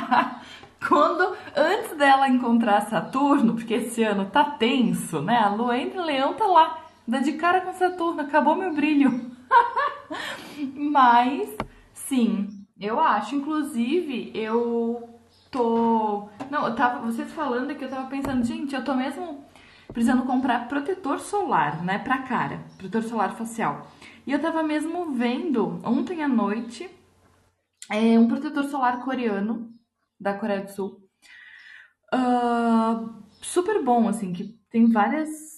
Quando, 0.87 1.35
antes 1.57 1.97
dela 1.97 2.29
encontrar 2.29 2.83
Saturno, 2.83 3.55
porque 3.55 3.75
esse 3.75 4.03
ano 4.03 4.27
tá 4.31 4.45
tenso, 4.45 5.23
né? 5.23 5.37
A 5.39 5.49
lua 5.49 5.79
entra 5.79 6.01
em 6.03 6.05
leão, 6.05 6.35
tá 6.35 6.47
lá, 6.47 6.85
dá 7.09 7.21
de 7.21 7.33
cara 7.33 7.63
com 7.63 7.73
Saturno, 7.73 8.21
acabou 8.21 8.55
meu 8.55 8.75
brilho. 8.75 9.31
Mas, 10.77 11.57
sim, 11.95 12.64
eu 12.81 13.01
acho. 13.01 13.35
Inclusive, 13.35 14.33
eu 14.35 15.09
tô. 15.51 16.29
Não, 16.51 16.67
eu 16.67 16.75
tava. 16.75 17.05
Vocês 17.07 17.31
falando 17.33 17.75
que 17.75 17.85
eu 17.85 17.91
tava 17.91 18.09
pensando, 18.09 18.45
gente, 18.45 18.75
eu 18.75 18.85
tô 18.85 18.95
mesmo 18.95 19.45
precisando 19.93 20.25
comprar 20.25 20.69
protetor 20.69 21.21
solar, 21.21 21.85
né? 21.85 21.99
Pra 21.99 22.23
cara, 22.23 22.65
protetor 22.77 23.03
solar 23.03 23.37
facial. 23.37 23.87
E 24.27 24.33
eu 24.33 24.41
tava 24.41 24.63
mesmo 24.63 25.13
vendo 25.13 25.81
ontem 25.85 26.23
à 26.23 26.29
noite 26.29 26.91
é, 27.91 28.19
um 28.19 28.29
protetor 28.29 28.65
solar 28.65 29.05
coreano 29.05 29.71
da 30.19 30.35
Coreia 30.35 30.63
do 30.63 30.71
Sul. 30.71 31.01
Uh, 32.13 33.23
super 33.43 33.83
bom, 33.85 34.09
assim, 34.09 34.33
que 34.33 34.59
tem 34.71 34.91
várias 34.91 35.55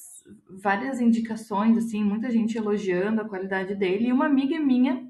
várias 0.61 1.01
indicações, 1.01 1.77
assim, 1.79 2.03
muita 2.03 2.31
gente 2.31 2.59
elogiando 2.59 3.21
a 3.21 3.29
qualidade 3.29 3.75
dele. 3.75 4.09
E 4.09 4.13
uma 4.13 4.27
amiga 4.27 4.59
minha 4.59 5.06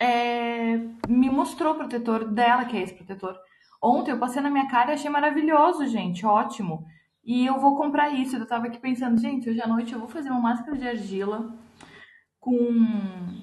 é, 0.00 0.76
me 1.08 1.30
mostrou 1.30 1.74
o 1.74 1.76
protetor 1.76 2.30
dela, 2.30 2.64
que 2.64 2.76
é 2.76 2.82
esse 2.82 2.94
protetor. 2.94 3.36
Ontem 3.82 4.10
eu 4.10 4.18
passei 4.18 4.42
na 4.42 4.50
minha 4.50 4.68
cara 4.68 4.90
e 4.90 4.94
achei 4.94 5.10
maravilhoso, 5.10 5.86
gente, 5.86 6.26
ótimo. 6.26 6.84
E 7.24 7.46
eu 7.46 7.58
vou 7.60 7.76
comprar 7.76 8.10
isso. 8.10 8.36
Eu 8.36 8.46
tava 8.46 8.66
aqui 8.66 8.78
pensando, 8.78 9.20
gente, 9.20 9.48
hoje 9.48 9.60
à 9.60 9.66
noite 9.66 9.92
eu 9.92 9.98
vou 9.98 10.08
fazer 10.08 10.30
uma 10.30 10.40
máscara 10.40 10.76
de 10.76 10.88
argila 10.88 11.54
com. 12.40 12.54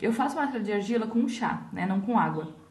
Eu 0.02 0.12
faço 0.12 0.36
máscara 0.36 0.64
de 0.64 0.74
argila 0.74 1.08
com 1.08 1.28
chá, 1.28 1.70
né? 1.72 1.86
Não 1.86 2.02
com 2.02 2.18
água 2.18 2.66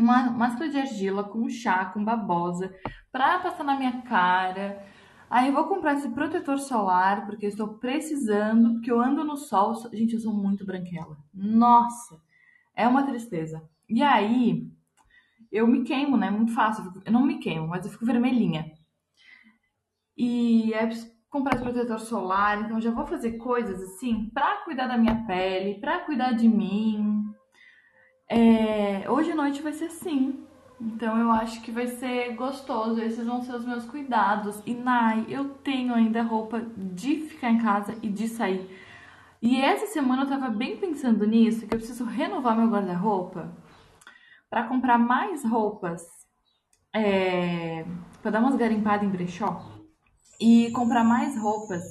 uma 0.00 0.30
máscara 0.30 0.70
de 0.70 0.78
argila 0.78 1.24
com 1.24 1.48
chá, 1.48 1.86
com 1.86 2.04
babosa, 2.04 2.74
pra 3.10 3.38
passar 3.38 3.64
na 3.64 3.76
minha 3.76 4.02
cara. 4.02 4.84
Aí 5.28 5.48
eu 5.48 5.52
vou 5.52 5.64
comprar 5.64 5.94
esse 5.94 6.08
protetor 6.10 6.58
solar, 6.58 7.26
porque 7.26 7.46
eu 7.46 7.50
estou 7.50 7.68
precisando, 7.78 8.74
porque 8.74 8.90
eu 8.90 9.00
ando 9.00 9.24
no 9.24 9.36
sol. 9.36 9.74
Gente, 9.92 10.14
eu 10.14 10.20
sou 10.20 10.32
muito 10.32 10.64
branquela. 10.64 11.16
Nossa, 11.34 12.20
é 12.76 12.86
uma 12.86 13.04
tristeza. 13.04 13.68
E 13.88 14.02
aí, 14.02 14.70
eu 15.50 15.66
me 15.66 15.82
queimo, 15.82 16.16
né? 16.16 16.30
Muito 16.30 16.52
fácil. 16.52 16.92
Eu 17.04 17.12
não 17.12 17.24
me 17.24 17.38
queimo, 17.38 17.66
mas 17.66 17.84
eu 17.84 17.90
fico 17.90 18.06
vermelhinha. 18.06 18.70
E 20.16 20.72
é 20.74 20.88
comprar 21.30 21.58
protetor 21.58 21.98
solar, 21.98 22.62
então 22.62 22.80
já 22.80 22.90
vou 22.90 23.06
fazer 23.06 23.32
coisas 23.32 23.82
assim 23.82 24.30
pra 24.32 24.58
cuidar 24.64 24.86
da 24.86 24.96
minha 24.96 25.26
pele, 25.26 25.80
pra 25.80 25.98
cuidar 25.98 26.32
de 26.32 26.48
mim, 26.48 27.26
é, 28.28 29.08
hoje 29.08 29.32
à 29.32 29.34
noite 29.34 29.62
vai 29.62 29.72
ser 29.72 29.86
assim. 29.86 30.44
Então 30.80 31.18
eu 31.18 31.30
acho 31.30 31.62
que 31.62 31.70
vai 31.70 31.86
ser 31.86 32.34
gostoso. 32.34 33.00
Esses 33.00 33.26
vão 33.26 33.42
ser 33.42 33.54
os 33.54 33.64
meus 33.64 33.84
cuidados. 33.86 34.60
E 34.66 34.74
Nai, 34.74 35.24
eu 35.28 35.50
tenho 35.62 35.94
ainda 35.94 36.22
roupa 36.22 36.60
de 36.76 37.20
ficar 37.20 37.50
em 37.50 37.58
casa 37.58 37.96
e 38.02 38.08
de 38.08 38.28
sair. 38.28 38.68
E 39.40 39.60
essa 39.60 39.86
semana 39.86 40.22
eu 40.22 40.28
tava 40.28 40.48
bem 40.48 40.76
pensando 40.76 41.26
nisso, 41.26 41.66
que 41.66 41.74
eu 41.74 41.78
preciso 41.78 42.04
renovar 42.04 42.56
meu 42.56 42.68
guarda-roupa 42.68 43.52
para 44.48 44.64
comprar 44.64 44.98
mais 44.98 45.44
roupas. 45.44 46.02
É, 46.94 47.84
para 48.22 48.30
dar 48.30 48.40
umas 48.40 48.56
garimpadas 48.56 49.06
em 49.06 49.10
brechó 49.10 49.62
e 50.40 50.70
comprar 50.70 51.04
mais 51.04 51.36
roupas 51.38 51.82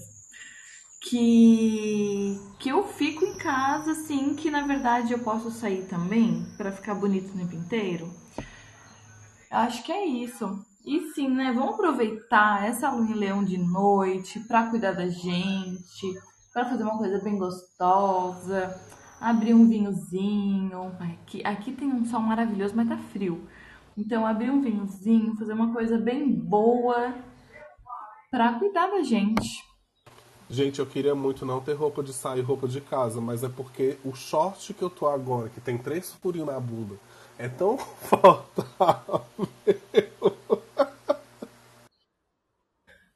que 1.01 2.39
que 2.59 2.69
eu 2.69 2.83
fico 2.83 3.23
em 3.23 3.37
casa 3.37 3.91
assim, 3.91 4.35
que 4.35 4.49
na 4.49 4.65
verdade 4.65 5.13
eu 5.13 5.19
posso 5.19 5.51
sair 5.51 5.87
também 5.87 6.45
para 6.57 6.71
ficar 6.71 6.95
bonito 6.95 7.29
o 7.29 7.37
tempo 7.37 7.55
inteiro. 7.55 8.11
Acho 9.51 9.83
que 9.83 9.91
é 9.91 10.05
isso. 10.05 10.65
E 10.83 11.11
sim, 11.13 11.29
né? 11.29 11.53
Vamos 11.53 11.75
aproveitar 11.75 12.65
essa 12.65 12.89
lua 12.89 13.09
em 13.09 13.13
leão 13.13 13.43
de 13.43 13.57
noite 13.57 14.39
para 14.41 14.67
cuidar 14.69 14.93
da 14.93 15.07
gente, 15.07 16.13
para 16.55 16.69
fazer 16.69 16.83
uma 16.83 16.97
coisa 16.97 17.19
bem 17.19 17.37
gostosa, 17.37 18.79
abrir 19.19 19.53
um 19.53 19.67
vinhozinho. 19.67 20.95
Aqui, 21.01 21.45
aqui 21.45 21.73
tem 21.73 21.89
um 21.89 22.05
sol 22.05 22.21
maravilhoso, 22.21 22.73
mas 22.73 22.87
tá 22.87 22.95
frio. 22.95 23.45
Então, 23.97 24.25
abrir 24.25 24.49
um 24.51 24.61
vinhozinho, 24.61 25.35
fazer 25.35 25.51
uma 25.51 25.73
coisa 25.73 25.97
bem 25.97 26.31
boa 26.31 27.13
para 28.31 28.53
cuidar 28.53 28.87
da 28.87 29.03
gente. 29.03 29.65
Gente, 30.49 30.79
eu 30.79 30.85
queria 30.85 31.13
muito 31.13 31.45
não 31.45 31.59
ter 31.59 31.73
roupa 31.73 32.01
de 32.01 32.13
sair, 32.13 32.39
roupa 32.39 32.69
de 32.69 32.79
casa, 32.79 33.19
mas 33.19 33.43
é 33.43 33.49
porque 33.49 33.97
o 34.05 34.15
short 34.15 34.73
que 34.73 34.81
eu 34.81 34.89
tô 34.89 35.09
agora, 35.09 35.49
que 35.49 35.59
tem 35.59 35.77
três 35.77 36.13
furinhos 36.13 36.47
na 36.47 36.57
bunda, 36.57 36.95
é 37.37 37.49
tão 37.49 37.75
confortável. 38.09 39.25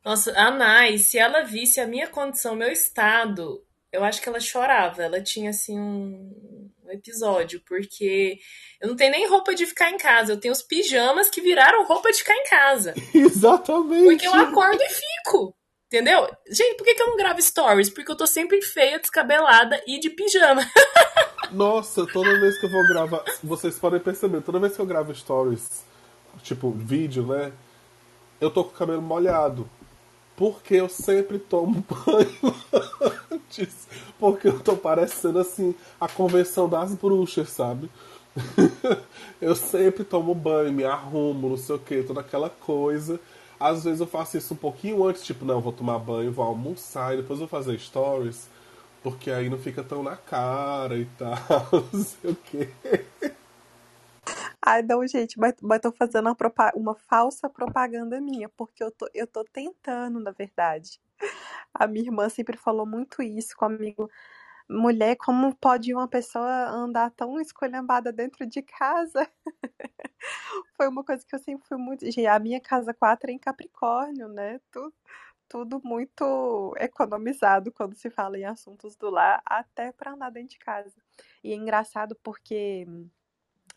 Nossa, 0.10 0.34
a 0.36 0.50
Nai, 0.50 0.98
se 0.98 1.20
ela 1.20 1.44
visse 1.44 1.80
a 1.80 1.86
minha 1.86 2.08
condição, 2.08 2.56
meu 2.56 2.72
estado, 2.72 3.64
eu 3.94 4.04
acho 4.04 4.20
que 4.20 4.28
ela 4.28 4.40
chorava. 4.40 5.04
Ela 5.04 5.22
tinha, 5.22 5.52
assim, 5.52 5.80
um, 5.80 6.72
episódio, 6.88 7.62
porque 7.64 8.40
eu 8.82 8.90
não 8.90 8.96
tenho 8.96 9.12
nem 9.12 9.30
roupa 9.30 9.54
de 9.54 9.68
ficar 9.68 9.92
em 9.92 10.00
casa. 10.00 10.34
Eu 10.34 10.40
tenho 10.40 10.52
os 10.52 10.64
pijamas 10.64 11.30
que 11.30 11.42
viraram 11.42 11.86
roupa 11.86 12.12
de 12.12 12.18
ficar 12.18 12.34
em 12.34 12.44
casa. 12.46 12.96
Exatamente. 13.14 14.04
Porque 14.04 14.28
eu 14.28 14.34
acordo 14.34 14.82
e 14.82 14.90
fico. 14.90 15.56
Entendeu? 15.86 16.28
Gente, 16.50 16.76
por 16.76 16.86
que, 16.86 16.96
que 16.96 17.04
eu 17.04 17.08
não 17.10 17.16
gravo 17.16 17.40
stories? 17.40 17.92
Porque 17.92 18.12
eu 18.12 18.18
tô 18.18 18.26
sempre 18.26 18.64
feia, 18.64 18.98
descabelada 18.98 19.80
e 19.86 20.00
de 20.00 20.10
pijama. 20.10 20.68
Nossa, 21.54 22.08
toda 22.08 22.40
vez 22.40 22.60
que 22.60 22.66
eu 22.66 22.72
vou 22.72 22.88
gravar. 22.88 23.24
Vocês 23.44 23.78
podem 23.78 24.00
perceber, 24.00 24.42
toda 24.42 24.58
vez 24.58 24.76
que 24.76 24.82
eu 24.82 24.88
gravo 24.88 25.14
stories, 25.14 25.86
tipo 26.42 26.72
vídeo, 26.72 27.28
né? 27.28 27.54
eu 28.40 28.50
tô 28.50 28.64
com 28.64 28.72
o 28.72 28.74
cabelo 28.74 29.02
molhado. 29.02 29.70
Porque 30.40 30.76
eu 30.76 30.88
sempre 30.88 31.38
tomo 31.38 31.84
banho 32.08 32.56
antes. 33.30 33.90
Porque 34.18 34.48
eu 34.48 34.58
tô 34.58 34.78
parecendo 34.78 35.38
assim 35.38 35.76
a 36.00 36.08
convenção 36.08 36.70
das 36.70 36.96
bruxas, 36.96 37.50
sabe? 37.50 37.90
eu 39.42 39.54
sempre 39.54 40.06
tomo 40.06 40.34
banho, 40.34 40.72
me 40.72 40.86
arrumo, 40.86 41.50
não 41.50 41.58
sei 41.58 41.76
o 41.76 41.80
que, 41.80 42.04
toda 42.04 42.22
aquela 42.22 42.50
coisa. 42.50 43.20
Às 43.60 43.84
vezes 43.84 44.00
eu 44.00 44.08
faço 44.08 44.38
isso 44.38 44.54
um 44.54 44.58
pouquinho 44.58 45.06
antes, 45.06 45.26
tipo, 45.26 45.44
não, 45.44 45.60
vou 45.60 45.74
tomar 45.74 46.00
banho, 46.00 46.32
vou 46.32 46.46
almoçar 46.46 47.14
e 47.14 47.18
depois 47.18 47.40
vou 47.40 47.48
fazer 47.48 47.78
stories. 47.78 48.48
Porque 49.04 49.30
aí 49.30 49.50
não 49.50 49.58
fica 49.58 49.84
tão 49.84 50.02
na 50.02 50.16
cara 50.16 50.96
e 50.96 51.06
tal, 51.18 51.38
não 51.92 52.02
sei 52.02 52.32
o 52.32 52.36
que. 52.36 52.70
Ai, 54.66 54.82
não, 54.84 55.06
gente, 55.08 55.40
mas, 55.40 55.54
mas 55.62 55.80
tô 55.82 55.92
fazendo 55.92 56.28
uma, 56.28 56.36
uma 56.76 56.96
falsa 56.96 57.50
propaganda 57.50 58.20
minha, 58.20 58.50
porque 58.50 58.84
eu 58.84 58.92
tô, 58.92 59.08
eu 59.14 59.26
tô 59.28 59.44
tentando, 59.46 60.20
na 60.20 60.32
verdade. 60.32 61.00
A 61.74 61.88
minha 61.88 62.06
irmã 62.08 62.30
sempre 62.30 62.58
falou 62.58 62.86
muito 62.86 63.22
isso 63.24 63.56
comigo. 63.58 64.10
Mulher, 64.70 65.16
como 65.18 65.56
pode 65.56 65.94
uma 65.94 66.08
pessoa 66.08 66.70
andar 66.70 67.12
tão 67.12 67.40
escolhambada 67.42 68.12
dentro 68.14 68.48
de 68.48 68.62
casa? 68.64 69.28
Foi 70.76 70.88
uma 70.88 71.04
coisa 71.04 71.26
que 71.26 71.36
eu 71.36 71.40
sempre 71.40 71.68
fui 71.68 71.78
muito. 71.78 72.06
A 72.30 72.40
minha 72.40 72.60
casa 72.62 72.94
4 72.94 73.30
é 73.30 73.34
em 73.34 73.40
Capricórnio, 73.40 74.28
né? 74.30 74.60
Tudo, 74.72 74.94
tudo 75.50 75.82
muito 75.84 76.74
economizado 76.80 77.72
quando 77.72 77.96
se 77.96 78.10
fala 78.10 78.38
em 78.38 78.46
assuntos 78.46 78.96
do 78.96 79.10
lar, 79.10 79.42
até 79.46 79.92
para 79.92 80.14
andar 80.14 80.32
dentro 80.32 80.50
de 80.52 80.60
casa. 80.60 80.94
E 81.44 81.52
é 81.54 81.56
engraçado 81.56 82.16
porque 82.24 82.88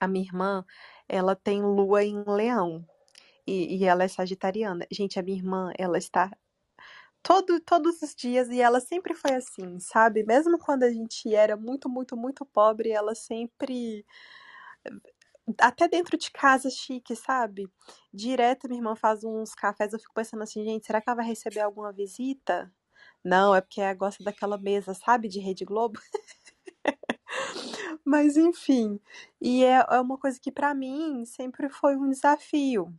a 0.02 0.08
minha 0.08 0.24
irmã, 0.24 0.64
ela 1.08 1.36
tem 1.36 1.62
lua 1.62 2.02
em 2.02 2.24
leão. 2.26 2.84
E, 3.46 3.76
e 3.78 3.84
ela 3.84 4.04
é 4.04 4.08
sagitariana. 4.08 4.86
Gente, 4.90 5.18
a 5.18 5.22
minha 5.22 5.38
irmã, 5.38 5.72
ela 5.78 5.98
está 5.98 6.30
todo, 7.22 7.60
todos 7.60 8.02
os 8.02 8.14
dias 8.14 8.48
e 8.48 8.60
ela 8.60 8.80
sempre 8.80 9.14
foi 9.14 9.32
assim, 9.34 9.78
sabe? 9.80 10.24
Mesmo 10.24 10.58
quando 10.58 10.82
a 10.84 10.90
gente 10.90 11.34
era 11.34 11.56
muito, 11.56 11.88
muito, 11.88 12.16
muito 12.16 12.44
pobre, 12.46 12.90
ela 12.90 13.14
sempre 13.14 14.04
até 15.60 15.88
dentro 15.88 16.16
de 16.18 16.30
casa 16.30 16.70
chique, 16.70 17.14
sabe? 17.16 17.68
Direto 18.12 18.68
minha 18.68 18.80
irmã 18.80 18.96
faz 18.96 19.24
uns 19.24 19.54
cafés, 19.54 19.92
eu 19.92 19.98
fico 20.00 20.14
pensando 20.14 20.42
assim, 20.42 20.64
gente, 20.64 20.86
será 20.86 21.00
que 21.00 21.08
ela 21.08 21.16
vai 21.16 21.26
receber 21.26 21.60
alguma 21.60 21.92
visita? 21.92 22.72
Não, 23.24 23.54
é 23.54 23.60
porque 23.60 23.80
ela 23.80 23.94
gosta 23.94 24.22
daquela 24.24 24.58
mesa, 24.58 24.94
sabe, 24.94 25.28
de 25.28 25.40
Rede 25.40 25.64
Globo. 25.64 26.00
Mas 28.04 28.36
enfim, 28.36 29.00
e 29.40 29.64
é, 29.64 29.84
é 29.90 30.00
uma 30.00 30.18
coisa 30.18 30.38
que 30.40 30.50
para 30.52 30.74
mim 30.74 31.24
sempre 31.24 31.68
foi 31.68 31.96
um 31.96 32.10
desafio. 32.10 32.92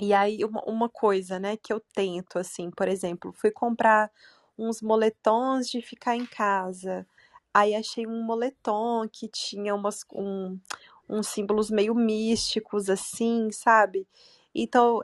E 0.00 0.12
aí, 0.12 0.44
uma, 0.44 0.62
uma 0.64 0.88
coisa, 0.88 1.38
né, 1.38 1.56
que 1.56 1.72
eu 1.72 1.80
tento, 1.94 2.38
assim, 2.38 2.70
por 2.70 2.88
exemplo, 2.88 3.32
fui 3.32 3.50
comprar 3.50 4.10
uns 4.58 4.82
moletons 4.82 5.68
de 5.70 5.80
ficar 5.82 6.16
em 6.16 6.26
casa. 6.26 7.06
Aí 7.52 7.74
achei 7.74 8.06
um 8.06 8.22
moletom 8.24 9.08
que 9.10 9.28
tinha 9.28 9.74
umas, 9.74 10.04
um, 10.12 10.58
uns 11.08 11.28
símbolos 11.28 11.70
meio 11.70 11.94
místicos, 11.94 12.90
assim, 12.90 13.50
sabe? 13.52 14.06
Então, 14.54 15.00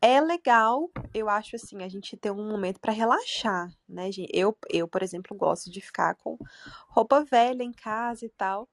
é, 0.00 0.20
legal, 0.20 0.90
eu 1.14 1.28
acho 1.28 1.56
assim, 1.56 1.82
a 1.82 1.88
gente 1.88 2.16
ter 2.16 2.30
um 2.30 2.48
momento 2.48 2.80
para 2.80 2.92
relaxar, 2.92 3.70
né, 3.88 4.10
gente? 4.12 4.30
Eu, 4.32 4.56
eu, 4.70 4.86
por 4.86 5.02
exemplo, 5.02 5.36
gosto 5.36 5.70
de 5.70 5.80
ficar 5.80 6.14
com 6.16 6.38
roupa 6.88 7.24
velha 7.24 7.62
em 7.62 7.72
casa 7.72 8.24
e 8.24 8.28
tal. 8.30 8.68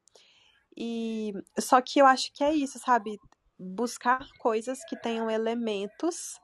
E 0.75 1.33
só 1.59 1.81
que 1.81 1.99
eu 1.99 2.05
acho 2.05 2.31
que 2.33 2.43
é 2.43 2.53
isso, 2.53 2.79
sabe? 2.79 3.19
Buscar 3.57 4.27
coisas 4.39 4.83
que 4.85 4.99
tenham 4.99 5.29
elementos 5.29 6.39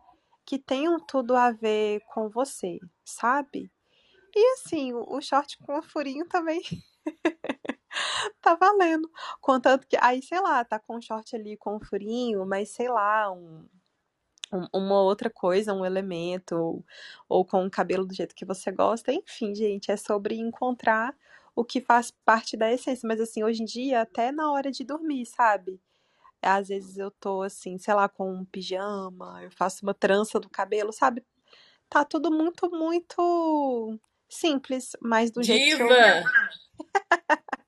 que 0.45 0.57
tenham 0.57 0.99
tudo 0.99 1.35
a 1.35 1.51
ver 1.51 2.01
com 2.07 2.27
você, 2.27 2.79
sabe? 3.05 3.71
E 4.35 4.53
assim, 4.53 4.93
o 4.93 5.21
short 5.21 5.57
com 5.59 5.79
furinho 5.81 6.27
também 6.27 6.61
tá 8.41 8.55
valendo. 8.55 9.09
Contanto 9.41 9.87
que, 9.87 9.95
aí, 10.01 10.23
sei 10.23 10.39
lá, 10.41 10.65
tá 10.65 10.79
com 10.79 10.99
short 10.99 11.35
ali 11.35 11.55
com 11.57 11.79
furinho, 11.79 12.45
mas 12.47 12.69
sei 12.71 12.89
lá, 12.89 13.31
um, 13.31 13.67
uma 14.73 15.01
outra 15.01 15.29
coisa, 15.29 15.73
um 15.73 15.85
elemento, 15.85 16.55
ou, 16.55 16.85
ou 17.27 17.45
com 17.45 17.65
o 17.65 17.69
cabelo 17.69 18.05
do 18.05 18.13
jeito 18.13 18.35
que 18.35 18.45
você 18.45 18.71
gosta. 18.71 19.11
Enfim, 19.13 19.53
gente, 19.53 19.91
é 19.91 19.97
sobre 19.97 20.35
encontrar 20.35 21.15
o 21.55 21.63
que 21.63 21.81
faz 21.81 22.11
parte 22.25 22.57
da 22.57 22.71
essência. 22.71 23.07
Mas 23.07 23.19
assim, 23.19 23.43
hoje 23.43 23.61
em 23.61 23.65
dia, 23.65 24.01
até 24.01 24.31
na 24.31 24.51
hora 24.51 24.71
de 24.71 24.83
dormir, 24.83 25.25
sabe? 25.25 25.79
Às 26.41 26.69
vezes 26.69 26.97
eu 26.97 27.11
tô 27.11 27.41
assim, 27.41 27.77
sei 27.77 27.93
lá, 27.93 28.07
com 28.07 28.33
um 28.33 28.45
pijama, 28.45 29.43
eu 29.43 29.51
faço 29.51 29.83
uma 29.83 29.93
trança 29.93 30.39
do 30.39 30.49
cabelo, 30.49 30.93
sabe? 30.93 31.23
Tá 31.89 32.05
tudo 32.05 32.31
muito, 32.31 32.69
muito 32.69 33.99
simples, 34.29 34.95
mas 35.01 35.31
do 35.31 35.43
jeito 35.43 35.77
que 35.77 35.83
eu. 35.83 35.89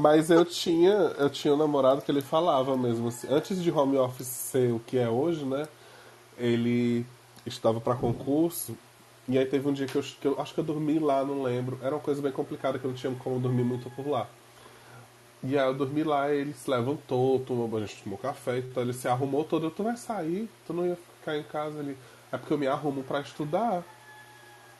Mas 0.00 0.30
eu 0.30 0.44
tinha, 0.44 0.92
eu 1.18 1.30
tinha 1.30 1.54
um 1.54 1.56
namorado 1.56 2.02
que 2.02 2.10
ele 2.10 2.20
falava 2.20 2.76
mesmo 2.76 3.08
assim, 3.08 3.26
antes 3.30 3.60
de 3.62 3.70
home 3.70 3.96
office 3.96 4.26
ser 4.26 4.72
o 4.72 4.78
que 4.78 4.98
é 4.98 5.08
hoje, 5.08 5.44
né? 5.44 5.66
Ele 6.38 7.04
estava 7.44 7.80
para 7.80 7.94
concurso 7.94 8.76
e 9.28 9.38
aí 9.38 9.44
teve 9.44 9.68
um 9.68 9.72
dia 9.72 9.86
que 9.86 9.96
eu, 9.96 10.02
que 10.02 10.26
eu 10.26 10.40
acho 10.40 10.54
que 10.54 10.60
eu 10.60 10.64
dormi 10.64 10.98
lá, 10.98 11.24
não 11.24 11.42
lembro. 11.42 11.78
Era 11.82 11.94
uma 11.94 12.00
coisa 12.00 12.22
bem 12.22 12.32
complicada 12.32 12.78
que 12.78 12.84
eu 12.84 12.90
não 12.90 12.96
tinha 12.96 13.14
como 13.16 13.38
dormir 13.38 13.64
muito 13.64 13.90
por 13.90 14.08
lá. 14.08 14.26
E 15.42 15.56
aí 15.56 15.66
eu 15.66 15.74
dormi 15.74 16.02
lá, 16.02 16.30
ele 16.30 16.52
se 16.52 16.68
levantou, 16.68 17.38
tomou, 17.40 17.76
a 17.76 17.80
gente 17.80 18.02
tomou 18.02 18.18
café, 18.18 18.58
então 18.58 18.82
ele 18.82 18.92
se 18.92 19.06
arrumou 19.06 19.44
todo. 19.44 19.70
Tu 19.70 19.82
vai 19.82 19.96
sair? 19.96 20.48
Tu 20.66 20.72
não 20.72 20.86
ia 20.86 20.96
ficar 20.96 21.36
em 21.36 21.42
casa 21.42 21.78
ali? 21.78 21.96
É 22.32 22.38
porque 22.38 22.52
eu 22.52 22.58
me 22.58 22.66
arrumo 22.66 23.02
para 23.02 23.20
estudar. 23.20 23.84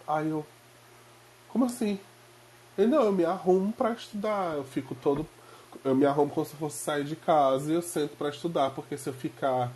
Aí 0.07 0.31
eu, 0.31 0.45
como 1.51 1.67
assim? 1.67 1.99
Ele, 2.77 2.89
não, 2.89 3.03
eu 3.03 3.13
me 3.13 3.25
arrumo 3.25 3.73
para 3.73 3.93
estudar. 3.93 4.57
Eu 4.57 4.65
fico 4.65 4.95
todo, 4.95 5.27
eu 5.85 5.95
me 5.95 6.07
arrumo 6.07 6.31
como 6.31 6.47
se 6.47 6.57
fosse 6.57 6.79
sair 6.79 7.05
de 7.05 7.17
casa 7.17 7.71
e 7.71 7.75
eu 7.75 7.83
sento 7.83 8.17
para 8.17 8.31
estudar, 8.31 8.71
porque 8.71 8.97
se 8.97 9.09
eu 9.09 9.13
ficar, 9.15 9.73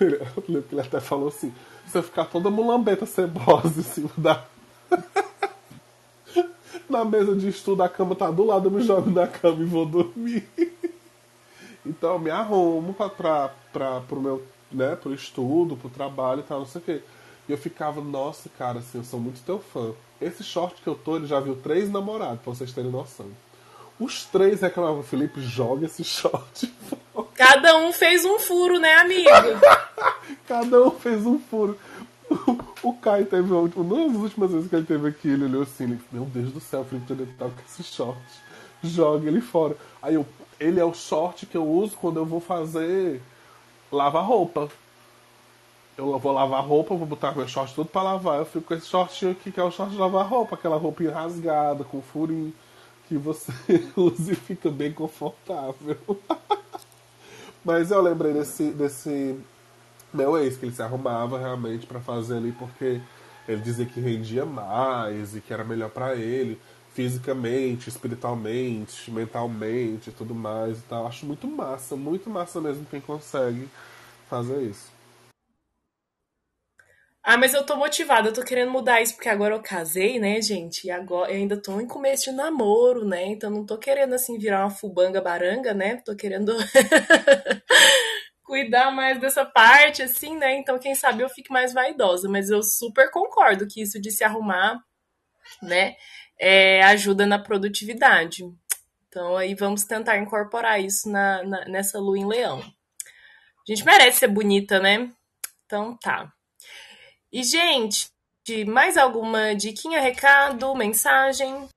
eu 0.00 0.44
lembro 0.48 0.62
que 0.62 0.74
ele 0.74 0.80
até 0.80 1.00
falou 1.00 1.28
assim, 1.28 1.52
eu 1.94 2.02
ficar 2.02 2.26
toda 2.26 2.50
mulambeta 2.50 3.06
cebosa 3.06 3.80
em 3.80 3.82
cima 3.82 4.10
da. 4.16 4.44
na 6.88 7.04
mesa 7.04 7.34
de 7.34 7.48
estudo, 7.48 7.82
a 7.82 7.88
cama 7.88 8.14
tá 8.14 8.30
do 8.30 8.44
lado, 8.44 8.68
eu 8.68 8.70
me 8.70 8.82
jogo 8.82 9.10
na 9.10 9.26
cama 9.26 9.62
e 9.62 9.66
vou 9.66 9.86
dormir. 9.86 10.48
então 11.84 12.14
eu 12.14 12.18
me 12.18 12.30
arrumo 12.30 12.94
pra, 12.94 13.08
pra, 13.08 13.54
pra, 13.72 14.00
pro 14.00 14.20
meu, 14.20 14.42
né, 14.70 14.96
pro 14.96 15.14
estudo, 15.14 15.76
pro 15.76 15.88
trabalho 15.88 16.40
e 16.40 16.44
tal, 16.44 16.60
não 16.60 16.66
sei 16.66 16.80
o 16.80 16.84
quê. 16.84 17.02
E 17.48 17.52
eu 17.52 17.58
ficava, 17.58 18.00
nossa, 18.00 18.48
cara, 18.58 18.80
assim, 18.80 18.98
eu 18.98 19.04
sou 19.04 19.20
muito 19.20 19.42
teu 19.42 19.58
fã. 19.58 19.92
Esse 20.20 20.42
short 20.42 20.80
que 20.82 20.88
eu 20.88 20.94
tô, 20.94 21.16
ele 21.16 21.26
já 21.26 21.38
viu 21.38 21.56
três 21.56 21.90
namorados, 21.90 22.40
pra 22.40 22.52
vocês 22.52 22.72
terem 22.72 22.90
noção. 22.90 23.26
Os 23.98 24.24
três 24.24 24.60
reclamavam, 24.60 25.02
Felipe, 25.02 25.40
joga 25.40 25.86
esse 25.86 26.02
short. 26.04 26.72
Cada 27.36 27.76
um 27.76 27.92
fez 27.92 28.24
um 28.24 28.38
furo, 28.38 28.78
né, 28.78 28.94
amigo? 28.94 29.28
Cada 30.48 30.82
um 30.82 30.90
fez 30.90 31.26
um 31.26 31.38
furo. 31.38 31.78
O 32.82 32.94
Caio 32.94 33.26
teve 33.26 33.52
uma 33.52 33.68
das 33.68 34.16
últimas 34.16 34.50
vezes 34.50 34.68
que 34.68 34.76
ele 34.76 34.86
teve 34.86 35.08
aqui, 35.08 35.28
ele 35.28 35.44
olhou 35.44 35.62
assim, 35.62 35.98
meu 36.10 36.24
Deus 36.24 36.52
do 36.52 36.60
céu, 36.60 36.80
o 36.80 36.84
Felipe 36.84 37.06
Toledo 37.06 37.32
tá 37.38 37.44
com 37.44 37.62
esse 37.68 37.82
short. 37.82 38.20
Joga 38.82 39.28
ele 39.28 39.40
fora. 39.40 39.76
Aí 40.02 40.14
eu, 40.14 40.26
ele 40.58 40.80
é 40.80 40.84
o 40.84 40.94
short 40.94 41.46
que 41.46 41.56
eu 41.56 41.66
uso 41.66 41.96
quando 41.96 42.18
eu 42.18 42.24
vou 42.24 42.40
fazer 42.40 43.20
lavar 43.92 44.24
roupa. 44.24 44.68
Eu 45.96 46.18
vou 46.18 46.32
lavar 46.32 46.62
roupa, 46.62 46.94
vou 46.94 47.06
botar 47.06 47.34
meu 47.34 47.48
short 47.48 47.74
tudo 47.74 47.88
pra 47.88 48.02
lavar. 48.02 48.38
Eu 48.38 48.46
fico 48.46 48.66
com 48.66 48.74
esse 48.74 48.86
shortinho 48.86 49.32
aqui, 49.32 49.50
que 49.50 49.60
é 49.60 49.64
o 49.64 49.70
short 49.70 49.92
de 49.92 49.98
lavar 49.98 50.26
roupa, 50.26 50.54
aquela 50.54 50.76
roupinha 50.76 51.12
rasgada, 51.12 51.84
com 51.84 52.02
furinho 52.02 52.52
que 53.08 53.16
você 53.16 53.52
usa 53.96 54.32
e 54.32 54.36
fica 54.36 54.70
bem 54.70 54.92
confortável. 54.92 55.96
Mas 57.66 57.90
eu 57.90 58.00
lembrei 58.00 58.32
desse, 58.32 58.70
desse 58.70 59.36
meu 60.14 60.38
ex, 60.38 60.56
que 60.56 60.66
ele 60.66 60.72
se 60.72 60.80
arrumava 60.80 61.36
realmente 61.36 61.84
para 61.84 61.98
fazer 61.98 62.36
ali 62.36 62.52
porque 62.52 63.00
ele 63.48 63.60
dizia 63.60 63.84
que 63.84 63.98
rendia 63.98 64.46
mais 64.46 65.34
e 65.34 65.40
que 65.40 65.52
era 65.52 65.64
melhor 65.64 65.90
para 65.90 66.14
ele, 66.14 66.60
fisicamente, 66.94 67.88
espiritualmente, 67.88 69.10
mentalmente 69.10 70.10
e 70.10 70.12
tudo 70.12 70.32
mais 70.32 70.78
e 70.78 70.82
tal. 70.82 71.08
Acho 71.08 71.26
muito 71.26 71.48
massa, 71.48 71.96
muito 71.96 72.30
massa 72.30 72.60
mesmo 72.60 72.86
quem 72.88 73.00
consegue 73.00 73.68
fazer 74.30 74.62
isso. 74.62 74.95
Ah, 77.28 77.36
mas 77.36 77.52
eu 77.54 77.66
tô 77.66 77.74
motivada, 77.74 78.28
eu 78.28 78.32
tô 78.32 78.44
querendo 78.44 78.70
mudar 78.70 79.02
isso, 79.02 79.14
porque 79.14 79.28
agora 79.28 79.52
eu 79.52 79.60
casei, 79.60 80.16
né, 80.20 80.40
gente? 80.40 80.86
E 80.86 80.92
agora 80.92 81.32
eu 81.32 81.36
ainda 81.36 81.60
tô 81.60 81.80
em 81.80 81.86
começo 81.88 82.30
de 82.30 82.30
namoro, 82.30 83.04
né? 83.04 83.26
Então 83.26 83.50
não 83.50 83.66
tô 83.66 83.76
querendo, 83.76 84.14
assim, 84.14 84.38
virar 84.38 84.60
uma 84.60 84.70
fubanga 84.70 85.20
baranga, 85.20 85.74
né? 85.74 85.96
Tô 86.04 86.14
querendo 86.14 86.52
cuidar 88.44 88.92
mais 88.92 89.20
dessa 89.20 89.44
parte, 89.44 90.02
assim, 90.04 90.36
né? 90.36 90.56
Então, 90.56 90.78
quem 90.78 90.94
sabe 90.94 91.24
eu 91.24 91.28
fique 91.28 91.52
mais 91.52 91.72
vaidosa. 91.72 92.28
Mas 92.28 92.48
eu 92.48 92.62
super 92.62 93.10
concordo 93.10 93.66
que 93.66 93.82
isso 93.82 94.00
de 94.00 94.12
se 94.12 94.22
arrumar, 94.22 94.80
né, 95.60 95.96
é, 96.38 96.80
ajuda 96.84 97.26
na 97.26 97.40
produtividade. 97.40 98.44
Então, 99.08 99.36
aí 99.36 99.52
vamos 99.56 99.82
tentar 99.82 100.16
incorporar 100.18 100.80
isso 100.80 101.10
na, 101.10 101.42
na, 101.42 101.64
nessa 101.64 101.98
lua 101.98 102.18
em 102.18 102.28
leão. 102.28 102.60
A 102.60 103.72
gente 103.72 103.84
merece 103.84 104.20
ser 104.20 104.28
bonita, 104.28 104.78
né? 104.78 105.10
Então, 105.66 105.98
tá. 105.98 106.32
E, 107.32 107.42
gente, 107.42 108.08
mais 108.66 108.96
alguma 108.96 109.54
diquinha, 109.54 110.00
recado, 110.00 110.74
mensagem? 110.74 111.68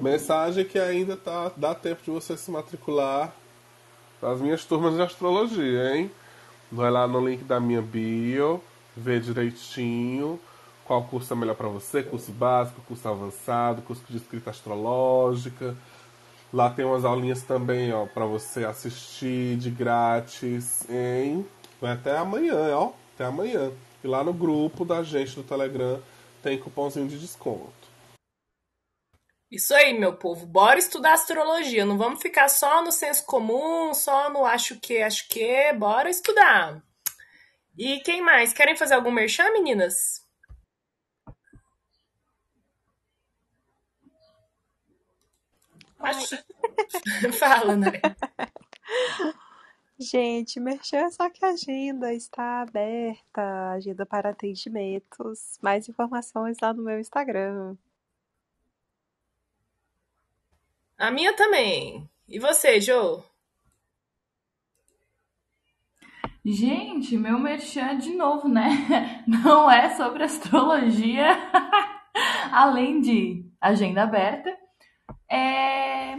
Mensagem 0.00 0.64
que 0.64 0.78
ainda 0.78 1.16
tá, 1.16 1.52
dá 1.56 1.74
tempo 1.74 2.02
de 2.02 2.10
você 2.10 2.36
se 2.36 2.50
matricular 2.50 3.34
as 4.22 4.40
minhas 4.40 4.64
turmas 4.64 4.94
de 4.94 5.02
astrologia, 5.02 5.96
hein? 5.96 6.10
Vai 6.72 6.90
lá 6.90 7.06
no 7.06 7.26
link 7.26 7.44
da 7.44 7.60
minha 7.60 7.82
bio, 7.82 8.62
vê 8.96 9.20
direitinho 9.20 10.40
qual 10.84 11.04
curso 11.04 11.32
é 11.32 11.36
melhor 11.36 11.56
para 11.56 11.68
você, 11.68 12.02
curso 12.02 12.32
básico, 12.32 12.80
curso 12.82 13.08
avançado, 13.08 13.82
curso 13.82 14.02
de 14.08 14.16
escrita 14.16 14.50
astrológica. 14.50 15.76
Lá 16.52 16.70
tem 16.70 16.84
umas 16.84 17.04
aulinhas 17.04 17.42
também, 17.42 17.92
ó, 17.92 18.06
para 18.06 18.24
você 18.24 18.64
assistir 18.64 19.56
de 19.56 19.70
grátis, 19.70 20.88
hein? 20.88 21.46
Vai 21.80 21.92
até 21.92 22.16
amanhã, 22.16 22.76
ó, 22.76 22.92
até 23.14 23.24
amanhã. 23.24 23.72
E 24.02 24.06
lá 24.06 24.22
no 24.22 24.32
grupo 24.32 24.84
da 24.84 25.02
gente 25.02 25.34
do 25.34 25.42
Telegram 25.42 26.00
tem 26.42 26.58
cupomzinho 26.58 27.08
de 27.08 27.18
desconto. 27.18 27.86
Isso 29.50 29.74
aí, 29.74 29.98
meu 29.98 30.16
povo. 30.16 30.44
Bora 30.44 30.78
estudar 30.78 31.14
astrologia. 31.14 31.84
Não 31.84 31.96
vamos 31.96 32.20
ficar 32.20 32.48
só 32.48 32.82
no 32.82 32.90
senso 32.90 33.24
comum, 33.26 33.94
só 33.94 34.28
no 34.30 34.44
acho 34.44 34.78
que, 34.80 35.00
acho 35.02 35.28
que. 35.28 35.72
Bora 35.72 36.10
estudar. 36.10 36.82
E 37.78 38.00
quem 38.00 38.22
mais? 38.22 38.52
Querem 38.52 38.76
fazer 38.76 38.94
algum 38.94 39.10
merchan, 39.10 39.52
meninas? 39.52 40.25
Acho... 46.06 46.36
Fala, 47.38 47.76
né? 47.76 47.92
Gente, 49.98 50.60
merchan 50.60 51.10
só 51.10 51.30
que 51.30 51.44
a 51.44 51.50
agenda 51.50 52.12
está 52.12 52.60
aberta, 52.60 53.70
agenda 53.72 54.04
para 54.04 54.30
atendimentos. 54.30 55.58
Mais 55.62 55.88
informações 55.88 56.58
lá 56.60 56.72
no 56.72 56.82
meu 56.82 57.00
Instagram. 57.00 57.76
A 60.98 61.10
minha 61.10 61.34
também. 61.34 62.08
E 62.28 62.38
você, 62.38 62.80
Jo? 62.80 63.24
Gente, 66.44 67.16
meu 67.16 67.40
merchan 67.40 67.98
de 67.98 68.14
novo, 68.14 68.48
né? 68.48 69.24
Não 69.26 69.68
é 69.68 69.96
sobre 69.96 70.22
astrologia, 70.22 71.26
além 72.52 73.00
de 73.00 73.44
agenda 73.60 74.04
aberta. 74.04 74.56
É 75.30 76.18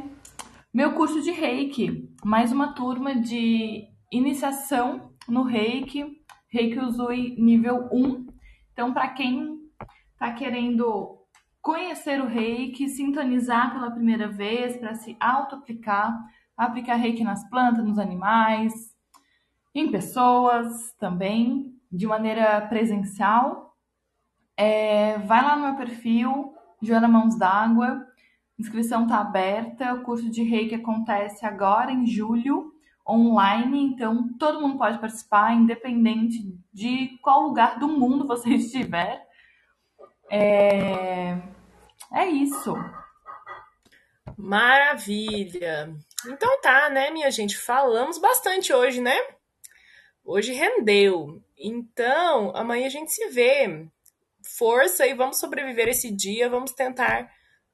meu 0.74 0.94
curso 0.94 1.22
de 1.22 1.32
Reiki, 1.32 2.14
mais 2.24 2.52
uma 2.52 2.74
turma 2.74 3.16
de 3.16 3.88
iniciação 4.12 5.12
no 5.28 5.44
Reiki, 5.44 6.06
Reiki 6.50 6.80
Usui 6.80 7.36
nível 7.40 7.90
1. 7.92 8.28
Então, 8.74 8.94
para 8.94 9.08
quem 9.10 9.60
está 10.14 10.32
querendo 10.34 11.18
conhecer 11.62 12.22
o 12.22 12.28
reiki, 12.28 12.88
sintonizar 12.88 13.74
pela 13.74 13.92
primeira 13.92 14.28
vez 14.28 14.78
para 14.78 14.94
se 14.94 15.18
auto-aplicar, 15.20 16.18
aplicar 16.56 16.96
reiki 16.96 17.24
nas 17.24 17.48
plantas, 17.50 17.84
nos 17.84 18.00
animais, 18.00 18.74
em 19.76 19.92
pessoas 19.92 20.94
também, 21.00 21.74
de 21.92 22.08
maneira 22.08 22.62
presencial. 22.62 23.76
É, 24.56 25.18
vai 25.20 25.44
lá 25.44 25.56
no 25.58 25.64
meu 25.64 25.76
perfil, 25.76 26.54
Joana 26.82 27.08
Mãos 27.08 27.38
d'Água, 27.38 28.07
inscrição 28.58 29.04
está 29.04 29.20
aberta, 29.20 29.94
o 29.94 30.04
curso 30.04 30.30
de 30.30 30.44
reiki 30.44 30.76
acontece 30.76 31.46
agora 31.46 31.92
em 31.92 32.06
julho, 32.06 32.74
online, 33.08 33.84
então 33.84 34.34
todo 34.38 34.62
mundo 34.62 34.78
pode 34.78 35.00
participar, 35.00 35.54
independente 35.54 36.40
de 36.74 37.18
qual 37.22 37.44
lugar 37.44 37.80
do 37.80 37.88
mundo 37.88 38.26
você 38.28 38.50
estiver. 38.50 39.26
É, 40.30 41.38
é 42.14 42.26
isso. 42.28 42.74
Maravilha. 44.38 45.96
Então 46.26 46.62
tá, 46.62 46.90
né, 46.90 47.10
minha 47.12 47.32
gente? 47.32 47.58
Falamos 47.58 48.18
bastante 48.18 48.74
hoje, 48.74 49.02
né? 49.02 49.18
Hoje 50.24 50.52
rendeu. 50.52 51.42
Então, 51.58 52.52
amanhã 52.56 52.88
a 52.88 52.90
gente 52.90 53.12
se 53.12 53.30
vê. 53.30 53.88
Força 54.58 55.06
e 55.08 55.14
vamos 55.14 55.40
sobreviver 55.40 55.88
esse 55.88 56.12
dia. 56.12 56.50
Vamos 56.50 56.72
tentar 56.72 57.32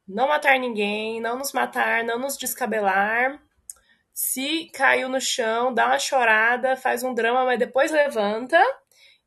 não 0.08 0.28
matar 0.28 0.60
ninguém, 0.60 1.22
não 1.22 1.38
nos 1.38 1.54
matar, 1.54 2.04
não 2.04 2.20
nos 2.20 2.38
descabelar. 2.38 3.42
Se 4.14 4.70
caiu 4.74 5.10
no 5.10 5.20
chão, 5.20 5.74
dá 5.74 5.88
uma 5.88 5.98
chorada, 5.98 6.76
faz 6.76 7.04
um 7.04 7.14
drama, 7.14 7.46
mas 7.46 7.58
depois 7.58 7.92
levanta. 7.92 8.62